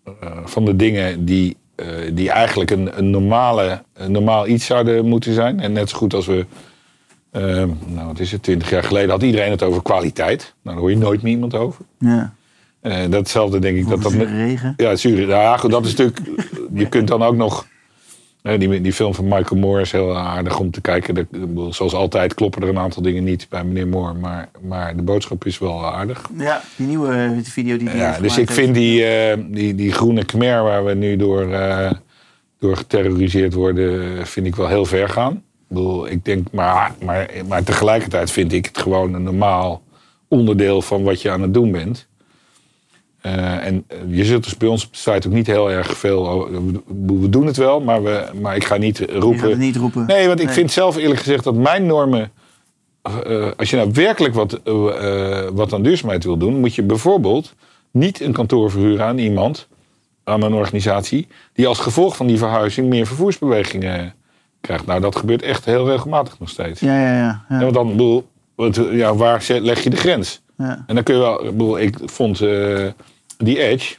eh, 0.05 0.38
van 0.44 0.64
de 0.64 0.76
dingen 0.76 1.24
die, 1.24 1.57
die 2.12 2.31
eigenlijk 2.31 2.71
een, 2.71 2.99
een, 2.99 3.11
normale, 3.11 3.83
een 3.95 4.12
normaal 4.12 4.47
iets 4.47 4.66
zouden 4.66 5.07
moeten 5.07 5.35
zijn. 5.35 5.61
En 5.61 5.73
net 5.73 5.90
zo 5.90 5.97
goed 5.97 6.14
als 6.14 6.27
we, 6.27 6.47
ehm, 7.31 7.68
nou 7.87 8.07
wat 8.07 8.18
is 8.18 8.33
het, 8.33 8.42
twintig 8.42 8.71
jaar 8.71 8.85
geleden 8.85 9.11
had 9.11 9.23
iedereen 9.23 9.51
het 9.51 9.62
over 9.62 9.83
kwaliteit. 9.83 10.40
Nou, 10.62 10.77
daar 10.77 10.77
hoor 10.77 10.90
je 10.90 10.97
nooit 10.97 11.23
meer 11.23 11.33
iemand 11.33 11.55
over. 11.55 11.85
Ja. 11.99 12.35
Eh, 12.81 13.11
datzelfde 13.11 13.59
denk 13.59 13.77
ik 13.77 13.88
dat 13.88 14.03
dat... 14.03 14.12
Regen. 14.12 14.75
Ja, 14.77 14.97
zure. 14.97 15.27
Nou 15.27 15.42
ja, 15.42 15.57
goed, 15.57 15.71
dat 15.71 15.85
is 15.85 15.95
natuurlijk. 15.95 16.21
Je 16.73 16.88
kunt 16.88 17.09
dan 17.09 17.23
ook 17.23 17.37
nog. 17.37 17.66
Die, 18.42 18.81
die 18.81 18.92
film 18.92 19.14
van 19.14 19.24
Michael 19.24 19.61
Moore 19.61 19.81
is 19.81 19.92
heel 19.92 20.16
aardig 20.16 20.59
om 20.59 20.70
te 20.70 20.81
kijken. 20.81 21.14
De, 21.14 21.26
zoals 21.70 21.94
altijd 21.94 22.35
kloppen 22.35 22.62
er 22.62 22.68
een 22.68 22.78
aantal 22.78 23.02
dingen 23.02 23.24
niet 23.24 23.46
bij 23.48 23.64
meneer 23.64 23.88
Moore. 23.88 24.14
Maar, 24.14 24.48
maar 24.61 24.96
de 24.96 25.02
boodschap 25.02 25.44
is 25.44 25.59
wel 25.59 25.87
aardig. 25.87 26.31
Ja, 26.38 26.62
die 26.76 26.87
nieuwe 26.87 27.40
video 27.42 27.76
die 27.76 27.96
Ja, 27.96 28.18
dus 28.18 28.38
ik 28.38 28.48
heeft. 28.48 28.52
vind 28.52 28.74
die, 28.74 29.05
eh, 29.05 29.38
die, 29.46 29.74
die 29.74 29.92
groene 29.92 30.24
Khmer 30.24 30.62
waar 30.62 30.85
we 30.85 30.94
nu 30.94 31.16
door, 31.16 31.52
eh, 31.52 31.90
door 32.59 32.76
geterroriseerd 32.76 33.55
worden, 33.55 34.26
vind 34.26 34.46
ik 34.46 34.57
wel 34.57 34.68
heel 34.68 34.85
ver 34.85 35.09
gaan. 35.09 35.33
Ik 35.33 35.68
bedoel, 35.68 36.09
ik 36.09 36.24
denk, 36.24 36.46
maar, 36.52 36.94
maar, 37.05 37.31
maar 37.48 37.62
tegelijkertijd 37.62 38.31
vind 38.31 38.52
ik 38.52 38.66
het 38.66 38.78
gewoon 38.78 39.14
een 39.14 39.22
normaal 39.22 39.83
onderdeel 40.28 40.83
van 40.83 41.02
wat 41.02 41.22
je 41.22 41.31
aan 41.31 41.42
het 41.42 41.55
doen 41.55 41.70
bent. 41.70 42.09
Eh, 43.22 43.66
en 43.66 43.85
eh, 43.87 43.96
je 44.08 44.24
zult 44.24 44.44
dus 44.44 44.56
bij 44.56 44.68
ons 44.68 44.85
op 44.85 44.92
de 44.92 44.98
site 44.98 45.28
ook 45.28 45.35
niet 45.35 45.46
heel 45.46 45.70
erg 45.70 45.98
veel. 45.98 46.48
we- 47.06 47.28
doen 47.30 47.46
het 47.46 47.56
wel, 47.56 47.80
maar, 47.80 48.02
we, 48.02 48.24
maar 48.40 48.56
ik 48.56 48.64
ga 48.64 48.76
niet 48.76 48.96
Je 48.98 49.06
gaat 49.11 49.22
roepen. 49.22 49.48
het 49.50 49.58
niet 49.58 49.76
roepen. 49.76 50.06
Nee, 50.06 50.26
want 50.26 50.40
ik 50.40 50.46
Nee. 50.46 50.54
vind 50.54 50.70
zelf 50.70 50.96
eerlijk 50.96 51.20
gezegd 51.20 51.44
dat 51.44 51.54
mijn 51.54 51.87
normen. 51.87 52.30
eh, 53.02 53.46
als 53.56 53.70
je 53.70 53.76
nou 53.76 53.90
werkelijk 53.92 54.35
wat, 54.35 54.61
wat 55.52 55.72
aan 55.72 55.82
duurzaamheid 55.82 56.24
wil 56.24 56.37
doen, 56.37 56.61
moet 56.61 56.74
je 56.74 56.82
bijvoorbeeld 56.82 57.54
niet 57.90 58.20
een 58.20 58.32
kantoor 58.32 58.70
verhuren 58.70 59.04
aan 59.06 59.18
iemand, 59.18 59.68
aan 60.24 60.42
een 60.42 60.52
organisatie, 60.54 61.28
die 61.52 61.66
als 61.66 61.78
gevolg 61.78 62.16
van 62.16 62.26
die 62.26 62.38
verhuizing 62.38 62.88
meer 62.88 63.06
vervoersbewegingen 63.06 64.14
krijgt. 64.61 64.87
Nou, 64.87 65.00
dat 65.00 65.16
gebeurt 65.16 65.42
echt 65.42 65.64
heel 65.64 65.87
regelmatig 65.88 66.38
nog 66.38 66.48
steeds. 66.48 66.80
Ja, 66.80 67.00
ja, 67.00 67.16
ja. 67.16 67.44
Ja, 67.48 67.56
ja, 67.56 67.61
want 67.61 67.74
dan, 67.74 67.87
ik 67.87 67.92
bedoel, 67.92 68.26
wat, 68.54 68.80
ja, 68.90 69.14
waar 69.14 69.44
leg 69.48 69.82
je 69.85 69.90
de 69.90 69.96
grens? 69.96 70.42
Ja. 70.62 70.85
En 70.87 70.94
dan 70.94 71.05
kun 71.05 71.14
je 71.14 71.20
wel, 71.20 71.44
ik, 71.44 71.51
bedoel, 71.51 71.79
ik 71.79 71.96
vond 72.05 72.40
eh, 72.40 72.87
die 73.38 73.59
Edge 73.62 73.94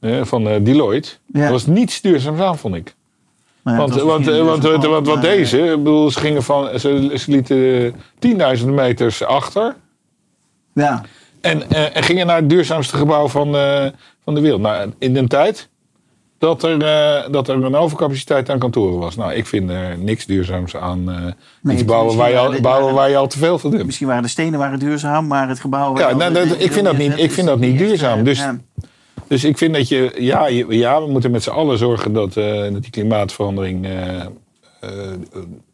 eh, 0.00 0.24
van 0.24 0.48
eh, 0.48 0.64
Deloitte, 0.64 1.10
Ja. 1.26 1.40
dat 1.40 1.50
was 1.50 1.66
niets 1.66 2.00
duurzaams 2.00 2.40
aan, 2.40 2.58
vond 2.58 2.74
ik. 2.74 2.94
Ja, 3.64 3.76
Want, 3.76 3.94
want, 3.94 4.26
want, 4.26 5.06
wat 5.06 5.22
deze, 5.22 5.58
ik 5.58 5.76
bedoel, 5.76 6.10
ze 6.10 6.20
gingen 6.20 6.42
van, 6.42 6.78
ze, 6.78 7.10
ze 7.14 7.30
lieten 7.30 7.94
10.000 8.58 8.66
meters 8.66 9.24
achter 9.24 9.76
Ja, 10.74 11.02
en, 11.40 11.70
en 11.70 12.02
gingen 12.02 12.26
naar 12.26 12.36
het 12.36 12.50
duurzaamste 12.50 12.96
gebouw 12.96 13.28
van, 13.28 13.52
van 14.24 14.34
de 14.34 14.40
wereld. 14.40 14.60
Nou, 14.60 14.92
in 14.98 15.16
een 15.16 15.28
tijd 15.28 15.68
dat 16.40 16.62
er, 16.62 16.82
eh, 16.82 17.32
dat 17.32 17.48
er 17.48 17.64
een 17.64 17.74
overcapaciteit 17.74 18.50
aan 18.50 18.58
kantoren 18.58 18.98
was. 18.98 19.16
Nou, 19.16 19.32
ik 19.32 19.46
vind 19.46 19.70
er 19.70 19.98
niks 19.98 20.26
duurzaams 20.26 20.76
aan 20.76 21.10
eh, 21.10 21.16
Nee, 21.62 21.74
iets 21.76 21.84
bouwen, 21.84 22.16
waar 22.16 22.30
je, 22.30 22.38
al, 22.38 22.44
bouwen 22.60 22.62
waren- 22.62 22.94
waar 22.94 23.10
je 23.10 23.16
al 23.16 23.26
te 23.26 23.38
veel 23.38 23.58
van 23.58 23.72
hebt. 23.72 23.84
misschien 23.86 24.06
waren 24.06 24.22
de 24.22 24.28
stenen 24.28 24.58
waren 24.58 24.78
duurzaam, 24.78 25.26
maar 25.26 25.48
het 25.48 25.60
gebouw... 25.60 25.98
Ja, 25.98 26.14
nou, 26.14 26.32
dat- 26.32 26.60
ik 26.60 26.72
vind 26.72 26.84
dat 26.84 26.96
niet- 26.96 27.18
ik 27.18 27.30
vind 27.32 27.46
dat 27.46 27.58
niet 27.58 27.78
duurzaam. 27.78 28.18
eh, 28.18 28.24
Dus-. 28.24 28.46
Dus 29.26 29.44
ik 29.44 29.58
vind 29.58 29.74
dat 29.74 29.88
je, 29.88 30.14
ja, 30.18 30.46
je- 30.46 30.66
ja 30.68 31.02
we 31.02 31.10
moeten 31.10 31.30
met 31.30 31.42
z'n 31.42 31.50
allen 31.50 31.78
zorgen 31.78 32.12
dat, 32.12 32.36
eh, 32.36 32.62
dat 32.72 32.82
die 32.82 32.90
klimaatverandering, 32.90 33.86
eh, 33.86 34.20
eh, 34.20 34.28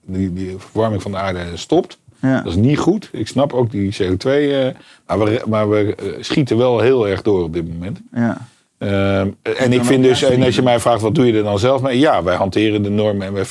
die, 0.06 0.32
die 0.32 0.54
verwarming 0.58 1.02
van 1.02 1.10
de 1.10 1.16
aarde 1.18 1.40
stopt. 1.54 1.98
Ja. 2.20 2.36
Dat 2.40 2.46
is 2.52 2.56
niet 2.58 2.78
goed. 2.78 3.08
Ik 3.12 3.28
snap 3.28 3.52
ook 3.52 3.70
die 3.70 3.94
CO2, 4.02 4.30
eh, 4.30 4.68
maar 5.06 5.18
we, 5.18 5.42
maar 5.48 5.68
we 5.70 5.94
eh, 5.94 6.06
schieten 6.20 6.56
wel 6.56 6.80
heel 6.80 7.08
erg 7.08 7.22
door 7.22 7.42
op 7.42 7.52
dit 7.52 7.68
moment. 7.72 8.00
Ja. 8.14 8.38
Ehm, 8.78 9.30
en 9.42 9.54
dan 9.58 9.72
ik 9.72 9.84
vind 9.84 10.02
dus, 10.02 10.22
en 10.22 10.42
als 10.42 10.54
je 10.54 10.62
mij 10.62 10.80
vraagt 10.80 11.00
wat 11.00 11.14
doe 11.14 11.26
je 11.26 11.32
er 11.32 11.42
dan 11.42 11.58
zelf 11.58 11.82
mee? 11.82 11.98
Ja, 11.98 12.22
wij 12.22 12.36
hanteren 12.36 12.82
de 12.82 12.90
normen. 12.90 13.26
En 13.26 13.32
wij, 13.32 13.44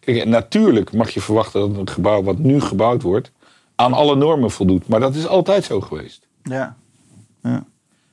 kijk, 0.00 0.24
natuurlijk 0.24 0.92
mag 0.92 1.10
je 1.10 1.20
verwachten 1.20 1.60
dat 1.60 1.78
een 1.78 1.88
gebouw 1.88 2.22
wat 2.22 2.38
nu 2.38 2.60
gebouwd 2.60 3.02
wordt 3.02 3.30
aan 3.74 3.92
alle 3.92 4.16
normen 4.16 4.50
voldoet. 4.50 4.88
Maar 4.88 5.00
dat 5.00 5.14
is 5.14 5.26
altijd 5.26 5.64
zo 5.64 5.80
geweest. 5.80 6.26
Ja. 6.42 6.76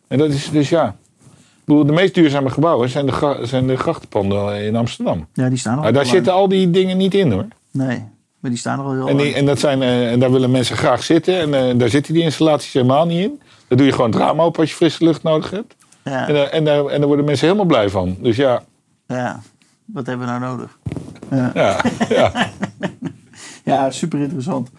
En 0.08 0.18
dat 0.18 0.30
is 0.30 0.50
dus 0.50 0.70
ja. 0.70 0.96
Ik 1.28 1.74
bedoel, 1.74 1.86
de 1.86 1.94
meest 1.94 2.14
duurzame 2.14 2.50
gebouwen 2.50 2.90
zijn 2.90 3.06
de, 3.06 3.40
zijn 3.44 3.68
de 3.68 3.78
grachtenpanden 3.78 4.64
in 4.64 4.76
Amsterdam. 4.76 5.28
ja, 5.34 5.50
die 5.50 5.58
staan 5.58 5.76
al 5.76 5.82
Maar 5.84 5.94
daar 5.94 6.06
zitten 6.06 6.34
al 6.34 6.48
die 6.48 6.70
dingen 6.70 6.98
niet 6.98 7.14
in 7.14 7.32
hoor. 7.32 7.46
Nee, 7.72 8.04
maar 8.40 8.52
die 8.52 8.60
staan 8.60 8.80
er 8.80 8.86
al 8.86 8.92
heel 8.92 9.08
En, 9.08 9.18
die, 9.18 9.34
en, 9.34 9.46
dat 9.46 9.60
zijn, 9.60 9.82
eh, 9.82 10.12
en 10.12 10.20
daar 10.20 10.32
willen 10.32 10.52
mensen 10.52 10.78
graag 10.78 11.04
zitten. 11.04 11.40
En 11.40 11.54
eh, 11.54 11.78
daar 11.78 11.90
zitten 11.90 12.14
die 12.14 12.24
installaties 12.24 12.74
helemaal 12.74 13.06
niet 13.06 13.24
in. 13.24 13.42
Daar 13.68 13.78
doe 13.78 13.88
je 13.88 13.94
gewoon 13.94 14.12
het 14.12 14.20
raam 14.20 14.42
open 14.42 14.60
als 14.60 14.70
je 14.70 14.76
frisse 14.76 15.04
lucht 15.04 15.24
nodig 15.24 15.50
hebt. 15.50 15.76
Ja. 16.10 16.28
En, 16.28 16.34
daar- 16.34 16.48
en, 16.50 16.64
daar- 16.66 16.86
en 16.86 16.98
daar 17.00 17.08
worden 17.08 17.26
mensen 17.26 17.46
helemaal 17.46 17.68
blij 17.68 17.90
van. 17.90 18.18
Dus 18.22 18.36
ja, 18.36 18.64
ja. 19.08 19.42
Wat 19.86 20.06
hebben 20.06 20.26
we 20.28 20.32
nou 20.40 20.46
nodig? 20.46 20.78
ja, 21.54 21.82
ja. 22.10 22.32
Ja, 23.64 23.92
super 23.92 24.20
interessant. 24.20 24.70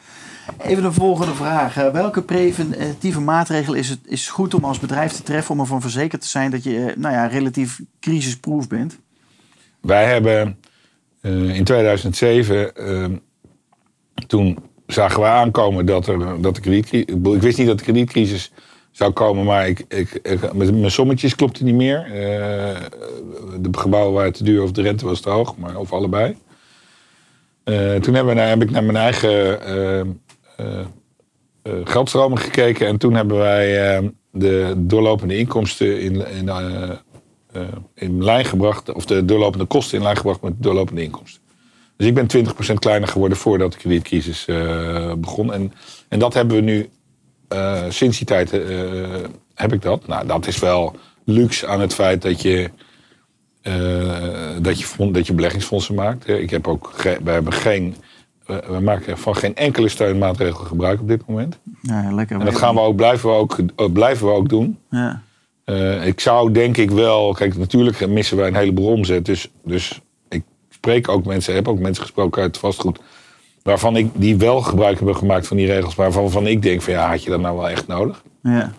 Even 0.62 0.84
een 0.84 0.92
volgende 0.92 1.34
vraag. 1.34 1.76
Eh, 1.76 1.90
welke 1.90 2.22
preventieve 2.22 3.20
maatregel 3.20 3.74
is 3.74 3.88
het 3.88 3.98
is 4.04 4.28
goed 4.28 4.54
om 4.54 4.64
als 4.64 4.78
bedrijf 4.78 5.12
te 5.12 5.22
treffen 5.22 5.54
om 5.54 5.60
ervan 5.60 5.80
verzekerd 5.80 6.22
te 6.22 6.28
zijn 6.28 6.50
dat 6.50 6.62
je 6.64 6.84
eh, 6.84 6.96
nou 6.96 7.14
ja, 7.14 7.26
relatief 7.26 7.80
crisisproof 8.00 8.68
bent? 8.68 8.98
Wij 9.80 10.04
hebben 10.04 10.58
eh, 11.20 11.56
in 11.56 11.64
2007, 11.64 12.76
eh, 12.76 13.04
toen 14.26 14.58
zagen 14.86 15.20
we 15.20 15.26
aankomen 15.26 15.86
dat 15.86 16.06
er 16.06 16.42
dat 16.42 16.54
de 16.54 16.60
kredietcrisis. 16.60 17.06
Ik 17.34 17.40
wist 17.42 17.58
niet 17.58 17.66
dat 17.66 17.78
de 17.78 17.84
kredietcrisis 17.84 18.52
zou 18.90 19.12
komen, 19.12 19.44
maar 19.44 19.68
ik, 19.68 19.84
ik, 19.88 20.20
ik- 20.22 20.52
met 20.52 20.74
mijn 20.78 20.90
sommetjes 20.90 21.34
klopte 21.34 21.64
niet 21.64 21.74
meer. 21.74 21.98
Eh, 22.04 22.76
de 23.60 23.68
gebouwen 23.78 24.12
waren 24.14 24.32
te 24.32 24.44
duur 24.44 24.62
of 24.62 24.72
de 24.72 24.82
rente 24.82 25.04
was 25.06 25.20
te 25.20 25.30
hoog, 25.30 25.56
maar 25.56 25.76
of 25.76 25.92
allebei. 25.92 26.36
Eh, 27.64 27.94
toen 27.94 28.14
hebben 28.14 28.34
we 28.34 28.40
heb 28.40 28.62
ik 28.62 28.70
naar 28.70 28.84
mijn 28.84 28.96
eigen 28.96 29.60
eh, 30.56 30.86
geldstromen 31.84 32.38
gekeken 32.38 32.86
en 32.86 32.98
toen 32.98 33.14
hebben 33.14 33.36
wij 33.38 34.12
de 34.30 34.74
doorlopende 34.76 35.36
inkomsten 35.38 36.00
in, 36.00 36.26
in, 36.26 36.50
in 37.94 38.24
lijn 38.24 38.44
gebracht, 38.44 38.92
of 38.92 39.06
de 39.06 39.24
doorlopende 39.24 39.64
kosten 39.66 39.98
in 39.98 40.04
lijn 40.04 40.16
gebracht 40.16 40.42
met 40.42 40.52
de 40.56 40.62
doorlopende 40.62 41.02
inkomsten. 41.02 41.42
Dus 41.96 42.06
ik 42.06 42.14
ben 42.14 42.46
20% 42.70 42.74
kleiner 42.74 43.08
geworden 43.08 43.38
voordat 43.38 43.72
de 43.72 43.78
kredietcrisis 43.78 44.44
begon. 45.18 45.52
En, 45.52 45.72
en 46.08 46.18
dat 46.18 46.34
hebben 46.34 46.56
we 46.56 46.62
nu, 46.62 46.88
eh, 47.48 47.82
sinds 47.88 48.16
die 48.18 48.26
tijd 48.26 48.52
eh, 48.52 48.60
heb 49.54 49.72
ik 49.72 49.82
dat. 49.82 50.06
Nou, 50.06 50.26
dat 50.26 50.46
is 50.46 50.58
wel 50.58 50.96
luxe 51.24 51.66
aan 51.66 51.80
het 51.80 51.94
feit 51.94 52.22
dat 52.22 52.42
je, 52.42 52.70
eh, 53.62 53.72
dat 54.60 54.78
je, 54.78 54.84
fond- 54.84 55.14
dat 55.14 55.26
je 55.26 55.32
beleggingsfondsen 55.32 55.94
maakt. 55.94 56.28
Ik 56.28 56.50
heb 56.50 56.68
ook, 56.68 56.92
ge- 56.94 57.18
we 57.24 57.30
hebben 57.30 57.52
geen, 57.52 57.94
we 58.46 58.78
maken 58.82 59.18
van 59.18 59.36
geen 59.36 59.54
enkele 59.56 59.88
steunmaatregel 59.88 60.64
gebruik 60.64 61.00
op 61.00 61.08
dit 61.08 61.22
moment. 61.26 61.58
Ja, 61.82 62.12
lekker. 62.14 62.38
En 62.38 62.44
dat 62.44 62.56
gaan 62.56 62.74
we 62.74 62.80
ook, 62.80 62.96
blijven 62.96 63.28
we 63.28 63.34
ook, 63.34 63.92
blijven 63.92 64.26
we 64.26 64.32
ook 64.32 64.48
doen. 64.48 64.78
Ja. 64.90 65.22
Ik 66.04 66.20
zou 66.20 66.52
denk 66.52 66.76
ik 66.76 66.90
wel, 66.90 67.32
kijk, 67.32 67.56
natuurlijk 67.56 68.06
missen 68.06 68.36
wij 68.36 68.48
een 68.48 68.54
heleboel 68.54 68.92
omzet. 68.92 69.24
Dus, 69.24 69.50
dus 69.64 70.00
ik 70.28 70.42
spreek 70.70 71.08
ook 71.08 71.24
mensen, 71.24 71.54
heb 71.54 71.68
ook 71.68 71.78
mensen 71.78 72.02
gesproken 72.02 72.42
uit 72.42 72.58
vastgoed. 72.58 72.98
Waarvan 73.68 73.96
ik 73.96 74.10
die 74.14 74.36
wel 74.36 74.60
gebruik 74.60 74.96
hebben 74.96 75.16
gemaakt 75.16 75.46
van 75.46 75.56
die 75.56 75.66
regels. 75.66 75.94
Maar 75.94 76.12
waarvan 76.12 76.46
ik 76.46 76.62
denk 76.62 76.82
van 76.82 76.92
ja, 76.92 77.08
had 77.08 77.22
je 77.22 77.30
dat 77.30 77.40
nou 77.40 77.56
wel 77.56 77.68
echt 77.68 77.86
nodig? 77.86 78.22
Ja. 78.42 78.72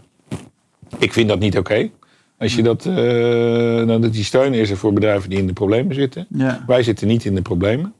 Ik 0.97 1.13
vind 1.13 1.29
dat 1.29 1.39
niet 1.39 1.57
oké. 1.57 1.89
Als 2.37 2.55
je 2.55 2.63
dat, 2.63 2.85
nou, 2.85 4.01
dat 4.01 4.13
die 4.13 4.23
steun 4.23 4.53
is 4.53 4.69
er 4.69 4.77
voor 4.77 4.93
bedrijven 4.93 5.29
die 5.29 5.39
in 5.39 5.47
de 5.47 5.53
problemen 5.53 5.95
zitten. 5.95 6.27
Ja. 6.29 6.63
Wij 6.67 6.83
zitten 6.83 7.07
niet 7.07 7.25
in 7.25 7.35
de 7.35 7.41
problemen. 7.41 7.93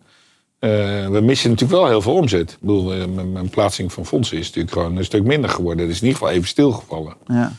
Eh, 0.60 0.70
we 1.08 1.20
missen 1.22 1.50
natuurlijk 1.50 1.80
wel 1.80 1.90
heel 1.90 2.02
veel 2.02 2.14
omzet. 2.14 2.52
Ik 2.52 2.58
bedoel, 2.60 2.94
eh, 2.94 3.06
mijn, 3.06 3.32
mijn 3.32 3.50
plaatsing 3.50 3.94
van 3.94 4.06
fondsen 4.06 4.38
is 4.38 4.46
natuurlijk 4.46 4.74
gewoon 4.74 4.98
een 4.98 5.06
stuk 5.06 5.24
minder 5.24 5.50
geworden. 5.50 5.86
Het 5.86 5.94
is 5.94 6.02
in 6.02 6.08
ieder 6.08 6.20
geval 6.20 6.36
even 6.36 6.48
stilgevallen. 6.48 7.14
ja. 7.28 7.54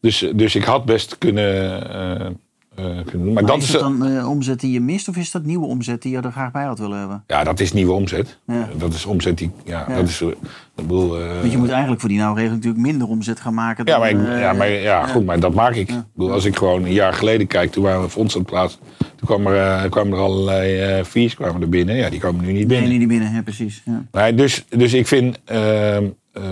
Dus, 0.00 0.26
dus 0.34 0.54
ik 0.54 0.64
had 0.64 0.84
best 0.84 1.18
kunnen, 1.18 2.40
kunnen 2.82 3.04
doen. 3.12 3.24
Maar, 3.24 3.32
Maar 3.32 3.52
dat 3.52 3.62
is 3.62 3.70
dat 3.70 3.80
dan 3.80 4.06
eh, 4.06 4.28
omzet 4.30 4.60
die 4.60 4.72
je 4.72 4.80
mist 4.80 5.08
of 5.08 5.16
is 5.16 5.30
dat 5.30 5.44
nieuwe 5.44 5.66
omzet 5.66 6.02
die 6.02 6.12
je 6.12 6.20
er 6.20 6.30
graag 6.32 6.50
bij 6.52 6.64
had 6.64 6.78
willen 6.78 6.98
hebben? 6.98 7.24
ja, 7.26 7.44
dat 7.44 7.60
is 7.60 7.72
nieuwe 7.72 7.92
omzet. 7.92 8.38
Ja. 8.46 8.68
Dat 8.78 8.94
is 8.94 9.04
omzet 9.04 9.38
die. 9.38 9.50
Ja, 9.64 9.84
Ja. 9.88 9.94
Dat 9.94 10.08
is, 10.08 10.20
eh, 10.20 10.28
ik 10.28 10.36
bedoel, 10.74 11.18
eh, 11.20 11.38
Want 11.40 11.52
je 11.52 11.58
moet 11.58 11.68
eigenlijk 11.70 12.00
voor 12.00 12.08
die 12.08 12.18
nauwe 12.18 12.38
regeling 12.40 12.62
natuurlijk 12.64 12.86
minder 12.90 13.08
omzet 13.08 13.40
gaan 13.40 13.54
maken. 13.54 13.84
ja, 13.86 13.90
dan, 13.90 14.00
maar, 14.00 14.10
ik- 14.10 14.34
eh, 14.34 14.40
ja, 14.40 14.52
maar 14.52 14.70
ja, 14.70 15.06
goed, 15.06 15.24
maar 15.24 15.40
dat 15.40 15.54
maak 15.54 15.74
ik. 15.74 15.88
ik 15.90 16.02
bedoel, 16.14 16.32
als 16.32 16.44
ik 16.44 16.56
gewoon 16.56 16.84
een 16.84 16.92
jaar 16.92 17.12
geleden 17.12 17.46
kijk, 17.46 17.70
toen 17.72 17.82
waren 17.82 18.02
we 18.02 18.08
fondsen 18.08 18.38
aan 18.40 18.44
het 18.46 18.54
plaatsen. 18.54 18.80
Toen 18.98 19.26
kwam 19.28 19.46
er, 19.46 19.82
eh, 19.84 19.90
kwamen 19.90 20.12
er 20.12 20.18
allerlei 20.18 20.78
eh 20.80 21.04
fees 21.04 21.34
kwamen 21.34 21.62
er 21.62 21.68
binnen. 21.68 21.96
Ja, 21.96 22.10
die 22.10 22.20
komen 22.20 22.40
nu 22.44 22.46
niet 22.46 22.56
Nee, 22.56 22.66
binnen. 22.66 22.88
niet 22.88 22.98
die 22.98 23.08
binnen, 23.08 23.32
ja, 23.32 23.42
precies. 23.42 23.82
Ja. 23.84 24.04
Nee, 24.12 24.34
dus, 24.34 24.64
dus 24.68 24.92
ik 24.94 25.06
vind 25.06 25.38
ehm, 25.44 26.04
eh, 26.32 26.42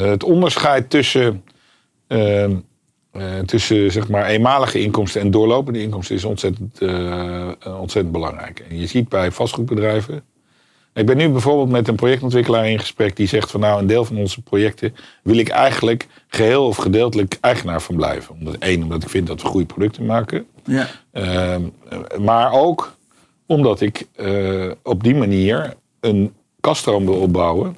het 0.00 0.22
onderscheid 0.24 0.90
tussen, 0.90 1.42
ehm, 2.06 2.54
eh, 3.14 3.38
tussen 3.38 3.92
zeg 3.92 4.08
maar 4.08 4.26
eenmalige 4.26 4.80
inkomsten 4.80 5.20
en 5.20 5.30
doorlopende 5.30 5.80
inkomsten 5.82 6.16
is 6.16 6.24
ontzettend, 6.24 6.80
eh, 6.80 7.48
eh, 7.48 7.80
ontzettend 7.80 8.12
belangrijk. 8.12 8.64
En 8.68 8.78
je 8.78 8.86
ziet 8.86 9.08
bij 9.08 9.30
vastgoedbedrijven. 9.30 10.22
Ik 10.94 11.06
ben 11.06 11.16
nu 11.16 11.28
bijvoorbeeld 11.28 11.70
met 11.70 11.88
een 11.88 11.94
projectontwikkelaar 11.94 12.68
in 12.68 12.78
gesprek 12.78 13.16
die 13.16 13.26
zegt 13.26 13.50
van 13.50 13.60
nou 13.60 13.80
een 13.80 13.86
deel 13.86 14.04
van 14.04 14.16
onze 14.16 14.42
projecten 14.42 14.94
wil 15.22 15.36
ik 15.36 15.48
eigenlijk 15.48 16.06
geheel 16.28 16.66
of 16.66 16.76
gedeeltelijk 16.76 17.38
eigenaar 17.40 17.82
van 17.82 17.96
blijven. 17.96 18.34
Omdat, 18.34 18.54
één, 18.54 18.82
omdat 18.82 19.02
ik 19.02 19.08
vind 19.08 19.26
dat 19.26 19.42
we 19.42 19.48
goede 19.48 19.66
producten 19.66 20.06
maken. 20.06 20.46
Ja. 20.64 20.88
Ehm, 21.12 21.62
maar 22.20 22.52
ook 22.52 22.96
omdat 23.46 23.80
ik 23.80 24.06
op 24.82 25.02
die 25.02 25.14
manier 25.14 25.74
een 26.00 26.32
kaststroom 26.60 27.06
wil 27.06 27.20
opbouwen. 27.20 27.76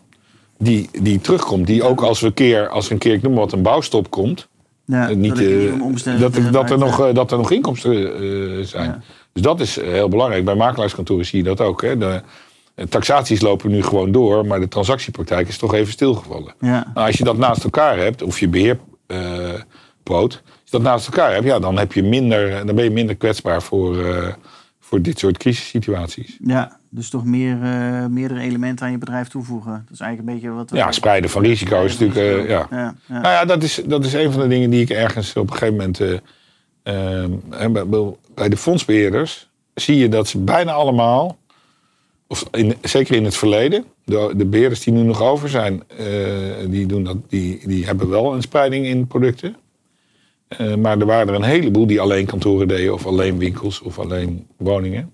Die, 0.58 0.88
die 1.02 1.20
terugkomt. 1.20 1.66
Die 1.66 1.82
ook 1.82 2.00
als 2.00 2.20
we, 2.20 2.32
keer, 2.32 2.68
als 2.68 2.90
een 2.90 2.98
keer, 2.98 3.12
ik 3.12 3.22
noem 3.22 3.34
wat, 3.34 3.52
een 3.52 3.62
bouwstop 3.62 4.10
komt. 4.10 4.48
Ja, 4.86 5.08
eh, 5.08 5.16
niet, 5.16 5.30
dat, 5.34 5.38
ik 5.40 5.74
eh, 5.74 5.82
omstellen- 5.82 6.20
dat, 6.20 6.36
er- 6.36 6.52
dat, 6.52 6.70
er 6.70 6.78
nog, 6.78 7.00
eh, 7.00 7.14
dat 7.14 7.30
er 7.32 7.38
nog 7.38 7.50
inkomsten 7.50 8.66
zijn. 8.66 8.84
Ja. 8.84 9.00
Dus 9.32 9.42
dat 9.42 9.60
is 9.60 9.80
heel 9.80 10.08
belangrijk. 10.08 10.44
Bij 10.44 10.54
makelaarskantoren 10.54 11.26
zie 11.26 11.38
je 11.38 11.44
dat 11.44 11.60
ook. 11.60 11.82
Hè. 11.82 11.98
De, 11.98 12.22
taxaties 12.88 13.40
lopen 13.40 13.70
nu 13.70 13.82
gewoon 13.82 14.12
door, 14.12 14.46
maar 14.46 14.60
de 14.60 14.68
transactiepraktijk 14.68 15.48
is 15.48 15.58
toch 15.58 15.74
even 15.74 15.92
stilgevallen. 15.92 16.54
Ja. 16.60 16.90
Nou, 16.94 17.06
als 17.06 17.16
je 17.16 17.24
dat 17.24 17.36
naast 17.36 17.64
elkaar 17.64 17.98
hebt, 17.98 18.22
of 18.22 18.40
je 18.40 18.48
beheerpoot, 18.48 20.32
als 20.32 20.40
je 20.64 20.70
dat 20.70 20.82
naast 20.82 21.06
elkaar 21.06 21.32
hebt, 21.32 21.44
ja, 21.44 21.58
dan, 21.58 21.78
heb 21.78 21.92
je 21.92 22.02
minder, 22.02 22.66
dan 22.66 22.74
ben 22.74 22.84
je 22.84 22.90
minder 22.90 23.16
kwetsbaar 23.16 23.62
voor, 23.62 23.96
voor 24.86 25.02
dit 25.02 25.18
soort 25.18 25.36
crisissituaties. 25.38 26.36
Ja, 26.44 26.78
dus 26.90 27.10
toch 27.10 27.24
meer, 27.24 27.62
eh, 27.62 28.06
meerdere 28.06 28.40
elementen 28.40 28.86
aan 28.86 28.92
je 28.92 28.98
bedrijf 28.98 29.28
toevoegen. 29.28 29.72
Dat 29.72 29.92
is 29.92 30.00
eigenlijk 30.00 30.28
een 30.28 30.34
beetje 30.34 30.56
wat... 30.56 30.70
Ja, 30.72 30.92
spreiden 30.92 31.30
van 31.30 31.42
risico 31.42 31.84
is 31.84 31.98
natuurlijk. 31.98 32.44
eh, 32.44 32.48
ja. 32.48 32.66
Ja, 32.70 32.94
ja. 33.08 33.20
Nou 33.20 33.34
ja, 33.34 33.44
dat 33.44 33.62
is, 33.62 33.82
dat 33.86 34.04
is 34.04 34.12
een 34.12 34.32
van 34.32 34.40
de 34.40 34.48
dingen 34.48 34.70
die 34.70 34.80
ik 34.80 34.90
ergens 34.90 35.36
op 35.36 35.50
een 35.50 35.56
gegeven 35.56 35.76
moment. 35.76 36.00
eh, 36.00 37.70
bij, 37.70 37.86
bij 38.34 38.48
de 38.48 38.56
fondsbeheerders 38.56 39.48
zie 39.74 39.96
je 39.96 40.08
dat 40.08 40.28
ze 40.28 40.38
bijna 40.38 40.72
allemaal, 40.72 41.36
of 42.26 42.48
in, 42.50 42.74
zeker 42.82 43.16
in 43.16 43.24
het 43.24 43.36
verleden, 43.36 43.84
de, 44.04 44.32
de 44.36 44.46
beheerders 44.46 44.80
die 44.80 44.92
nu 44.92 45.02
nog 45.02 45.22
over 45.22 45.48
zijn, 45.48 45.82
die, 46.68 46.86
doen 46.86 47.04
dat, 47.04 47.16
die, 47.28 47.68
die 47.68 47.86
hebben 47.86 48.08
wel 48.08 48.34
een 48.34 48.42
spreiding 48.42 48.86
in 48.86 49.06
producten. 49.06 49.56
Eh, 50.48 50.74
maar 50.74 50.98
er 50.98 51.06
waren 51.06 51.28
er 51.28 51.34
een 51.34 51.42
heleboel 51.42 51.86
die 51.86 52.00
alleen 52.00 52.26
kantoren 52.26 52.68
deden, 52.68 52.92
of 52.94 53.06
alleen 53.06 53.38
winkels, 53.38 53.80
of 53.80 53.98
alleen 53.98 54.46
woningen. 54.56 55.10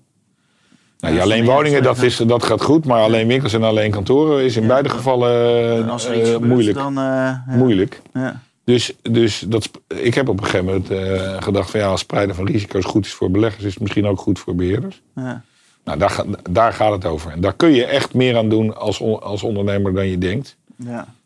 Nou, 0.99 1.15
Ja, 1.15 1.21
alleen 1.21 1.45
woningen, 1.45 1.83
dat, 1.83 2.01
is, 2.01 2.17
dat 2.17 2.43
gaat 2.45 2.61
goed, 2.61 2.85
maar 2.85 3.01
alleen 3.01 3.27
winkels 3.27 3.53
en 3.53 3.63
alleen 3.63 3.91
kantoren 3.91 4.43
is 4.43 4.55
in 4.55 4.67
beide 4.67 4.89
gevallen 4.89 5.89
als 5.89 6.05
er 6.05 6.11
eh, 6.13 6.19
iets 6.19 6.29
gebeurt, 6.29 6.51
moeilijk. 6.51 6.77
dan... 6.77 6.97
eh, 6.97 7.03
ja. 7.03 7.43
moeilijk. 7.47 8.01
Ja. 8.13 8.41
Dus, 8.65 8.93
dus 9.11 9.39
dat, 9.47 9.69
ik 9.87 10.13
heb 10.13 10.29
op 10.29 10.37
een 10.39 10.45
gegeven 10.45 10.65
moment 10.65 10.89
eh, 10.89 11.41
gedacht 11.41 11.71
van 11.71 11.79
ja, 11.79 11.87
als 11.87 11.99
spreiden 11.99 12.35
van 12.35 12.45
risico's 12.45 12.85
goed 12.85 13.05
is 13.05 13.13
voor 13.13 13.31
beleggers, 13.31 13.63
is 13.63 13.73
het 13.73 13.81
misschien 13.81 14.05
ook 14.07 14.19
goed 14.19 14.39
voor 14.39 14.55
beheerders. 14.55 15.01
Ja. 15.15 15.41
Nou, 15.83 15.97
daar, 15.99 16.23
daar 16.49 16.73
gaat 16.73 16.91
het 16.91 17.05
over. 17.05 17.31
En 17.31 17.41
daar 17.41 17.53
kun 17.53 17.71
je 17.73 17.85
echt 17.85 18.13
meer 18.13 18.37
aan 18.37 18.49
doen 18.49 18.77
als, 18.77 18.99
on- 18.99 19.21
als 19.21 19.43
ondernemer 19.43 19.93
dan 19.93 20.07
je 20.07 20.17
denkt. 20.17 20.55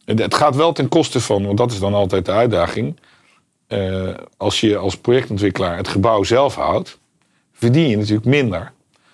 Het 0.06 0.34
gaat 0.36 0.56
wel 0.56 0.72
ten 0.72 0.88
koste 0.88 1.20
van, 1.22 1.46
want 1.46 1.58
dat 1.58 1.72
is 1.72 1.80
dan 1.80 1.94
altijd 1.94 2.26
de 2.26 2.32
uitdaging. 2.32 2.96
Eh, 3.68 4.10
als 4.38 4.62
je 4.62 4.78
als 4.78 4.98
projectontwikkelaar 4.98 5.78
het 5.78 5.88
gebouw 5.88 6.24
zelf 6.24 6.56
houdt, 6.56 7.00
verdien 7.54 7.90
je 7.90 7.98
natuurlijk 7.98 8.26
minder. 8.26 8.72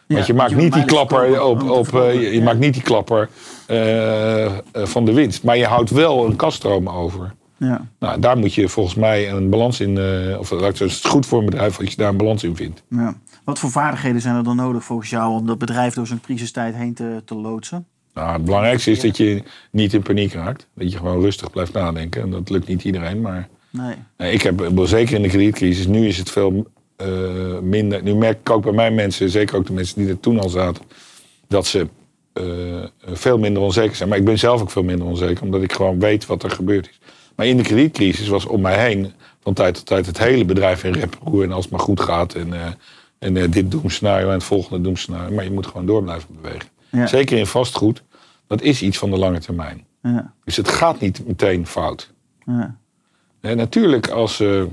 Want 0.07 0.25
je 0.25 0.33
want 0.33 0.49
maakt 0.49 0.61
niet 0.61 0.73
die 0.73 0.85
klapper 0.85 1.43
op, 1.43 1.69
op 1.69 1.95
eh, 1.95 2.13
je, 2.13 2.19
je 2.19 2.37
ja. 2.37 2.43
maakt 2.43 2.59
niet 2.59 2.73
die 2.73 2.83
klapper 2.83 3.29
eh, 3.65 4.45
eh, 4.45 4.51
van 4.71 5.05
de 5.05 5.13
winst. 5.13 5.43
Maar 5.43 5.57
je 5.57 5.65
houdt 5.65 5.89
wel 5.89 6.25
een 6.25 6.35
kaststroom 6.35 6.89
over. 6.89 7.33
Ja. 7.57 7.87
Nou, 7.99 8.19
daar 8.19 8.37
moet 8.37 8.53
je 8.53 8.69
volgens 8.69 8.95
mij 8.95 9.31
een 9.31 9.49
balans 9.49 9.79
in, 9.79 9.97
eh, 9.97 10.39
of 10.39 10.49
het 10.49 10.81
is 10.81 11.03
goed 11.03 11.25
voor 11.25 11.39
een 11.39 11.45
bedrijf 11.45 11.79
als 11.79 11.89
je 11.89 11.95
daar 11.95 12.09
een 12.09 12.17
balans 12.17 12.43
in 12.43 12.55
vindt. 12.55 12.83
Ja. 12.87 13.15
Wat 13.43 13.59
voor 13.59 13.71
vaardigheden 13.71 14.21
zijn 14.21 14.35
er 14.35 14.43
dan 14.43 14.55
nodig 14.55 14.83
volgens 14.83 15.09
jou 15.09 15.33
om 15.33 15.45
dat 15.45 15.57
bedrijf 15.57 15.93
door 15.93 16.07
zo'n 16.07 16.21
crisistijd 16.21 16.75
heen 16.75 16.93
te, 16.93 17.21
te 17.25 17.35
loodsen? 17.35 17.85
Nou, 18.13 18.33
het 18.33 18.45
belangrijkste 18.45 18.91
is 18.91 18.99
dat 18.99 19.17
je 19.17 19.43
niet 19.71 19.93
in 19.93 20.01
paniek 20.01 20.33
raakt. 20.33 20.67
Dat 20.75 20.91
je 20.91 20.97
gewoon 20.97 21.21
rustig 21.21 21.51
blijft 21.51 21.73
nadenken. 21.73 22.21
En 22.21 22.29
dat 22.29 22.49
lukt 22.49 22.67
niet 22.67 22.83
iedereen, 22.83 23.21
maar 23.21 23.49
Nee. 23.74 24.32
Ik 24.32 24.41
heb 24.41 24.59
wel 24.59 24.88
zeker 24.88 25.15
in 25.15 25.21
de 25.21 25.28
kredietcrisis, 25.28 25.88
nu 25.88 26.07
is 26.07 26.17
het 26.17 26.30
veel 26.30 26.67
eh, 26.95 27.59
minder. 27.59 28.03
Nu 28.03 28.15
merk 28.15 28.39
ik 28.39 28.49
ook 28.49 28.63
bij 28.63 28.71
mijn 28.71 28.95
mensen, 28.95 29.30
zeker 29.30 29.55
ook 29.55 29.65
de 29.65 29.74
mensen 29.74 29.97
die 29.97 30.09
er 30.09 30.19
toen 30.19 30.39
al 30.39 30.49
zaten, 30.49 30.84
dat 31.47 31.65
ze 31.65 31.88
eh, 32.34 32.43
veel 33.05 33.38
minder 33.38 33.61
onzeker 33.61 33.95
zijn. 33.95 34.09
Maar 34.09 34.17
ik 34.17 34.26
ben 34.26 34.39
zelf 34.39 34.61
ook 34.61 34.71
veel 34.71 34.84
minder 34.84 35.07
onzeker, 35.07 35.43
omdat 35.43 35.61
ik 35.61 35.74
gewoon 35.74 35.99
weet 35.99 36.26
wat 36.26 36.43
er 36.43 36.49
gebeurd 36.49 36.89
is. 36.89 36.99
Maar 37.36 37.45
in 37.45 37.57
de 37.57 37.63
kredietcrisis 37.63 38.28
was 38.28 38.45
om 38.45 38.61
mij 38.61 38.86
heen 38.86 39.13
van 39.39 39.53
tijd 39.53 39.76
tot 39.76 39.86
tijd 39.86 40.05
het 40.05 40.17
hele 40.17 40.45
bedrijf 40.45 40.84
in 40.84 40.93
rep 40.93 41.17
en 41.26 41.51
als 41.51 41.63
het 41.63 41.74
maar 41.74 41.84
goed 41.84 41.99
gaat 41.99 42.34
en, 42.34 42.53
eh, 42.53 42.67
en 43.19 43.51
dit 43.51 43.71
doemscenario 43.71 44.28
en 44.28 44.34
het 44.34 44.43
volgende 44.43 44.82
doemscenario. 44.82 45.36
Maar 45.36 45.43
je 45.43 45.51
moet 45.51 45.67
gewoon 45.67 45.86
door 45.86 46.03
blijven 46.03 46.36
bewegen. 46.41 46.69
Ja. 46.89 47.07
Zeker 47.07 47.38
in 47.38 47.47
vastgoed, 47.47 48.03
dat 48.47 48.61
is 48.61 48.82
iets 48.82 48.97
van 48.97 49.09
de 49.09 49.17
lange 49.17 49.39
termijn. 49.39 49.86
Ja. 50.01 50.34
Dus 50.43 50.55
het 50.55 50.67
gaat 50.67 50.99
niet 50.99 51.28
meteen 51.28 51.67
fout. 51.67 52.13
Ja. 52.45 52.78
Natuurlijk, 53.51 54.09
als, 54.09 54.39
eh, 54.39 54.63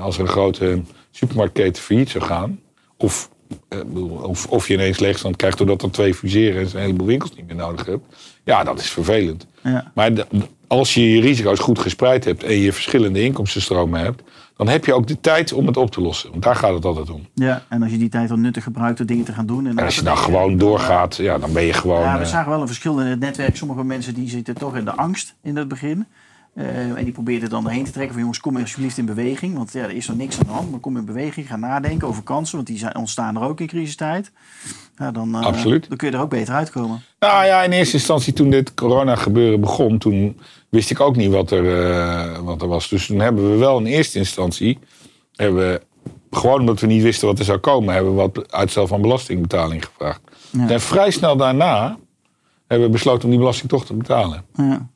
als 0.00 0.16
er 0.16 0.22
een 0.22 0.28
grote 0.28 0.82
supermarktketen 1.10 1.82
failliet 1.82 2.10
zou 2.10 2.24
gaan, 2.24 2.60
of, 2.96 3.30
bedoel, 3.68 4.10
of, 4.10 4.46
of 4.46 4.68
je 4.68 4.74
ineens 4.74 4.98
leegstand 4.98 5.36
krijgt 5.36 5.58
doordat 5.58 5.82
er 5.82 5.90
twee 5.90 6.14
fuseren 6.14 6.60
en 6.60 6.68
een 6.72 6.80
heleboel 6.80 7.06
winkels 7.06 7.34
niet 7.36 7.46
meer 7.46 7.56
nodig 7.56 7.86
hebt, 7.86 8.04
ja, 8.44 8.64
dat 8.64 8.80
is 8.80 8.90
vervelend. 8.90 9.46
Ja. 9.62 9.90
Maar 9.94 10.12
als 10.66 10.94
je 10.94 11.10
je 11.10 11.20
risico's 11.20 11.58
goed 11.58 11.78
gespreid 11.78 12.24
hebt 12.24 12.42
en 12.42 12.54
je 12.54 12.72
verschillende 12.72 13.22
inkomstenstromen 13.22 14.00
hebt, 14.00 14.22
dan 14.56 14.68
heb 14.68 14.84
je 14.84 14.94
ook 14.94 15.06
de 15.06 15.20
tijd 15.20 15.52
om 15.52 15.66
het 15.66 15.76
op 15.76 15.90
te 15.90 16.00
lossen. 16.00 16.30
Want 16.30 16.42
daar 16.42 16.56
gaat 16.56 16.74
het 16.74 16.84
altijd 16.84 17.10
om. 17.10 17.26
ja, 17.34 17.62
en 17.68 17.82
als 17.82 17.90
je 17.90 17.98
die 17.98 18.08
tijd 18.08 18.28
dan 18.28 18.40
nuttig 18.40 18.62
gebruikt 18.62 18.98
door 18.98 19.06
dingen 19.06 19.24
te 19.24 19.32
gaan 19.32 19.46
doen. 19.46 19.66
En 19.66 19.78
als 19.78 19.96
je 19.96 20.02
dan 20.02 20.18
gewoon 20.18 20.58
doorgaat, 20.58 21.16
ja, 21.16 21.38
dan 21.38 21.52
ben 21.52 21.62
je 21.62 21.72
gewoon. 21.72 22.00
Ja, 22.00 22.18
we 22.18 22.26
zagen 22.26 22.50
wel 22.50 22.60
een 22.60 22.66
verschil 22.66 23.00
in 23.00 23.06
het 23.06 23.20
netwerk. 23.20 23.56
Sommige 23.56 23.84
mensen 23.84 24.14
die 24.14 24.28
zitten 24.28 24.54
toch 24.54 24.76
in 24.76 24.84
de 24.84 24.94
angst 24.94 25.34
in 25.42 25.56
het 25.56 25.68
begin. 25.68 26.06
Eh, 26.58 26.96
en 26.96 27.04
die 27.04 27.12
probeerden 27.12 27.48
dan 27.48 27.66
erheen 27.66 27.84
te 27.84 27.90
trekken 27.90 28.12
van 28.12 28.20
jongens, 28.20 28.40
kom 28.40 28.56
alsjeblieft 28.56 28.98
in 28.98 29.04
beweging. 29.04 29.54
Want 29.54 29.72
ja, 29.72 29.82
er 29.82 29.90
is 29.90 30.06
nog 30.06 30.16
niks 30.16 30.38
aan 30.38 30.46
de 30.46 30.52
hand. 30.52 30.70
Maar 30.70 30.80
kom 30.80 30.96
in 30.96 31.04
beweging, 31.04 31.46
ga 31.46 31.56
nadenken 31.56 32.08
over 32.08 32.22
kansen. 32.22 32.56
Want 32.56 32.66
die 32.66 32.78
zijn, 32.78 32.96
ontstaan 32.96 33.36
er 33.36 33.42
ook 33.42 33.60
in 33.60 33.66
crisistijd. 33.66 34.32
Ja, 34.96 35.10
dan, 35.10 35.34
eh, 35.34 35.40
Absoluut. 35.40 35.88
dan 35.88 35.96
kun 35.96 36.10
je 36.10 36.16
er 36.16 36.22
ook 36.22 36.30
beter 36.30 36.54
uitkomen. 36.54 37.02
Nou 37.18 37.46
ja, 37.46 37.62
in 37.62 37.72
eerste 37.72 37.96
instantie 37.96 38.32
toen 38.32 38.50
dit 38.50 38.74
corona 38.74 39.16
gebeuren 39.16 39.60
begon, 39.60 39.98
toen 39.98 40.40
wist 40.68 40.90
ik 40.90 41.00
ook 41.00 41.16
niet 41.16 41.30
wat 41.30 41.50
er, 41.50 41.90
eh, 41.90 42.38
wat 42.38 42.62
er 42.62 42.68
was. 42.68 42.88
Dus 42.88 43.06
toen 43.06 43.18
hebben 43.18 43.50
we 43.50 43.56
wel 43.56 43.78
in 43.78 43.86
eerste 43.86 44.18
instantie, 44.18 44.78
hebben 45.36 45.60
we, 45.60 45.80
gewoon 46.30 46.60
omdat 46.60 46.80
we 46.80 46.86
niet 46.86 47.02
wisten 47.02 47.28
wat 47.28 47.38
er 47.38 47.44
zou 47.44 47.58
komen, 47.58 47.94
hebben 47.94 48.14
we 48.14 48.20
wat 48.20 48.52
uitstel 48.52 48.86
van 48.86 49.02
belastingbetaling 49.02 49.84
gevraagd. 49.84 50.20
Ja. 50.50 50.68
En 50.68 50.80
vrij 50.80 51.10
snel 51.10 51.36
daarna 51.36 51.98
hebben 52.66 52.86
we 52.86 52.92
besloten 52.92 53.24
om 53.24 53.30
die 53.30 53.38
belasting 53.38 53.68
toch 53.68 53.84
te 53.86 53.94
betalen. 53.94 54.44
Ja. 54.54 54.88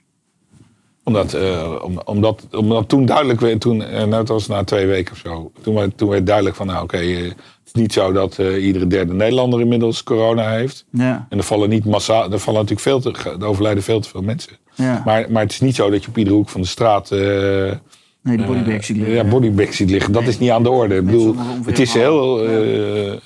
Omdat, 1.04 1.32
eh, 1.34 1.74
om, 1.82 2.00
omdat, 2.04 2.46
omdat 2.50 2.88
toen 2.88 3.06
duidelijk 3.06 3.40
werd, 3.40 3.60
toen, 3.60 3.82
eh, 3.82 3.98
nou, 3.98 4.14
het 4.14 4.28
was 4.28 4.46
na 4.46 4.64
twee 4.64 4.86
weken 4.86 5.12
of 5.12 5.18
zo, 5.18 5.52
toen, 5.62 5.74
werd- 5.74 5.98
toen 5.98 6.08
werd 6.08 6.26
duidelijk 6.26 6.56
van, 6.56 6.66
nou 6.66 6.82
oké, 6.82 6.96
eh, 6.96 7.22
het 7.22 7.34
is 7.64 7.72
niet 7.72 7.92
zo 7.92 8.12
dat 8.12 8.38
iedere 8.60 8.86
derde 8.86 9.14
Nederlander 9.14 9.60
inmiddels 9.60 10.02
corona 10.02 10.50
heeft. 10.50 10.84
Ja. 10.90 11.26
En 11.28 11.38
er 11.38 11.44
vallen 11.44 11.68
niet 11.68 11.84
massaal, 11.84 12.32
er 12.32 12.38
vallen 12.38 12.60
natuurlijk 12.66 12.88
veel 13.04 13.12
te, 13.12 13.30
er 13.40 13.46
overlijden 13.46 13.82
veel 13.82 14.00
te 14.00 14.08
veel 14.08 14.22
mensen. 14.22 14.52
Ja. 14.74 15.02
Maar, 15.04 15.26
maar 15.30 15.42
het 15.42 15.52
is 15.52 15.60
niet 15.60 15.74
zo 15.74 15.90
dat 15.90 16.02
je 16.02 16.08
op 16.08 16.18
iedere 16.18 16.36
hoek 16.36 16.48
van 16.48 16.60
de 16.60 16.66
straat. 16.66 17.10
nee, 17.10 18.36
de 18.36 18.44
bodybags 18.46 18.86
ziet 18.86 18.96
liggen. 18.96 19.14
ja, 19.14 19.24
bodybags 19.24 19.76
ziet 19.76 19.90
liggen. 19.90 20.12
Dat 20.12 20.22
is 20.22 20.38
niet 20.38 20.50
aan 20.50 20.62
de 20.62 20.70
orde. 20.70 20.96
Ik 20.96 21.04
bedoel, 21.04 21.34
het, 21.64 21.78
is 21.78 21.92
heel, 21.94 22.38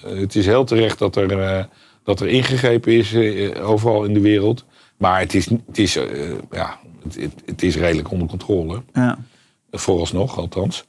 het 0.06 0.34
is 0.36 0.46
heel 0.46 0.64
terecht 0.64 0.98
dat 0.98 1.16
er, 1.16 1.68
dat 2.04 2.20
er 2.20 2.26
ingegrepen 2.28 2.92
is 2.92 3.14
overal 3.62 4.04
in 4.04 4.14
de 4.14 4.20
wereld. 4.20 4.64
Maar 4.96 5.20
het 5.20 5.34
is, 5.34 5.46
het 5.66 5.78
is, 5.78 5.98
ja, 6.50 6.78
het, 7.14 7.34
het, 7.44 7.62
is 7.62 7.76
redelijk 7.76 8.10
onder 8.10 8.28
controle. 8.28 8.82
Ja. 8.92 9.18
Vooralsnog, 9.70 10.38
althans. 10.38 10.84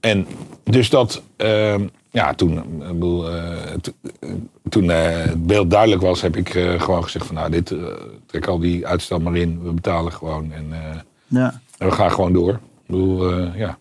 En 0.00 0.26
dus 0.64 0.90
dat, 0.90 1.22
ehm, 1.36 1.86
ja, 2.10 2.34
toen, 2.34 2.58
ik 2.58 2.86
bedoel, 2.86 3.30
eh, 3.36 3.72
to- 3.80 3.92
eh, 4.20 4.30
toen 4.68 4.90
eh, 4.90 5.24
het 5.24 5.46
beeld 5.46 5.70
duidelijk 5.70 6.02
was, 6.02 6.20
heb 6.20 6.36
ik 6.36 6.54
eh, 6.54 6.80
gewoon 6.80 7.02
gezegd 7.02 7.26
van, 7.26 7.34
nou, 7.34 7.50
dit, 7.50 7.70
eh, 7.70 7.78
trek 8.26 8.46
al 8.46 8.58
die 8.58 8.86
uitstel 8.86 9.18
maar 9.20 9.36
in. 9.36 9.62
We 9.62 9.72
betalen 9.72 10.12
gewoon 10.12 10.52
en, 10.52 10.66
eh, 10.72 10.96
ja. 11.26 11.60
en 11.78 11.88
we 11.88 11.92
gaan 11.94 12.10
gewoon 12.10 12.32
door. 12.32 12.52
Ik 12.52 12.86
bedoel, 12.86 13.30
eh, 13.32 13.56
ja. 13.56 13.78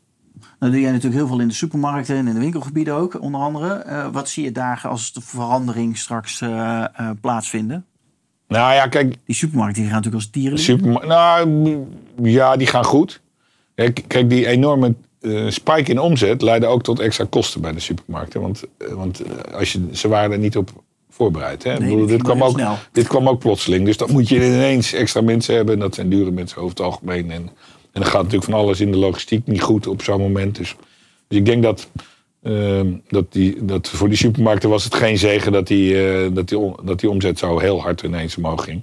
Dan 0.60 0.72
doe 0.72 0.80
jij 0.80 0.90
natuurlijk 0.92 1.20
heel 1.20 1.28
veel 1.28 1.40
in 1.40 1.48
de 1.48 1.54
supermarkten 1.54 2.16
en 2.16 2.28
in 2.28 2.34
de 2.34 2.40
winkelgebieden 2.40 2.94
ook, 2.94 3.22
onder 3.22 3.42
andere. 3.42 3.74
Eh, 3.74 4.08
wat 4.12 4.30
zie 4.30 4.44
je 4.44 4.52
daar 4.52 4.82
als 4.84 5.14
de 5.14 5.22
verandering 5.22 5.98
straks 5.98 6.42
eh, 6.42 6.84
eh, 6.94 7.10
plaatsvinden? 7.22 7.86
Nou 8.50 8.74
ja, 8.74 8.88
kijk, 8.88 9.16
Die 9.26 9.36
supermarkten 9.36 9.82
die 9.82 9.92
gaan 9.92 10.02
natuurlijk 10.02 10.24
als 10.24 10.32
dieren. 10.32 11.08
nou, 11.08 11.86
ja, 12.22 12.58
die 12.58 12.68
gaan 12.68 12.86
goed. 12.86 13.22
Kijk, 14.08 14.30
die 14.30 14.48
enorme 14.48 14.94
eh, 15.22 15.50
spike 15.50 15.92
in 15.92 16.00
omzet 16.00 16.42
leidde 16.42 16.68
ook 16.68 16.84
tot 16.84 17.00
extra 17.00 17.26
kosten 17.30 17.62
bij 17.62 17.72
de 17.72 17.80
supermarkten. 17.80 18.42
Want, 18.42 18.64
eh, 18.78 18.94
want 18.94 19.22
eh, 19.22 19.54
als 19.54 19.72
je, 19.72 19.88
ze 19.94 20.08
waren 20.08 20.32
er 20.32 20.38
niet 20.38 20.58
op 20.58 20.84
voorbereid. 21.10 21.64
Hè? 21.64 21.78
Nee, 21.78 21.90
bedoel, 21.90 22.06
dit, 22.06 22.24
kwam 22.24 22.44
ook, 22.44 22.52
snel. 22.52 22.78
dit 22.92 23.08
kwam 23.08 23.30
ook 23.30 23.40
plotseling. 23.40 23.86
Dus 23.86 23.98
dan 23.98 24.12
moet 24.12 24.30
je 24.30 24.36
ineens 24.36 24.94
extra 24.94 25.22
mensen 25.22 25.56
hebben. 25.56 25.74
En 25.74 25.80
dat 25.80 25.96
zijn 25.96 26.10
dure 26.10 26.32
mensen 26.32 26.58
over 26.58 26.70
het 26.70 26.80
algemeen. 26.82 27.32
En, 27.32 27.42
en 27.42 27.52
dan 27.92 28.06
gaat 28.06 28.24
natuurlijk 28.24 28.52
van 28.52 28.60
alles 28.60 28.80
in 28.80 28.92
de 28.92 28.98
logistiek 28.98 29.48
niet 29.48 29.62
goed 29.62 29.88
op 29.88 30.04
zo'n 30.04 30.22
moment. 30.22 30.56
Dus, 30.56 30.76
dus 31.28 31.38
ik 31.38 31.46
denk 31.46 31.64
dat, 31.64 31.90
eh, 32.44 32.80
dat, 33.08 33.32
die, 33.34 33.66
dat 33.66 33.90
voor 33.90 34.08
die 34.10 34.18
supermarkten 34.18 34.70
was 34.70 34.84
het 34.84 34.96
geen 34.96 35.18
zegen 35.18 35.52
dat 35.52 35.68
die, 35.68 36.08
eh, 36.12 36.28
dat, 36.34 36.48
die, 36.50 36.72
dat 36.84 37.00
die 37.00 37.10
omzet 37.10 37.40
zo 37.40 37.60
heel 37.60 37.82
hard 37.82 38.02
ineens 38.02 38.38
omhoog 38.38 38.64
ging. 38.64 38.82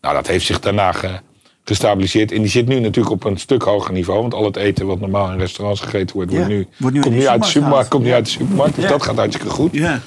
Nou, 0.00 0.14
dat 0.14 0.26
heeft 0.26 0.44
zich 0.46 0.60
daarna 0.60 0.92
ge- 0.92 1.20
gestabiliseerd. 1.64 2.32
En 2.32 2.38
die 2.40 2.50
zit 2.50 2.66
nu 2.66 2.78
natuurlijk 2.80 3.14
op 3.14 3.24
een 3.24 3.36
stuk 3.38 3.62
hoger 3.62 3.92
niveau. 3.92 4.20
Want 4.20 4.34
al 4.34 4.44
het 4.44 4.56
eten 4.56 4.86
wat 4.86 5.00
normaal 5.00 5.32
in 5.32 5.38
restaurants 5.38 5.80
gegeten 5.80 6.16
wordt, 6.16 6.30
wordt 6.32 6.46
Ja, 6.48 6.54
nu, 6.56 6.66
wordt 6.76 6.94
nu 6.96 7.02
komt 7.02 7.14
nu 7.14 7.26
uit 7.26 7.42
de 7.42 7.48
supermarkt. 7.48 7.88
Komt 7.88 8.04
nu 8.04 8.12
uit 8.12 8.24
de 8.24 8.30
supermarkt. 8.30 8.74
Dus 8.74 8.84
Ja. 8.84 8.90
dat 8.90 9.02
gaat 9.02 9.16
hartstikke 9.16 9.50
goed. 9.50 9.72
Ja. 9.72 10.00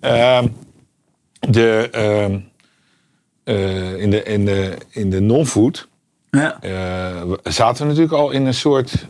Ehm, 0.00 0.46
de, 1.48 1.88
ehm, 1.92 2.38
eh, 3.44 4.00
in 4.02 4.10
de, 4.10 4.22
in 4.22 4.44
de, 4.44 4.76
in 4.90 5.10
de 5.10 5.20
non-food 5.20 5.88
Ja. 6.30 6.60
eh, 6.60 7.32
zaten 7.42 7.82
we 7.82 7.88
natuurlijk 7.88 8.14
al 8.18 8.30
in 8.30 8.46
een 8.46 8.54
soort 8.54 9.06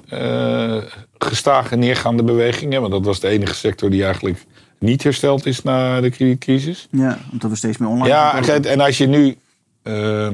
gestage 1.22 1.76
neergaande 1.76 2.22
beweging. 2.22 2.72
Hè? 2.72 2.80
Want 2.80 2.92
dat 2.92 3.04
was 3.04 3.20
de 3.20 3.28
enige 3.28 3.54
sector 3.54 3.90
die 3.90 4.04
eigenlijk 4.04 4.44
niet 4.78 5.02
hersteld 5.02 5.46
is 5.46 5.62
na 5.62 6.00
de 6.00 6.10
kredietcrisis. 6.10 6.88
ja, 6.90 7.18
omdat 7.32 7.50
we 7.50 7.56
steeds 7.56 7.78
meer 7.78 7.88
online 7.88 8.08
Ja, 8.08 8.42
en 8.62 8.80
als 8.80 8.98
je 8.98 9.06
nu 9.06 9.36
eh, 9.82 10.28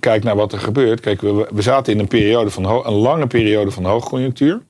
kijkt 0.00 0.24
naar 0.24 0.36
wat 0.36 0.52
er 0.52 0.58
gebeurt. 0.58 1.00
Kijk, 1.00 1.20
we, 1.20 1.48
we 1.52 1.62
zaten 1.62 1.92
in 1.92 1.98
een, 1.98 2.08
periode 2.08 2.50
van 2.50 2.86
een 2.86 2.92
lange 2.92 3.26
periode 3.26 3.70
van 3.70 3.84
hoogconjunctuur. 3.84 4.60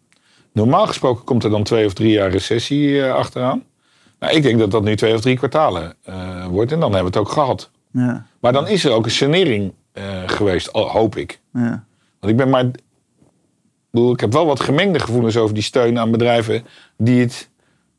Normaal 0.52 0.86
gesproken 0.86 1.24
komt 1.24 1.44
er 1.44 1.50
dan 1.50 1.62
twee 1.62 1.86
of 1.86 1.92
drie 1.92 2.12
jaar 2.12 2.30
recessie 2.30 3.04
eh, 3.04 3.14
achteraan. 3.14 3.62
Nou, 4.18 4.34
ik 4.36 4.42
denk 4.42 4.58
dat 4.58 4.70
dat 4.70 4.82
nu 4.82 4.96
twee 4.96 5.14
of 5.14 5.20
drie 5.20 5.36
kwartalen 5.36 5.94
eh, 6.04 6.46
wordt. 6.46 6.72
En 6.72 6.80
dan 6.80 6.92
hebben 6.92 7.12
we 7.12 7.18
het 7.18 7.26
ook 7.28 7.32
gehad. 7.32 7.70
Ja, 7.92 8.26
Maar 8.40 8.52
dan 8.52 8.68
is 8.68 8.84
er 8.84 8.92
ook 8.92 9.04
een 9.04 9.10
sanering 9.10 9.72
geweest, 10.26 10.66
hoop 10.72 11.16
ik. 11.16 11.40
ja, 11.52 11.84
Want 12.20 12.32
ik 12.32 12.36
ben 12.36 12.50
maar. 12.50 12.70
Ik, 13.93 13.99
bedoel, 13.99 14.12
ik 14.14 14.20
heb 14.20 14.32
wel 14.32 14.47
wat 14.47 14.61
gemengde 14.61 14.99
gevoelens 14.99 15.36
over 15.36 15.55
die 15.55 15.62
steun 15.62 15.99
aan 15.99 16.11
bedrijven 16.11 16.64
die 16.97 17.20
het, 17.20 17.49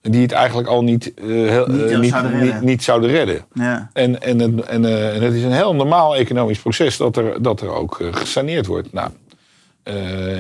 die 0.02 0.22
het 0.22 0.32
eigenlijk 0.32 0.68
al 0.68 0.84
niet, 0.84 1.14
eh, 1.14 1.26
heel- 1.26 1.68
Niet, 1.68 1.82
eh, 1.82 1.94
eh, 1.94 2.00
niet, 2.00 2.10
zouden 2.12 2.32
niet, 2.34 2.42
redden. 2.44 2.66
niet 2.66 2.84
zouden 2.84 3.10
redden. 3.10 3.46
ja. 3.54 3.90
En, 3.94 4.22
en, 4.22 4.40
het- 4.40 4.62
en, 4.62 4.86
en 5.14 5.22
het 5.22 5.34
is 5.34 5.44
een 5.44 5.52
heel 5.52 5.76
normaal 5.76 6.16
economisch 6.16 6.60
proces 6.60 6.98
dat 6.98 7.18
er, 7.18 7.42
dat 7.42 7.62
er 7.62 7.70
ook 7.70 8.00
gesaneerd 8.12 8.66
wordt. 8.66 8.94
Nou, 8.94 9.10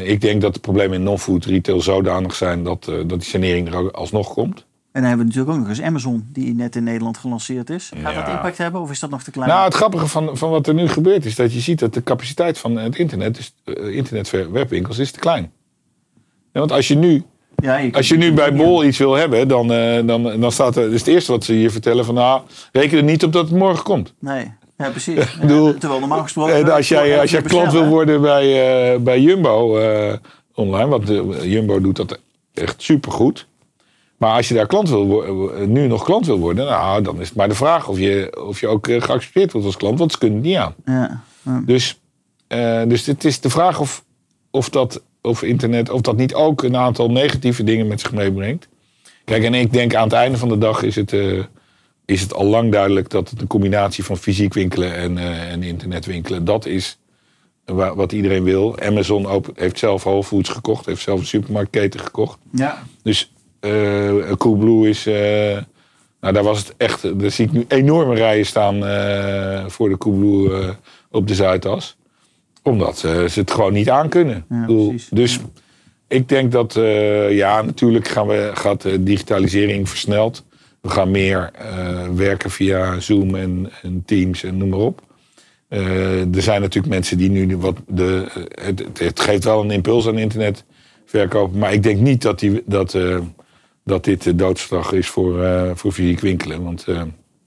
ik 0.03 0.21
denk 0.21 0.41
dat 0.41 0.53
de 0.53 0.59
problemen 0.59 0.97
in 0.97 1.03
non-food 1.03 1.45
retail 1.45 1.81
zodanig 1.81 2.35
zijn 2.35 2.63
dat, 2.63 2.83
dat 2.85 3.09
die 3.09 3.21
sanering 3.21 3.67
er 3.67 3.75
ook 3.75 3.91
alsnog 3.91 4.33
komt. 4.33 4.65
En 4.93 5.01
dan 5.01 5.09
hebben 5.09 5.27
we 5.27 5.33
natuurlijk 5.33 5.51
ook 5.51 5.67
nog 5.67 5.69
eens 5.77 5.87
Amazon, 5.87 6.27
die 6.31 6.55
net 6.55 6.75
in 6.75 6.83
Nederland 6.83 7.17
gelanceerd 7.17 7.69
is. 7.69 7.91
Gaat 7.95 8.15
dat 8.15 8.27
impact 8.27 8.57
hebben 8.57 8.81
of 8.81 8.91
is 8.91 8.99
dat 8.99 9.09
nog 9.09 9.23
te 9.23 9.31
klein? 9.31 9.49
Nou, 9.49 9.65
het 9.65 9.73
grappige 9.73 10.07
van, 10.07 10.37
van 10.37 10.49
wat 10.49 10.67
er 10.67 10.73
nu 10.73 10.87
gebeurt 10.87 11.25
is 11.25 11.35
dat 11.35 11.53
je 11.53 11.59
ziet 11.59 11.79
dat 11.79 11.93
de 11.93 12.03
capaciteit 12.03 12.57
van 12.57 12.77
het 12.77 12.95
internet, 12.95 13.35
dus 13.35 13.53
uh, 13.65 13.95
internetwebwinkels, 13.95 14.97
is 14.97 15.11
te 15.11 15.19
klein. 15.19 15.51
Ja, 16.51 16.59
want 16.59 16.71
als 16.71 16.87
je 16.87 16.95
nu, 16.95 17.23
ja, 17.55 17.77
je 17.77 17.93
als 17.93 18.07
je 18.07 18.17
nu 18.17 18.33
bij 18.33 18.53
Bol 18.55 18.83
iets 18.83 18.97
wil 18.97 19.13
hebben, 19.13 19.47
dan, 19.47 19.71
eh, 19.71 20.07
dan, 20.07 20.39
dan 20.39 20.51
staat 20.51 20.75
er, 20.75 20.89
dus 20.89 20.99
het 20.99 21.09
eerste 21.09 21.31
wat 21.31 21.43
ze 21.43 21.53
hier 21.53 21.71
vertellen 21.71 22.05
van 22.05 22.15
nou, 22.15 22.41
reken 22.71 22.97
er 22.97 23.03
niet 23.03 23.23
op 23.23 23.33
dat 23.33 23.49
het 23.49 23.57
morgen 23.57 23.83
komt. 23.83 24.13
Nee, 24.19 24.51
ja, 24.77 24.89
precies. 24.89 25.35
Bedoel, 25.41 25.77
terwijl 25.77 25.99
normaal 25.99 26.23
gesproken... 26.23 26.55
En 26.55 26.71
als 26.71 26.87
jij, 26.87 27.19
als 27.19 27.31
jij 27.31 27.41
klant 27.41 27.71
wil 27.71 27.85
worden 27.85 28.21
bij, 28.21 28.93
eh, 28.93 28.99
bij 28.99 29.19
Jumbo 29.19 29.77
eh, 29.77 30.13
online, 30.53 30.87
want 30.87 31.09
eh, 31.09 31.43
Jumbo 31.43 31.81
doet 31.81 31.95
dat 31.95 32.19
echt 32.53 32.81
supergoed. 32.81 33.47
Maar 34.17 34.35
als 34.35 34.47
je 34.47 34.53
daar 34.53 34.67
klant 34.67 34.89
wil, 34.89 35.23
nu 35.67 35.87
nog 35.87 36.03
klant 36.03 36.25
wil 36.25 36.39
worden, 36.39 36.65
nou, 36.65 37.01
dan 37.01 37.21
is 37.21 37.27
het 37.27 37.37
maar 37.37 37.47
de 37.49 37.55
vraag 37.55 37.87
of 37.87 37.99
je, 37.99 38.43
of 38.47 38.59
je 38.59 38.67
ook 38.67 38.87
eh, 38.87 39.01
geaccepteerd 39.01 39.51
wordt 39.51 39.67
als 39.67 39.77
klant, 39.77 39.99
want 39.99 40.11
ze 40.11 40.17
kunnen 40.17 40.37
het 40.37 40.47
niet 40.47 40.57
aan. 40.57 40.75
Ja, 40.85 41.23
ja. 41.43 41.61
Dus, 41.65 41.99
eh, 42.47 42.81
dus 42.87 43.05
het 43.05 43.25
is 43.25 43.39
de 43.39 43.49
vraag 43.49 43.79
of, 43.79 44.03
of 44.51 44.69
dat 44.69 45.01
of 45.21 45.43
internet, 45.43 45.89
of 45.89 46.01
dat 46.01 46.17
niet 46.17 46.33
ook 46.33 46.63
een 46.63 46.75
aantal 46.77 47.11
negatieve 47.11 47.63
dingen 47.63 47.87
met 47.87 47.99
zich 47.99 48.11
meebrengt. 48.13 48.67
Kijk, 49.25 49.43
en 49.43 49.53
ik 49.53 49.73
denk 49.73 49.95
aan 49.95 50.03
het 50.03 50.13
einde 50.13 50.37
van 50.37 50.49
de 50.49 50.57
dag 50.57 50.81
is 50.83 50.95
het, 50.95 51.13
eh, 51.13 51.39
is 52.05 52.21
het 52.21 52.33
al 52.33 52.45
lang 52.45 52.71
duidelijk 52.71 53.09
dat 53.09 53.29
het 53.29 53.41
een 53.41 53.47
combinatie 53.47 54.03
van 54.03 54.17
fysiek 54.17 54.53
winkelen 54.53 54.95
en, 54.95 55.17
uh, 55.17 55.51
en 55.51 55.63
internet 55.63 56.05
winkelen, 56.05 56.45
dat 56.45 56.65
is 56.65 56.97
wa- 57.65 57.95
wat 57.95 58.11
iedereen 58.11 58.43
wil. 58.43 58.79
Amazon 58.79 59.43
heeft 59.55 59.79
zelf 59.79 60.03
Whole 60.03 60.23
Foods 60.23 60.49
gekocht, 60.49 60.85
heeft 60.85 61.01
zelf 61.01 61.19
een 61.19 61.25
supermarktketen 61.25 61.99
gekocht. 61.99 62.37
Ja. 62.51 62.83
Dus 63.03 63.32
Coolblue 64.37 64.89
is. 64.89 65.05
eh, 65.07 65.57
nou, 66.21 66.33
daar 66.33 66.43
was 66.43 66.59
het 66.59 66.73
echt. 66.77 67.19
Daar 67.19 67.31
zie 67.31 67.45
ik 67.45 67.51
nu 67.51 67.65
enorme 67.67 68.15
rijen 68.15 68.45
staan 68.45 68.85
eh, 68.85 69.65
voor 69.67 69.89
de 69.89 69.97
Coolblue 69.97 70.73
op 71.11 71.27
de 71.27 71.35
Zuidas. 71.35 71.97
Omdat 72.63 72.97
ze 72.97 73.27
het 73.33 73.51
gewoon 73.51 73.73
niet 73.73 73.89
aankunnen. 73.89 74.45
Ja, 74.49 74.65
precies. 74.65 75.07
dus 75.11 75.39
ik 76.07 76.29
denk 76.29 76.51
dat. 76.51 76.73
ja, 77.29 77.61
natuurlijk 77.61 78.07
gaan 78.07 78.27
we, 78.27 78.51
gaat 78.53 78.81
de 78.81 79.03
digitalisering 79.03 79.89
versneld. 79.89 80.43
We 80.81 80.89
gaan 80.89 81.11
meer 81.11 81.51
werken 82.15 82.49
via 82.49 82.99
Zoom 82.99 83.35
en, 83.35 83.69
en 83.81 84.03
Teams 84.05 84.43
en 84.43 84.57
noem 84.57 84.69
maar 84.69 84.79
op. 84.79 85.01
Er 85.67 86.41
zijn 86.41 86.61
natuurlijk 86.61 86.93
mensen 86.93 87.17
die 87.17 87.29
nu 87.29 87.57
wat. 87.57 87.77
De, 87.87 88.25
het, 88.61 88.83
het- 88.99 89.19
geeft 89.19 89.43
wel 89.43 89.61
een 89.63 89.71
impuls 89.71 90.07
aan 90.07 90.17
internet 90.17 90.63
verkopen. 91.05 91.59
Maar 91.59 91.73
ik 91.73 91.83
denk 91.83 91.99
niet 91.99 92.21
dat, 92.21 92.39
die, 92.39 92.63
dat, 92.65 92.97
dat 93.83 94.03
dit 94.03 94.23
de 94.23 94.35
doodslag 94.35 94.91
is 94.91 95.07
voor, 95.07 95.43
eh, 95.43 95.71
voor 95.73 95.91
fysiek 95.91 96.19
winkelen. 96.19 96.63
Want 96.63 96.83
eh, 96.87 97.01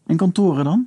En 0.07 0.17
kantoren 0.17 0.65
dan? 0.65 0.87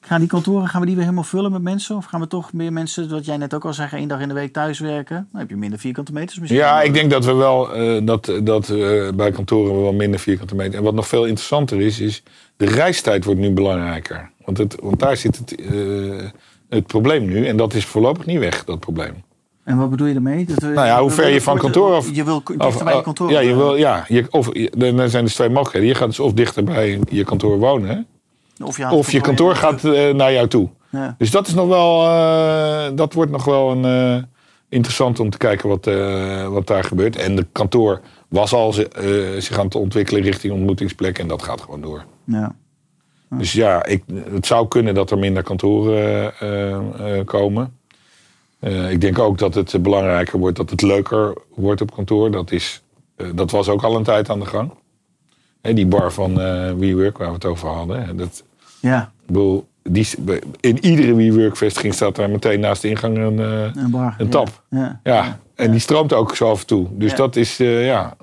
Gaan 0.00 0.20
die 0.20 0.28
kantoren, 0.28 0.68
gaan 0.68 0.80
we 0.80 0.86
die 0.86 0.94
weer 0.94 1.04
helemaal 1.04 1.24
vullen 1.24 1.52
met 1.52 1.62
mensen? 1.62 1.96
Of 1.96 2.04
gaan 2.04 2.20
we 2.20 2.26
toch 2.26 2.52
meer 2.52 2.72
mensen, 2.72 3.10
wat 3.10 3.24
jij 3.24 3.36
net 3.36 3.54
ook 3.54 3.64
al 3.64 3.74
zei, 3.74 3.88
één 3.92 4.08
dag 4.08 4.20
in 4.20 4.28
de 4.28 4.34
week 4.34 4.52
thuiswerken? 4.52 5.28
Dan 5.32 5.40
heb 5.40 5.50
je 5.50 5.56
minder 5.56 5.78
vierkante 5.78 6.12
meters 6.12 6.38
misschien. 6.38 6.60
ja, 6.60 6.82
ik 6.82 6.94
denk 6.94 7.10
dat 7.10 7.24
we 7.24 7.34
wel 7.34 7.74
eh, 7.74 8.06
dat, 8.06 8.32
dat 8.42 8.66
bij 9.16 9.30
kantoren 9.30 9.74
we 9.74 9.80
wel 9.80 9.92
minder 9.92 10.20
vierkante 10.20 10.54
meter. 10.54 10.78
En 10.78 10.84
wat 10.84 10.94
nog 10.94 11.08
veel 11.08 11.24
interessanter 11.24 11.80
is, 11.80 12.00
is 12.00 12.22
de 12.56 12.66
reistijd 12.66 13.24
wordt 13.24 13.40
nu 13.40 13.50
belangrijker. 13.50 14.30
Want, 14.44 14.58
het, 14.58 14.76
want 14.82 15.00
daar 15.00 15.16
zit 15.16 15.36
het, 15.36 15.54
het 16.68 16.86
probleem 16.86 17.24
nu. 17.24 17.46
En 17.46 17.56
dat 17.56 17.74
is 17.74 17.84
voorlopig 17.84 18.26
niet 18.26 18.38
weg, 18.38 18.64
dat 18.64 18.80
probleem. 18.80 19.14
En 19.64 19.76
wat 19.76 19.90
bedoel 19.90 20.06
je 20.06 20.12
daarmee? 20.12 20.44
Dat, 20.44 20.60
Nou 20.60 20.86
ja, 20.86 21.00
hoe 21.00 21.10
ver 21.10 21.28
je 21.28 21.40
van 21.40 21.58
kantoor 21.58 21.94
af- 21.94 22.10
Je 22.12 22.24
wil 22.24 22.36
Of, 22.36 22.56
dichter 22.56 22.84
bij 22.84 22.96
je 22.96 23.02
kantoor. 23.02 23.30
Ja, 23.30 23.40
je 23.40 23.56
wil, 23.56 23.76
ja 23.76 24.04
je, 24.08 24.26
of, 24.30 24.48
er 24.78 25.10
zijn 25.10 25.24
dus 25.24 25.34
twee 25.34 25.48
mogelijkheden. 25.48 25.88
Je 25.88 25.94
gaat 25.94 26.08
dus 26.08 26.20
of 26.20 26.32
dichter 26.32 26.64
bij 26.64 27.00
je 27.10 27.24
kantoor 27.24 27.58
wonen. 27.58 28.06
Of 28.64 28.76
je, 28.76 28.90
Of 28.90 29.20
kantoor 29.20 29.54
gaat 29.56 29.84
eh, 29.84 30.14
naar 30.14 30.32
jou 30.32 30.48
toe. 30.48 30.68
Ja. 30.90 31.14
Dus 31.18 31.30
dat 31.30 31.46
is 31.46 31.54
nog 31.54 31.68
wel, 31.68 32.04
eh, 32.06 32.96
dat 32.96 33.12
wordt 33.12 33.30
nog 33.30 33.44
wel 33.44 33.70
een, 33.70 33.84
eh, 33.84 34.22
interessant 34.68 35.20
om 35.20 35.30
te 35.30 35.38
kijken 35.38 35.68
wat, 35.68 35.84
wat 36.52 36.66
daar 36.66 36.84
gebeurt. 36.84 37.16
En 37.16 37.36
de 37.36 37.46
kantoor 37.52 38.00
was 38.28 38.52
al 38.52 38.72
zich 39.38 39.58
aan 39.58 39.64
het 39.64 39.74
ontwikkelen 39.74 40.22
richting 40.22 40.52
ontmoetingsplek 40.52 41.18
en 41.18 41.28
dat 41.28 41.42
gaat 41.42 41.60
gewoon 41.60 41.80
door. 41.80 42.04
Ja. 42.24 42.54
Dus 43.38 43.52
ja, 43.52 43.84
ik, 43.84 44.02
het 44.32 44.46
zou 44.46 44.68
kunnen 44.68 44.94
dat 44.94 45.10
er 45.10 45.18
minder 45.18 45.42
kantoren 45.42 46.32
komen. 47.24 47.78
Eh, 48.64 48.90
ik 48.90 49.00
denk 49.00 49.18
ook 49.18 49.38
dat 49.38 49.54
het 49.54 49.82
belangrijker 49.82 50.38
wordt 50.38 50.56
dat 50.56 50.70
het 50.70 50.82
leuker 50.82 51.34
wordt 51.54 51.80
op 51.80 51.94
kantoor. 51.94 52.30
Dat, 52.30 52.50
is, 52.52 52.82
eh, 53.16 53.26
dat 53.34 53.50
was 53.50 53.68
ook 53.68 53.82
al 53.82 53.96
een 53.96 54.02
tijd 54.02 54.30
aan 54.30 54.40
de 54.40 54.46
gang. 54.46 54.70
Hè, 55.60 55.74
die 55.74 55.86
bar 55.86 56.12
van 56.12 56.40
eh 56.40 56.72
WeWork 56.72 57.18
waar 57.18 57.28
we 57.28 57.34
het 57.34 57.44
over 57.44 57.68
hadden. 57.68 58.04
hè, 58.06 58.14
Dat, 58.14 58.44
ja, 58.80 59.12
bedoel, 59.26 59.66
die, 59.82 60.06
in 60.60 60.84
iedere 60.84 61.14
WeWork-vestiging 61.14 61.94
staat 61.94 62.16
daar 62.16 62.30
meteen 62.30 62.60
naast 62.60 62.82
de 62.82 62.88
ingang 62.88 63.16
een, 63.18 63.38
eh, 63.38 63.82
een 63.82 63.90
bar. 63.90 64.14
een 64.18 64.24
ja. 64.24 64.30
tap. 64.30 64.62
Ja. 64.70 65.00
Ja, 65.02 65.38
en 65.54 65.70
die 65.70 65.80
stroomt 65.80 66.12
ook 66.12 66.36
zo 66.36 66.50
af 66.50 66.60
en 66.60 66.66
toe. 66.66 66.86
Dus 66.90 67.10
Ja. 67.10 67.16
dat 67.16 67.36
is, 67.36 67.60
eh, 67.60 67.86
ja, 67.86 68.16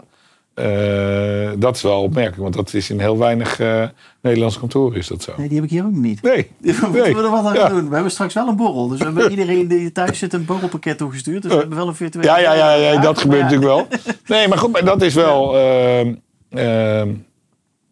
eh, 0.53 1.49
dat 1.57 1.75
is 1.75 1.81
wel 1.81 2.01
opmerkelijk. 2.01 2.41
Want 2.41 2.53
dat 2.53 2.73
is 2.73 2.89
in 2.89 2.99
heel 2.99 3.17
weinig 3.17 3.59
eh, 3.59 3.83
Nederlandse 4.21 4.59
kantoren 4.59 4.97
is 4.97 5.07
dat 5.07 5.21
zo. 5.23 5.33
Nee, 5.37 5.47
die 5.47 5.55
heb 5.55 5.65
ik 5.65 5.71
hier 5.71 5.85
ook 5.85 5.91
niet. 5.91 6.21
Nee, 6.21 6.51
We 6.59 6.67
moeten 6.81 6.91
nee. 7.01 7.15
we 7.15 7.21
er 7.23 7.29
wat 7.29 7.45
aan 7.45 7.53
Ja. 7.53 7.61
gaan 7.61 7.75
doen. 7.75 7.87
We 7.87 7.93
hebben 7.93 8.11
straks 8.11 8.33
wel 8.33 8.47
een 8.47 8.55
borrel. 8.55 8.87
Dus 8.87 8.97
we 8.99 9.05
hebben 9.05 9.29
iedereen 9.35 9.67
die 9.67 9.91
thuis 9.91 10.19
zit 10.19 10.33
een 10.33 10.45
borrelpakket 10.45 10.97
toegestuurd. 10.97 11.41
Dus 11.41 11.51
we 11.51 11.57
hebben 11.57 11.77
wel 11.77 11.87
een 11.87 11.95
virtuele 11.95 12.27
Ja, 12.27 12.39
ja, 12.39 12.53
ja, 12.53 12.73
ja, 12.73 13.01
dat 13.01 13.19
gebeurt 13.19 13.41
natuurlijk 13.41 13.71
wel. 13.71 13.87
Nee, 14.37 14.47
maar 14.47 14.57
goed, 14.57 14.71
maar 14.71 14.85
dat 14.85 15.01
is 15.01 15.13
wel... 15.13 15.57
ehm, 15.57 16.13
ehm, 16.49 17.09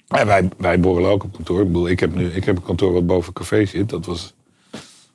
wij, 0.08 0.50
wij 0.58 0.80
borrelen 0.80 1.12
ook 1.12 1.24
op 1.24 1.34
kantoor. 1.34 1.60
Ik 1.60 1.68
bedoel, 1.68 1.90
ik 1.90 2.00
heb, 2.00 2.16
nu, 2.16 2.28
ik 2.28 2.44
heb 2.46 2.56
een 2.58 2.64
kantoor 2.64 2.94
wat 2.94 3.06
boven 3.06 3.28
een 3.28 3.34
café 3.34 3.66
zit. 3.66 3.90
Dat 3.90 4.06
was 4.06 4.34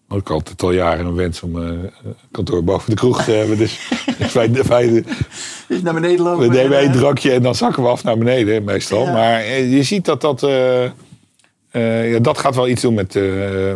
ook 0.08 0.30
altijd 0.30 0.62
al 0.62 0.72
jaren 0.72 1.06
een 1.06 1.14
wens 1.14 1.42
om 1.42 1.62
eh, 1.62 1.68
een 1.68 1.92
kantoor 2.30 2.64
boven 2.64 2.90
de 2.90 2.96
kroeg 2.96 3.24
te 3.24 3.30
hebben. 3.30 3.58
Dus, 3.58 3.90
dus 4.18 4.32
wij, 4.32 4.52
wij, 4.52 5.04
Dus 5.68 5.82
naar 5.82 5.94
beneden 5.94 6.20
lopen. 6.24 6.48
we 6.48 6.54
nemen 6.54 6.76
en, 6.76 6.82
één 6.82 6.92
eh, 6.92 6.96
drankje 6.96 7.32
en 7.32 7.42
dan 7.42 7.54
zakken 7.54 7.82
we 7.82 7.88
af 7.88 8.04
naar 8.04 8.18
beneden 8.18 8.64
meestal. 8.64 9.02
Ja. 9.04 9.12
Maar 9.12 9.40
eh, 9.40 9.72
je 9.72 9.82
ziet 9.82 10.04
dat 10.04 10.20
dat... 10.20 10.42
eh, 10.42 10.84
eh, 10.84 12.12
ja, 12.12 12.18
dat 12.18 12.38
gaat 12.38 12.54
wel 12.54 12.68
iets 12.68 12.82
doen 12.82 12.94
met, 12.94 13.16
eh, 13.16 13.22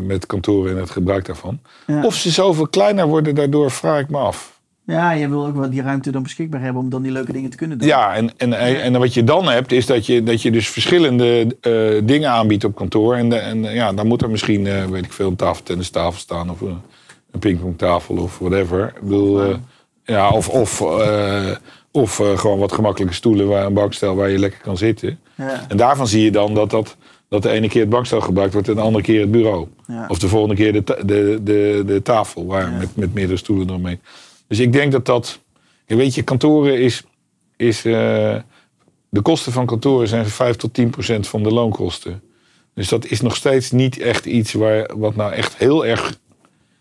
met 0.03 0.26
kantoren 0.26 0.72
en 0.74 0.81
het 0.81 0.91
gebruik 0.91 1.26
daarvan. 1.26 1.61
Ja. 1.87 2.05
Of 2.05 2.14
ze 2.14 2.31
zoveel 2.31 2.68
kleiner 2.68 3.07
worden, 3.07 3.35
daardoor 3.35 3.70
vraag 3.70 4.01
ik 4.01 4.09
me 4.09 4.18
af. 4.18 4.57
Ja, 4.89 5.12
je 5.12 5.28
wil 5.28 5.47
ook 5.47 5.57
wel 5.57 5.70
die 5.70 5.82
ruimte 5.82 6.11
dan 6.11 6.22
beschikbaar 6.22 6.61
hebben 6.61 6.82
om 6.82 6.91
dan 6.91 7.03
die 7.03 7.12
leuke 7.12 7.32
dingen 7.32 7.51
te 7.51 7.57
kunnen 7.57 7.78
doen. 7.78 7.89
Ja, 7.89 8.14
en, 8.14 8.39
en, 8.39 8.53
en 8.80 8.99
wat 8.99 9.14
je 9.14 9.24
dan 9.24 9.49
hebt, 9.49 9.72
is 9.72 9.86
dat 9.86 10.07
je, 10.07 10.22
dat 10.22 10.43
je 10.43 10.51
dus 10.51 10.68
verschillende 10.68 11.57
eh, 11.61 11.72
dingen 12.05 12.30
aanbiedt 12.30 12.64
op 12.64 12.74
kantoor. 12.74 13.14
En, 13.14 13.28
de, 13.28 13.36
en 13.36 13.64
eh, 13.64 13.74
ja, 13.74 13.93
dan 13.93 14.07
moet 14.07 14.22
er 14.22 14.30
misschien, 14.30 14.66
eh, 14.66 14.84
weet 14.84 15.05
ik 15.05 15.12
veel, 15.12 15.28
een 15.28 15.36
tafeltennistafel 15.36 16.18
staan 16.18 16.51
of 16.51 16.61
een, 16.61 16.78
een 17.30 17.39
pingpongtafel 17.39 18.16
of 18.16 18.39
whatever. 18.39 18.93
Ik 18.97 19.03
bedoel, 19.03 19.43
eh, 19.43 19.57
ja, 20.05 20.30
of, 20.30 20.49
of, 20.49 20.80
eh, 20.80 21.51
of 21.91 22.20
eh, 22.20 22.39
gewoon 22.39 22.59
wat 22.59 22.72
gemakkelijke 22.72 23.14
stoelen, 23.14 23.49
waar 23.49 23.66
een 23.66 23.72
bankstel 23.72 24.14
waar 24.14 24.30
je 24.30 24.39
lekker 24.39 24.61
kan 24.61 24.76
zitten. 24.76 25.18
Ja. 25.34 25.64
En 25.68 25.76
daarvan 25.76 26.07
zie 26.07 26.24
je 26.24 26.30
dan 26.30 26.55
dat, 26.55 26.70
dat, 26.70 26.97
dat 27.28 27.43
de 27.43 27.51
ene 27.51 27.68
keer 27.68 27.80
het 27.80 27.91
bankstel 27.91 28.20
gebruikt 28.20 28.53
wordt 28.53 28.68
en 28.68 28.74
de 28.74 28.80
andere 28.80 29.05
keer 29.05 29.20
het 29.20 29.30
bureau. 29.30 29.66
Ja. 29.86 30.05
Of 30.09 30.18
de 30.18 30.28
volgende 30.28 30.55
keer 30.55 30.72
de, 30.72 30.82
de, 31.05 31.41
de, 31.43 31.82
de 31.86 32.03
tafel 32.03 32.47
waar, 32.47 32.72
met, 32.72 32.97
met 32.97 33.14
meerdere 33.14 33.39
stoelen 33.39 33.68
eromheen. 33.68 34.01
Dus 34.49 34.59
ik 34.59 34.72
denk 34.72 34.92
dat 34.92 35.07
dat. 35.07 35.40
Je 35.86 35.96
weet 35.96 36.14
je, 36.14 36.22
kantoren 36.22 36.80
is. 36.80 37.05
is 37.57 37.84
eh, 37.84 37.92
de 39.11 39.20
kosten 39.22 39.53
van 39.53 39.66
kantoren 39.66 40.09
zijn 40.09 40.26
5 40.26 40.57
tot 40.57 40.74
10 40.74 40.90
procent 40.90 41.28
van 41.28 41.42
de 41.42 41.51
loonkosten. 41.53 42.22
Dus 42.74 42.88
dat 42.88 43.07
is 43.07 43.20
nog 43.20 43.36
steeds 43.36 43.70
niet 43.70 43.99
echt 43.99 44.26
iets 44.26 44.53
waar, 44.53 44.90
wat 44.99 45.16
nou 45.16 45.32
echt 45.32 45.57
heel 45.57 45.86
erg 45.86 46.18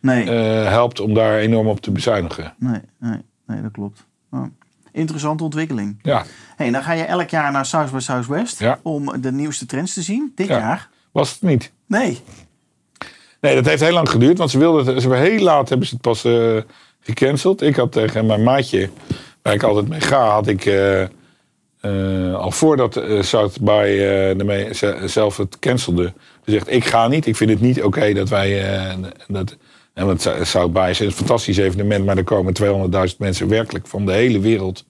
Nee, 0.01 0.24
eh, 0.24 0.68
helpt 0.70 0.99
om 0.99 1.13
daar 1.13 1.38
enorm 1.38 1.68
op 1.68 1.80
te 1.82 1.91
bezuinigen. 1.91 2.53
nee, 2.59 2.82
nee, 2.99 3.22
nee, 3.47 3.61
dat 3.61 3.72
klopt. 3.72 4.05
Oh. 4.32 4.43
Interessante 4.91 5.43
ontwikkeling. 5.43 5.99
Ja, 6.01 6.26
Hey, 6.55 6.72
dan 6.72 6.84
ga 6.84 6.91
je 6.91 7.03
elk 7.03 7.30
jaar 7.30 7.51
naar 7.51 7.65
South 7.65 7.91
by 7.91 7.99
Southwest 7.99 8.59
Ja. 8.59 8.80
om 8.84 9.22
de 9.22 9.32
nieuwste 9.32 9.65
trends 9.65 9.93
te 9.93 10.01
zien. 10.01 10.32
Dit 10.36 10.47
Ja. 10.47 10.57
jaar? 10.57 10.89
was 11.11 11.32
het 11.32 11.41
niet. 11.41 11.72
Nee. 11.88 12.20
Nee, 13.41 13.55
dat 13.55 13.65
heeft 13.65 13.82
heel 13.82 13.93
lang 13.93 14.09
geduurd, 14.09 14.38
want 14.38 14.49
ze 14.51 14.57
wilden 14.57 15.01
ze 15.01 15.13
heel 15.13 15.39
laat 15.43 15.70
hebben 15.70 15.88
ze 15.88 15.93
het 15.93 16.01
pas 16.03 16.24
eh, 16.26 16.57
gecanceld. 17.08 17.62
Ik 17.62 17.76
had 17.76 17.91
tegen 17.91 18.26
mijn 18.26 18.43
maatje, 18.43 18.89
waar 19.41 19.53
ik 19.53 19.64
altijd 19.64 19.88
mee 19.88 20.01
ga, 20.01 20.30
had 20.30 20.47
ik 20.47 20.66
eh, 20.66 21.01
eh, 21.01 22.36
al 22.36 22.51
voordat 22.51 22.95
eh 22.95 23.22
South 23.22 23.62
by 23.62 24.70
zelf 25.05 25.38
het 25.38 25.60
cancelde, 25.60 26.14
gezegd: 26.43 26.72
ik 26.72 26.86
ga 26.86 27.08
niet. 27.08 27.26
Ik 27.26 27.36
vind 27.36 27.49
het 27.49 27.62
niet 27.62 27.84
oké 27.84 28.14
dat 28.14 28.30
wij 28.30 28.66
dat. 29.28 29.55
En 29.93 30.05
want 30.05 30.22
Sou- 30.22 30.45
South 30.45 30.74
by 30.74 30.88
is 30.89 30.99
een 30.99 31.12
fantastisch 31.12 31.58
evenement, 31.58 32.05
maar 32.05 32.18
er 32.18 32.24
komen 32.24 32.53
200.000 33.12 33.18
mensen 33.18 33.47
werkelijk 33.47 33.88
van 33.88 34.05
de 34.05 34.12
hele 34.12 34.39
wereld 34.39 34.86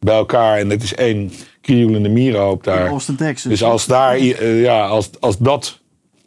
bij 0.00 0.14
elkaar. 0.14 0.58
En 0.58 0.70
het 0.70 0.82
is 0.82 0.94
één 0.94 1.32
krioelende 1.60 2.08
mierenhoop 2.08 2.64
daar. 2.64 2.84
In 2.84 2.90
Austin, 2.90 3.16
Texas. 3.16 3.50
Dus 3.50 3.62
als, 3.62 3.86
daar, 3.86 4.18
ja, 4.44 4.86
als, 4.86 5.10
als 5.20 5.38
dat 5.38 5.78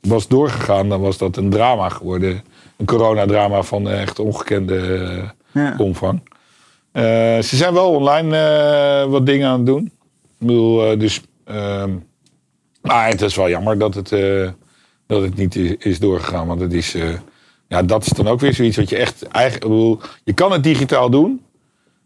was 0.02 0.28
doorgegaan, 0.28 0.90
dan 0.90 1.02
was 1.02 1.18
dat 1.18 1.38
een 1.38 1.50
drama 1.50 1.90
geworden. 1.90 2.44
Een 2.84 2.90
coronadrama 2.90 3.62
van 3.62 3.90
echt 3.90 4.20
ongekende 4.20 4.78
eh, 5.54 5.64
Ja. 5.64 5.76
omvang. 5.78 6.22
Eh, 6.92 7.04
ze 7.40 7.56
zijn 7.56 7.74
wel 7.74 7.90
online 7.90 8.38
eh, 8.38 9.10
wat 9.12 9.26
dingen 9.26 9.48
aan 9.48 9.58
het 9.58 9.66
doen. 9.66 9.86
Ik 10.40 10.48
bedoel, 10.48 10.92
eh, 10.92 11.00
dus... 11.00 11.22
ehm, 11.46 11.90
maar 12.82 13.08
het 13.10 13.22
is 13.22 13.36
wel 13.36 13.50
jammer 13.50 13.78
dat 13.78 13.94
het, 13.94 14.12
eh, 14.12 14.50
dat 15.08 15.22
het 15.22 15.36
niet 15.36 15.56
is, 15.56 15.76
is 15.80 16.00
doorgegaan. 16.00 16.48
Want 16.48 16.62
het 16.62 16.74
is... 16.74 16.94
eh, 16.96 17.10
ja, 17.68 17.84
dat 17.84 18.02
is 18.06 18.10
dan 18.12 18.28
ook 18.28 18.40
weer 18.40 18.54
zoiets 18.54 18.78
wat 18.78 18.90
je 18.90 18.98
echt... 18.98 19.28
Eigen, 19.28 19.56
ik 19.56 19.62
bedoel, 19.62 20.00
je 20.24 20.34
kan 20.34 20.52
het 20.52 20.64
digitaal 20.64 21.10
doen. 21.10 21.42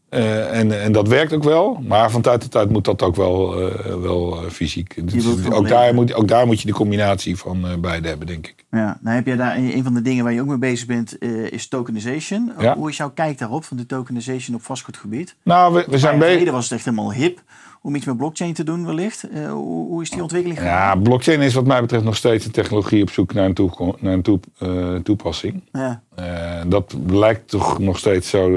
Eh, 0.09 0.59
en, 0.59 0.81
en 0.81 0.91
dat 0.91 1.07
werkt 1.07 1.33
ook 1.33 1.43
wel. 1.43 1.83
Maar 1.87 2.11
van 2.11 2.21
tijd 2.21 2.41
tot 2.41 2.51
tijd 2.51 2.69
moet 2.69 2.85
dat 2.85 3.01
ook 3.01 3.15
wel, 3.15 3.61
eh, 3.61 3.95
wel 3.95 4.43
eh, 4.43 4.49
fysiek. 4.49 5.11
Dus 5.11 5.51
ook, 5.51 5.67
daar 5.67 5.93
moet, 5.93 6.13
ook 6.13 6.27
daar 6.27 6.45
moet 6.45 6.61
je 6.61 6.67
de 6.67 6.73
combinatie 6.73 7.37
van 7.37 7.81
beide 7.81 8.07
hebben, 8.07 8.27
denk 8.27 8.47
ik. 8.47 8.65
Ja, 8.71 8.97
dan 9.01 9.13
heb 9.13 9.25
je 9.25 9.35
daar 9.35 9.57
een 9.57 9.83
van 9.83 9.93
de 9.93 10.01
dingen 10.01 10.23
waar 10.23 10.33
je 10.33 10.41
ook 10.41 10.47
mee 10.47 10.57
bezig 10.57 10.87
bent, 10.87 11.21
is 11.51 11.67
tokenization. 11.67 12.51
Ja. 12.59 12.75
Hoe 12.75 12.89
is 12.89 12.97
jouw 12.97 13.11
kijk 13.11 13.37
daarop 13.37 13.63
van 13.63 13.77
de 13.77 13.85
tokenization 13.85 14.55
op 14.55 14.63
vastgoedgebied? 14.63 15.35
Nou, 15.43 15.83
we, 15.87 15.97
zijn 15.97 16.19
bezig... 16.19 16.51
was 16.51 16.63
het 16.63 16.73
echt 16.73 16.85
helemaal 16.85 17.13
hip 17.13 17.41
om 17.87 17.95
iets 17.95 18.05
met 18.05 18.17
blockchain 18.17 18.53
te 18.53 18.63
doen 18.63 18.85
wellicht. 18.85 19.27
Uh, 19.33 19.51
hoe, 19.51 19.87
hoe, 19.87 20.01
is 20.01 20.09
die 20.09 20.21
ontwikkeling 20.21 20.59
gegaan? 20.59 20.97
Ja, 20.97 21.01
blockchain 21.03 21.41
is 21.41 21.53
wat 21.53 21.65
mij 21.65 21.81
betreft 21.81 22.03
nog 22.03 22.15
steeds 22.15 22.45
een 22.45 22.51
technologie 22.51 23.01
op 23.01 23.09
zoek 23.09 23.33
naar 23.33 23.45
een, 23.45 23.53
toe, 23.53 23.95
naar 23.99 24.13
een 24.13 24.21
toe, 24.21 24.39
uh, 24.63 24.95
toepassing. 24.95 25.63
Ja. 25.71 26.01
Uh, 26.19 26.61
dat 26.67 26.95
lijkt 27.07 27.49
toch 27.49 27.79
nog 27.79 27.97
steeds 27.97 28.29
zo 28.29 28.49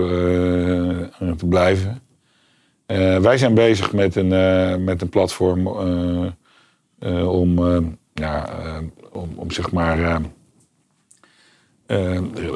te 1.36 1.46
blijven. 1.48 2.02
wij 3.22 3.38
zijn 3.38 3.54
bezig 3.54 3.92
met 3.92 4.16
een, 4.16 4.84
met 4.84 5.02
een 5.02 5.08
platform 5.08 5.66
om, 7.26 7.58
ja, 8.12 8.48
om, 9.12 9.30
om 9.34 9.50
zeg 9.50 9.72
maar 9.72 10.20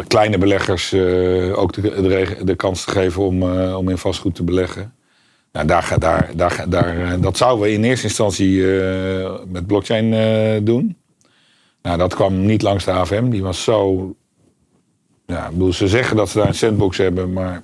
kleine 0.07 0.39
beleggers 0.39 0.95
ook 1.55 1.73
de, 1.73 1.81
de, 1.81 2.37
de, 2.45 2.55
kans 2.55 2.85
te 2.85 2.91
geven 2.91 3.23
om, 3.23 3.43
om 3.73 3.89
in 3.89 3.99
vastgoed 3.99 4.35
te 4.35 4.43
beleggen. 4.43 4.95
Nou, 5.55 5.67
daar, 5.67 5.95
daar, 5.99 6.31
daar, 6.35 6.65
daar, 6.69 7.13
eh, 7.13 7.21
dat 7.21 7.37
zouden 7.37 7.67
we 7.67 7.73
in 7.73 7.85
eerste 7.85 8.07
instantie 8.07 8.79
eh, 8.81 9.31
met 9.47 9.67
blockchain 9.67 10.13
uh, 10.13 10.61
doen. 10.63 10.97
Nou, 11.83 11.99
dat 11.99 12.15
kwam 12.15 12.47
niet 12.47 12.63
langs 12.63 12.85
de 12.85 12.91
AFM. 12.91 13.29
Die 13.29 13.43
was 13.43 13.63
zo. 13.63 14.15
Ja, 15.27 15.51
bedoel, 15.51 15.73
ze 15.73 15.89
zeggen 15.89 16.17
dat 16.17 16.29
ze 16.29 16.39
daar 16.39 16.47
een 16.47 16.55
sandbox 16.55 16.97
hebben, 16.97 17.33
maar 17.33 17.63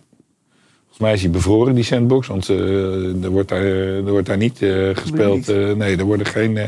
volgens 0.78 0.98
mij 0.98 1.12
is 1.12 1.20
die 1.20 1.30
bevroren, 1.30 1.74
die 1.74 1.84
sandbox. 1.84 2.26
Want 2.26 2.48
uh, 2.48 3.24
er, 3.24 3.30
wordt 3.30 3.48
daar, 3.48 3.64
er 3.64 4.10
wordt 4.10 4.26
daar 4.26 4.36
niet 4.36 4.58
gespeeld. 4.92 5.46
nee, 5.76 5.96
er 5.96 6.04
worden 6.04 6.26
geen, 6.26 6.58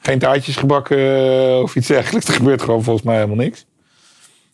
geen 0.00 0.18
taartjes 0.18 0.56
gebakken 0.56 1.62
of 1.62 1.76
iets 1.76 1.88
dergelijks. 1.96 2.28
Er 2.28 2.34
gebeurt 2.34 2.62
gewoon 2.62 2.82
volgens 2.82 3.06
mij 3.06 3.14
helemaal 3.14 3.36
niks. 3.36 3.66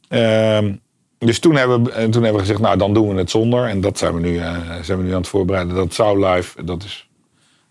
Ehm, 0.09 0.73
dus 1.27 1.39
toen 1.39 1.57
hebben, 1.57 1.85
we, 1.85 1.91
toen 1.91 2.23
hebben 2.23 2.33
we 2.33 2.39
gezegd, 2.39 2.61
nou 2.61 2.79
dan 2.79 2.95
doen 2.95 3.09
we 3.09 3.15
het 3.15 3.31
zonder. 3.31 3.67
En 3.67 3.81
dat 3.81 3.99
zijn 3.99 4.15
we 4.15 4.21
nu, 4.21 4.33
uh, 4.33 4.57
zijn 4.83 4.99
we 4.99 5.05
nu 5.05 5.11
aan 5.11 5.21
het 5.21 5.29
voorbereiden. 5.29 5.75
Dat 5.75 5.95
zou 5.95 6.27
live, 6.27 6.65
dat 6.65 6.83
is 6.83 7.09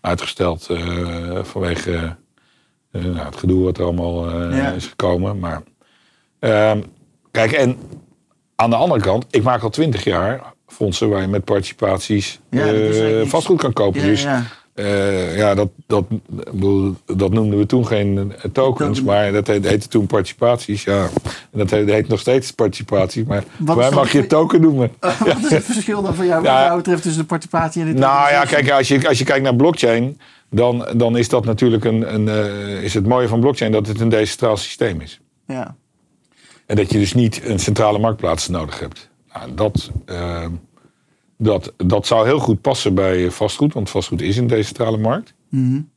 uitgesteld 0.00 0.68
uh, 0.70 1.38
vanwege 1.42 2.16
uh, 2.92 3.04
nou, 3.04 3.26
het 3.26 3.36
gedoe 3.36 3.64
wat 3.64 3.78
er 3.78 3.84
allemaal 3.84 4.30
is 4.74 4.86
gekomen. 4.86 5.38
Maar 5.38 5.62
ehm, 6.38 6.82
kijk, 7.30 7.52
en 7.52 7.76
aan 8.56 8.70
de 8.70 8.76
andere 8.76 9.00
kant, 9.00 9.26
ik 9.30 9.42
maak 9.42 9.62
al 9.62 9.70
twintig 9.70 10.04
jaar 10.04 10.52
fondsen 10.66 11.08
waar 11.08 11.20
je 11.20 11.28
met 11.28 11.44
participaties 11.44 12.40
ja, 12.50 13.24
vastgoed 13.24 13.60
kan 13.60 13.72
kopen. 13.72 14.02
dus 14.02 14.26
uh, 14.80 15.36
ja, 15.36 15.54
dat, 15.54 15.68
dat, 15.86 16.04
dat 17.06 17.32
noemden 17.32 17.58
we 17.58 17.66
toen 17.66 17.86
geen 17.86 18.32
eh, 18.32 18.50
tokens, 18.52 19.02
maar 19.02 19.32
dat 19.32 19.46
heette 19.46 19.88
toen 19.88 20.06
participaties. 20.06 20.84
Ja. 20.84 21.08
En 21.52 21.58
dat 21.58 21.70
heet, 21.70 22.08
nog 22.08 22.20
steeds 22.20 22.50
participatie, 22.50 23.24
maar 23.26 23.44
wij 23.58 23.90
mag 23.90 24.12
je 24.12 24.18
het 24.18 24.28
token 24.28 24.60
noemen. 24.60 24.90
Uh, 25.00 25.20
wat 25.26 25.44
is 25.44 25.50
het 25.50 25.64
verschil 25.64 26.02
dan 26.02 26.14
voor 26.14 26.24
jou, 26.24 26.42
wat 26.42 26.50
jou 26.50 26.76
betreft 26.76 27.02
tussen 27.02 27.20
de 27.20 27.26
participatie 27.26 27.82
en 27.82 27.94
de 27.94 28.00
Nou 28.00 28.30
ja, 28.30 28.44
kijk, 28.44 28.70
als 28.70 28.88
je, 28.88 29.08
als 29.08 29.18
je 29.18 29.24
kijkt 29.24 29.42
naar 29.42 29.56
blockchain, 29.56 30.20
dan, 30.50 30.86
dan 30.96 31.16
is 31.16 31.28
dat 31.28 31.44
natuurlijk 31.44 31.84
een, 31.84 32.14
een 32.14 32.26
uh, 32.26 32.82
is 32.82 32.94
het 32.94 33.06
mooie 33.06 33.28
van 33.28 33.40
blockchain 33.40 33.72
dat 33.72 33.86
het 33.86 34.00
een 34.00 34.08
decentraal 34.08 34.56
systeem 34.56 35.00
is. 35.00 35.20
Ja. 35.46 35.76
En 36.66 36.76
dat 36.76 36.92
je 36.92 36.98
dus 36.98 37.14
niet 37.14 37.40
een 37.44 37.58
centrale 37.58 37.98
marktplaats 37.98 38.48
nodig 38.48 38.80
hebt. 38.80 39.10
Nou, 39.32 39.54
dat 39.54 39.90
dat, 41.42 41.72
dat 41.76 42.06
zou 42.06 42.26
heel 42.26 42.38
goed 42.38 42.60
passen 42.60 42.94
bij 42.94 43.30
vastgoed, 43.30 43.72
want 43.72 43.90
vastgoed 43.90 44.20
is 44.20 44.36
een 44.36 44.46
decentrale 44.46 44.96
markt. 44.96 45.34
Mm 45.48 45.88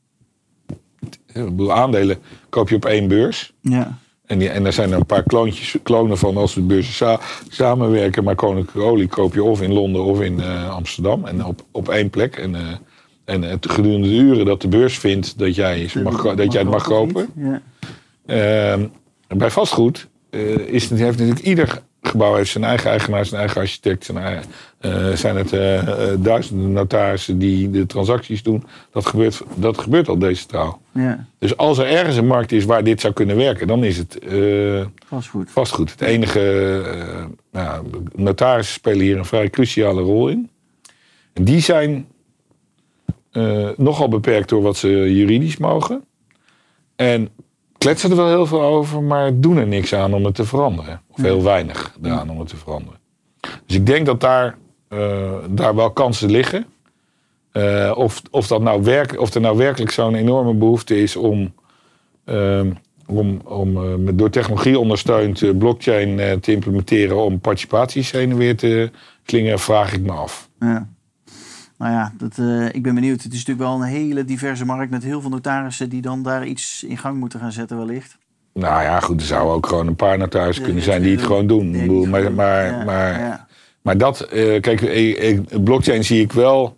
-hmm. 1.34 1.72
Aandelen 1.72 2.18
koop 2.50 2.70
je 2.70 2.76
op 2.76 2.86
één 2.86 3.08
beurs. 3.08 3.54
Ja. 3.62 3.98
En, 4.26 4.40
die, 4.40 4.50
en 4.50 4.64
daar 4.64 4.74
zijn 4.74 4.92
er 4.92 4.98
een 4.98 5.06
paar 5.06 5.24
kloontjes, 5.24 5.78
klonen 5.84 6.18
van 6.18 6.38
als 6.38 6.54
de 6.54 6.62
beurzen 6.62 7.20
samenwerken. 7.50 8.24
Maar 8.24 8.36
Koninklijke 8.36 8.90
Olie 8.90 9.08
koop 9.08 9.34
je 9.34 9.44
of 9.44 9.62
in 9.62 9.74
Londen 9.74 10.04
of 10.04 10.22
in 10.22 10.40
uh, 10.40 10.70
Amsterdam. 10.70 11.26
En 11.26 11.46
op, 11.46 11.66
op 11.72 11.90
één 11.90 12.10
plek. 12.10 12.36
En, 12.36 12.54
uh, 12.54 12.60
en 13.26 13.42
het 13.42 13.72
gedurende 13.72 14.08
de 14.08 14.16
uren 14.16 14.46
dat 14.46 14.62
de 14.62 14.68
beurs 14.68 14.98
vindt 14.98 15.38
dat 15.38 15.56
jij, 15.56 15.90
mag, 16.04 16.36
dat 16.36 16.52
jij 16.52 16.62
het 16.62 16.72
mag 16.72 16.84
kopen. 16.84 17.30
Ja. 17.36 17.62
Uh, 18.26 18.86
bij 19.28 19.52
vastgoed 19.52 20.08
uh, 20.30 20.56
is, 20.56 20.90
heeft 20.90 21.18
natuurlijk 21.18 21.46
ieder 21.46 21.82
gebouw 22.08 22.36
heeft 22.36 22.50
zijn 22.50 22.64
eigen 22.64 22.90
eigenaar, 22.90 23.26
zijn 23.26 23.40
eigen 23.40 23.62
architect. 23.62 24.06
Zijn 24.06 24.18
eigen, 24.18 24.46
uh, 24.82 25.12
zijn 25.12 25.36
het 25.36 25.54
uh, 25.54 25.82
duizenden 26.20 26.72
notarissen 26.72 27.38
die 27.38 27.70
de 27.70 27.86
transacties 27.86 28.44
doen. 28.44 28.64
Dat 28.92 29.06
gebeurt, 29.06 29.42
dat 29.56 29.78
gebeurt 29.78 30.08
al 30.08 30.18
decentraal. 30.18 30.82
Ja. 30.92 31.26
Dus 31.40 31.58
als 31.58 31.78
er 31.78 31.86
ergens 31.86 32.16
een 32.16 32.28
markt 32.28 32.52
is 32.52 32.66
waar 32.66 32.84
dit 32.84 33.02
zou 33.02 33.14
kunnen 33.14 33.36
werken, 33.36 33.68
dan 33.68 33.84
is 33.84 33.98
het 33.98 34.20
vastgoed. 35.06 35.52
vastgoed. 35.52 35.92
Het 35.92 36.02
enige, 36.02 36.82
nou, 37.52 37.86
notarissen 38.16 38.74
spelen 38.74 39.02
hier 39.02 39.18
een 39.18 39.26
vrij 39.26 39.50
cruciale 39.50 40.02
rol 40.02 40.28
in. 40.28 40.50
En 41.34 41.44
die 41.44 41.60
zijn 41.60 42.08
nogal 43.76 44.08
beperkt 44.08 44.50
door 44.50 44.62
wat 44.62 44.78
ze 44.78 44.88
juridisch 44.90 45.58
mogen. 45.58 46.04
En 46.96 47.30
kletsen 47.84 48.10
er 48.10 48.16
wel 48.16 48.28
heel 48.28 48.46
veel 48.46 48.62
over, 48.62 49.04
maar 49.04 49.40
doen 49.40 49.58
er 49.58 49.68
niks 49.68 49.94
aan 49.94 50.14
om 50.14 50.26
het 50.26 50.36
te 50.36 50.46
veranderen. 50.46 51.02
Of 51.12 51.22
heel 51.22 51.44
weinig 51.44 51.96
eraan 52.04 52.30
om 52.30 52.40
het 52.40 52.48
te 52.48 52.58
veranderen. 52.58 53.00
Dus 53.66 53.76
ik 53.76 53.86
denk 53.86 54.06
dat 54.06 54.22
daar, 54.22 54.58
uh, 54.90 55.32
daar 55.50 55.76
wel 55.76 55.92
kansen 55.92 56.32
liggen. 56.32 56.66
Uh, 57.54 57.92
of, 57.96 58.22
of, 58.32 58.48
dat 58.48 58.62
nou 58.62 58.84
werk, 58.84 59.20
of 59.20 59.34
er 59.34 59.42
nou 59.42 59.58
werkelijk 59.58 59.92
zo'n 59.92 60.16
enorme 60.16 60.54
behoefte 60.54 61.02
is 61.02 61.16
om, 61.16 61.54
uh, 62.26 62.62
om, 63.06 63.42
om 63.46 63.78
uh, 63.78 64.10
door 64.14 64.30
technologie 64.30 64.80
ondersteund 64.80 65.58
blockchain 65.58 66.40
te 66.40 66.52
implementeren 66.52 67.18
om 67.18 67.40
participaties 67.40 68.12
heen 68.12 68.32
en 68.32 68.38
weer 68.38 68.58
te 68.58 68.92
klingen, 69.26 69.60
vraag 69.60 69.94
ik 69.94 70.02
me 70.02 70.12
af. 70.12 70.50
Ja. 70.60 70.88
Nou 71.84 71.96
ja, 71.96 72.14
dat, 72.18 72.38
uh, 72.38 72.66
ik 72.66 72.84
ben 72.84 72.96
benieuwd. 72.96 73.24
Het 73.24 73.34
is 73.34 73.46
natuurlijk 73.46 73.68
wel 73.68 73.76
een 73.76 73.94
hele 73.94 74.26
diverse 74.26 74.66
markt 74.66 74.92
met 74.92 75.04
heel 75.04 75.22
veel 75.22 75.30
notarissen 75.30 75.90
die 75.90 76.02
dan 76.02 76.24
daar 76.24 76.46
iets 76.46 76.84
in 76.84 76.98
gang 76.98 77.18
moeten 77.20 77.40
gaan 77.40 77.52
zetten 77.52 77.78
wellicht. 77.78 78.18
Nou 78.54 78.84
ja, 78.84 79.00
goed, 79.00 79.22
er 79.22 79.28
zouden 79.28 79.54
ook 79.54 79.68
gewoon 79.68 79.88
een 79.88 79.96
paar 79.96 80.18
notarissen 80.18 80.64
kunnen 80.64 80.84
zijn 80.84 81.02
die 81.02 81.16
het 81.16 81.26
gewoon 81.26 81.48
doen. 81.48 81.72
Nee, 81.72 82.08
maar, 82.08 82.34
maar, 82.34 82.86
maar, 82.86 83.46
maar, 83.82 83.98
dat, 83.98 84.28
uh, 84.34 84.62
kijk, 84.62 85.64
blockchain 85.64 86.04
zie 86.04 86.22
ik 86.22 86.32
wel. 86.32 86.78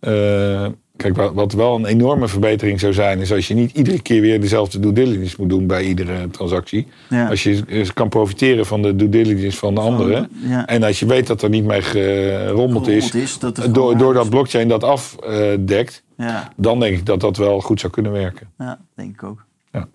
Uh, 0.00 0.66
Kijk, 0.96 1.16
wat, 1.16 1.52
wel 1.52 1.74
een 1.74 1.84
enorme 1.84 2.28
verbetering 2.28 2.80
zou 2.80 2.92
zijn, 2.92 3.20
is 3.20 3.32
als 3.32 3.48
je 3.48 3.54
niet 3.54 3.76
iedere 3.76 4.02
keer 4.02 4.20
weer 4.20 4.40
dezelfde 4.40 4.80
due 4.80 4.92
diligence 4.92 5.36
moet 5.38 5.48
doen 5.48 5.66
bij 5.66 5.84
iedere 5.84 6.30
transactie. 6.30 6.88
Als 7.28 7.42
je 7.42 7.86
kan 7.94 8.08
profiteren 8.08 8.66
van 8.66 8.82
de 8.82 8.96
due 8.96 9.08
diligence 9.08 9.58
van 9.58 9.74
de 9.74 9.80
anderen. 9.80 10.30
En 10.66 10.82
als 10.82 10.98
je 10.98 11.06
weet 11.06 11.26
dat 11.26 11.42
er 11.42 11.48
niet 11.48 11.64
mee 11.64 11.82
gerommeld 11.82 12.88
is, 12.88 13.10
is 13.10 13.38
dat 13.38 13.68
door, 13.70 13.98
doordat 13.98 14.30
blockchain 14.30 14.68
dat 14.68 14.84
afdekt, 14.84 16.02
ja. 16.16 16.52
dan 16.56 16.80
denk 16.80 16.96
ik 16.96 17.06
dat 17.06 17.20
dat 17.20 17.36
wel 17.36 17.60
goed 17.60 17.80
zou 17.80 17.92
kunnen 17.92 18.12
werken. 18.12 18.48
Ja, 18.58 18.78
denk 18.94 19.14
ik 19.14 19.22
ook. 19.22 19.44
Ja. 19.72 19.86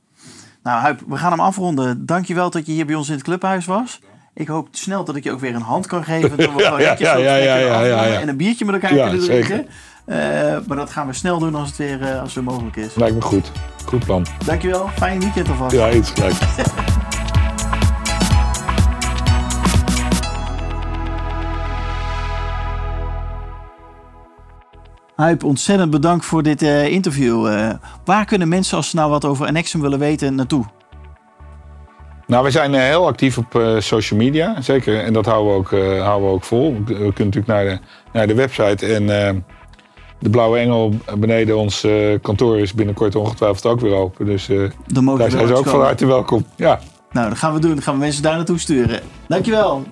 Nou, 0.63 0.81
Huip, 0.81 1.01
we 1.07 1.17
gaan 1.17 1.31
hem 1.31 1.39
afronden. 1.39 2.05
Dankjewel 2.05 2.49
dat 2.49 2.65
je 2.65 2.71
hier 2.71 2.85
bij 2.85 2.95
ons 2.95 3.07
in 3.07 3.13
het 3.13 3.23
clubhuis 3.23 3.65
was. 3.65 3.99
Ik 4.33 4.47
hoop 4.47 4.67
snel 4.71 5.03
dat 5.03 5.15
ik 5.15 5.23
je 5.23 5.31
ook 5.31 5.39
weer 5.39 5.55
een 5.55 5.61
hand 5.61 5.87
kan 5.87 6.03
geven. 6.03 6.37
Dat 6.37 6.53
we 6.55 6.61
ja, 6.61 6.79
ja, 6.79 7.17
ja, 7.17 7.35
ja, 7.35 7.83
ja, 7.83 8.19
En 8.19 8.27
een 8.27 8.37
biertje 8.37 8.65
met 8.65 8.73
elkaar 8.73 9.09
kunnen 9.09 9.19
drinken. 9.19 9.67
Uh, 10.09 10.15
maar 10.67 10.77
dat 10.77 10.89
gaan 10.89 11.07
we 11.07 11.13
snel 11.13 11.39
doen 11.39 11.55
als 11.55 11.67
het 11.67 11.77
weer, 11.77 12.01
uh, 12.01 12.21
als 12.21 12.35
het 12.35 12.43
mogelijk 12.43 12.75
is. 12.75 12.95
Lijkt 12.95 13.15
me 13.15 13.21
goed. 13.21 13.51
Goed 13.85 14.05
plan. 14.05 14.25
Dankjewel. 14.45 14.87
Fijn 14.87 15.19
weekend 15.19 15.49
alvast. 15.49 15.75
Ja, 15.75 15.91
iets 15.91 16.11
gelijk. 16.11 16.35
Huip, 25.15 25.43
ontzettend 25.43 25.91
bedankt 25.91 26.25
voor 26.25 26.43
dit 26.43 26.61
uh, 26.61 26.87
interview. 26.87 27.47
waar 28.05 28.25
kunnen 28.25 28.47
mensen, 28.47 28.77
als 28.77 28.89
ze 28.89 28.95
nou 28.95 29.09
wat 29.09 29.25
over 29.25 29.47
Annexum 29.47 29.81
willen 29.81 29.99
weten, 29.99 30.35
naartoe? 30.35 30.65
Nou, 32.27 32.43
we 32.43 32.51
zijn 32.51 32.73
heel 32.73 33.07
actief 33.07 33.37
op 33.37 33.61
social 33.79 34.19
media, 34.19 34.61
zeker. 34.61 35.03
En 35.03 35.13
dat 35.13 35.25
houden 35.25 35.51
we 35.51 35.57
ook, 35.57 35.69
houden 36.01 36.29
we 36.29 36.35
ook 36.35 36.43
vol. 36.43 36.73
We 36.73 36.93
kunnen 36.93 37.13
natuurlijk 37.15 37.47
naar 37.47 37.63
de, 37.65 37.79
naar 38.11 38.27
de 38.27 38.33
website 38.35 38.93
en 38.93 39.43
de 40.19 40.29
Blauwe 40.29 40.57
Engel 40.57 40.93
beneden 41.17 41.57
ons 41.57 41.83
uh, 41.83 42.17
kantoor 42.21 42.59
is 42.59 42.73
binnenkort 42.73 43.15
ongetwijfeld 43.15 43.65
ook 43.65 43.79
weer 43.79 43.93
open. 43.93 44.25
Dus 44.25 44.49
uh, 44.49 44.69
daar 45.17 45.31
zijn 45.31 45.47
ze 45.47 45.55
ook 45.55 45.67
van 45.67 45.81
harte 45.81 46.05
welkom. 46.05 46.45
Ja. 46.55 46.79
Nou, 47.11 47.29
dat 47.29 47.37
gaan 47.37 47.53
we 47.53 47.59
doen. 47.59 47.73
Dan 47.73 47.81
gaan 47.81 47.93
we 47.93 47.99
mensen 47.99 48.23
daar 48.23 48.35
naartoe 48.35 48.59
sturen. 48.59 48.99
Dankjewel. 49.27 49.83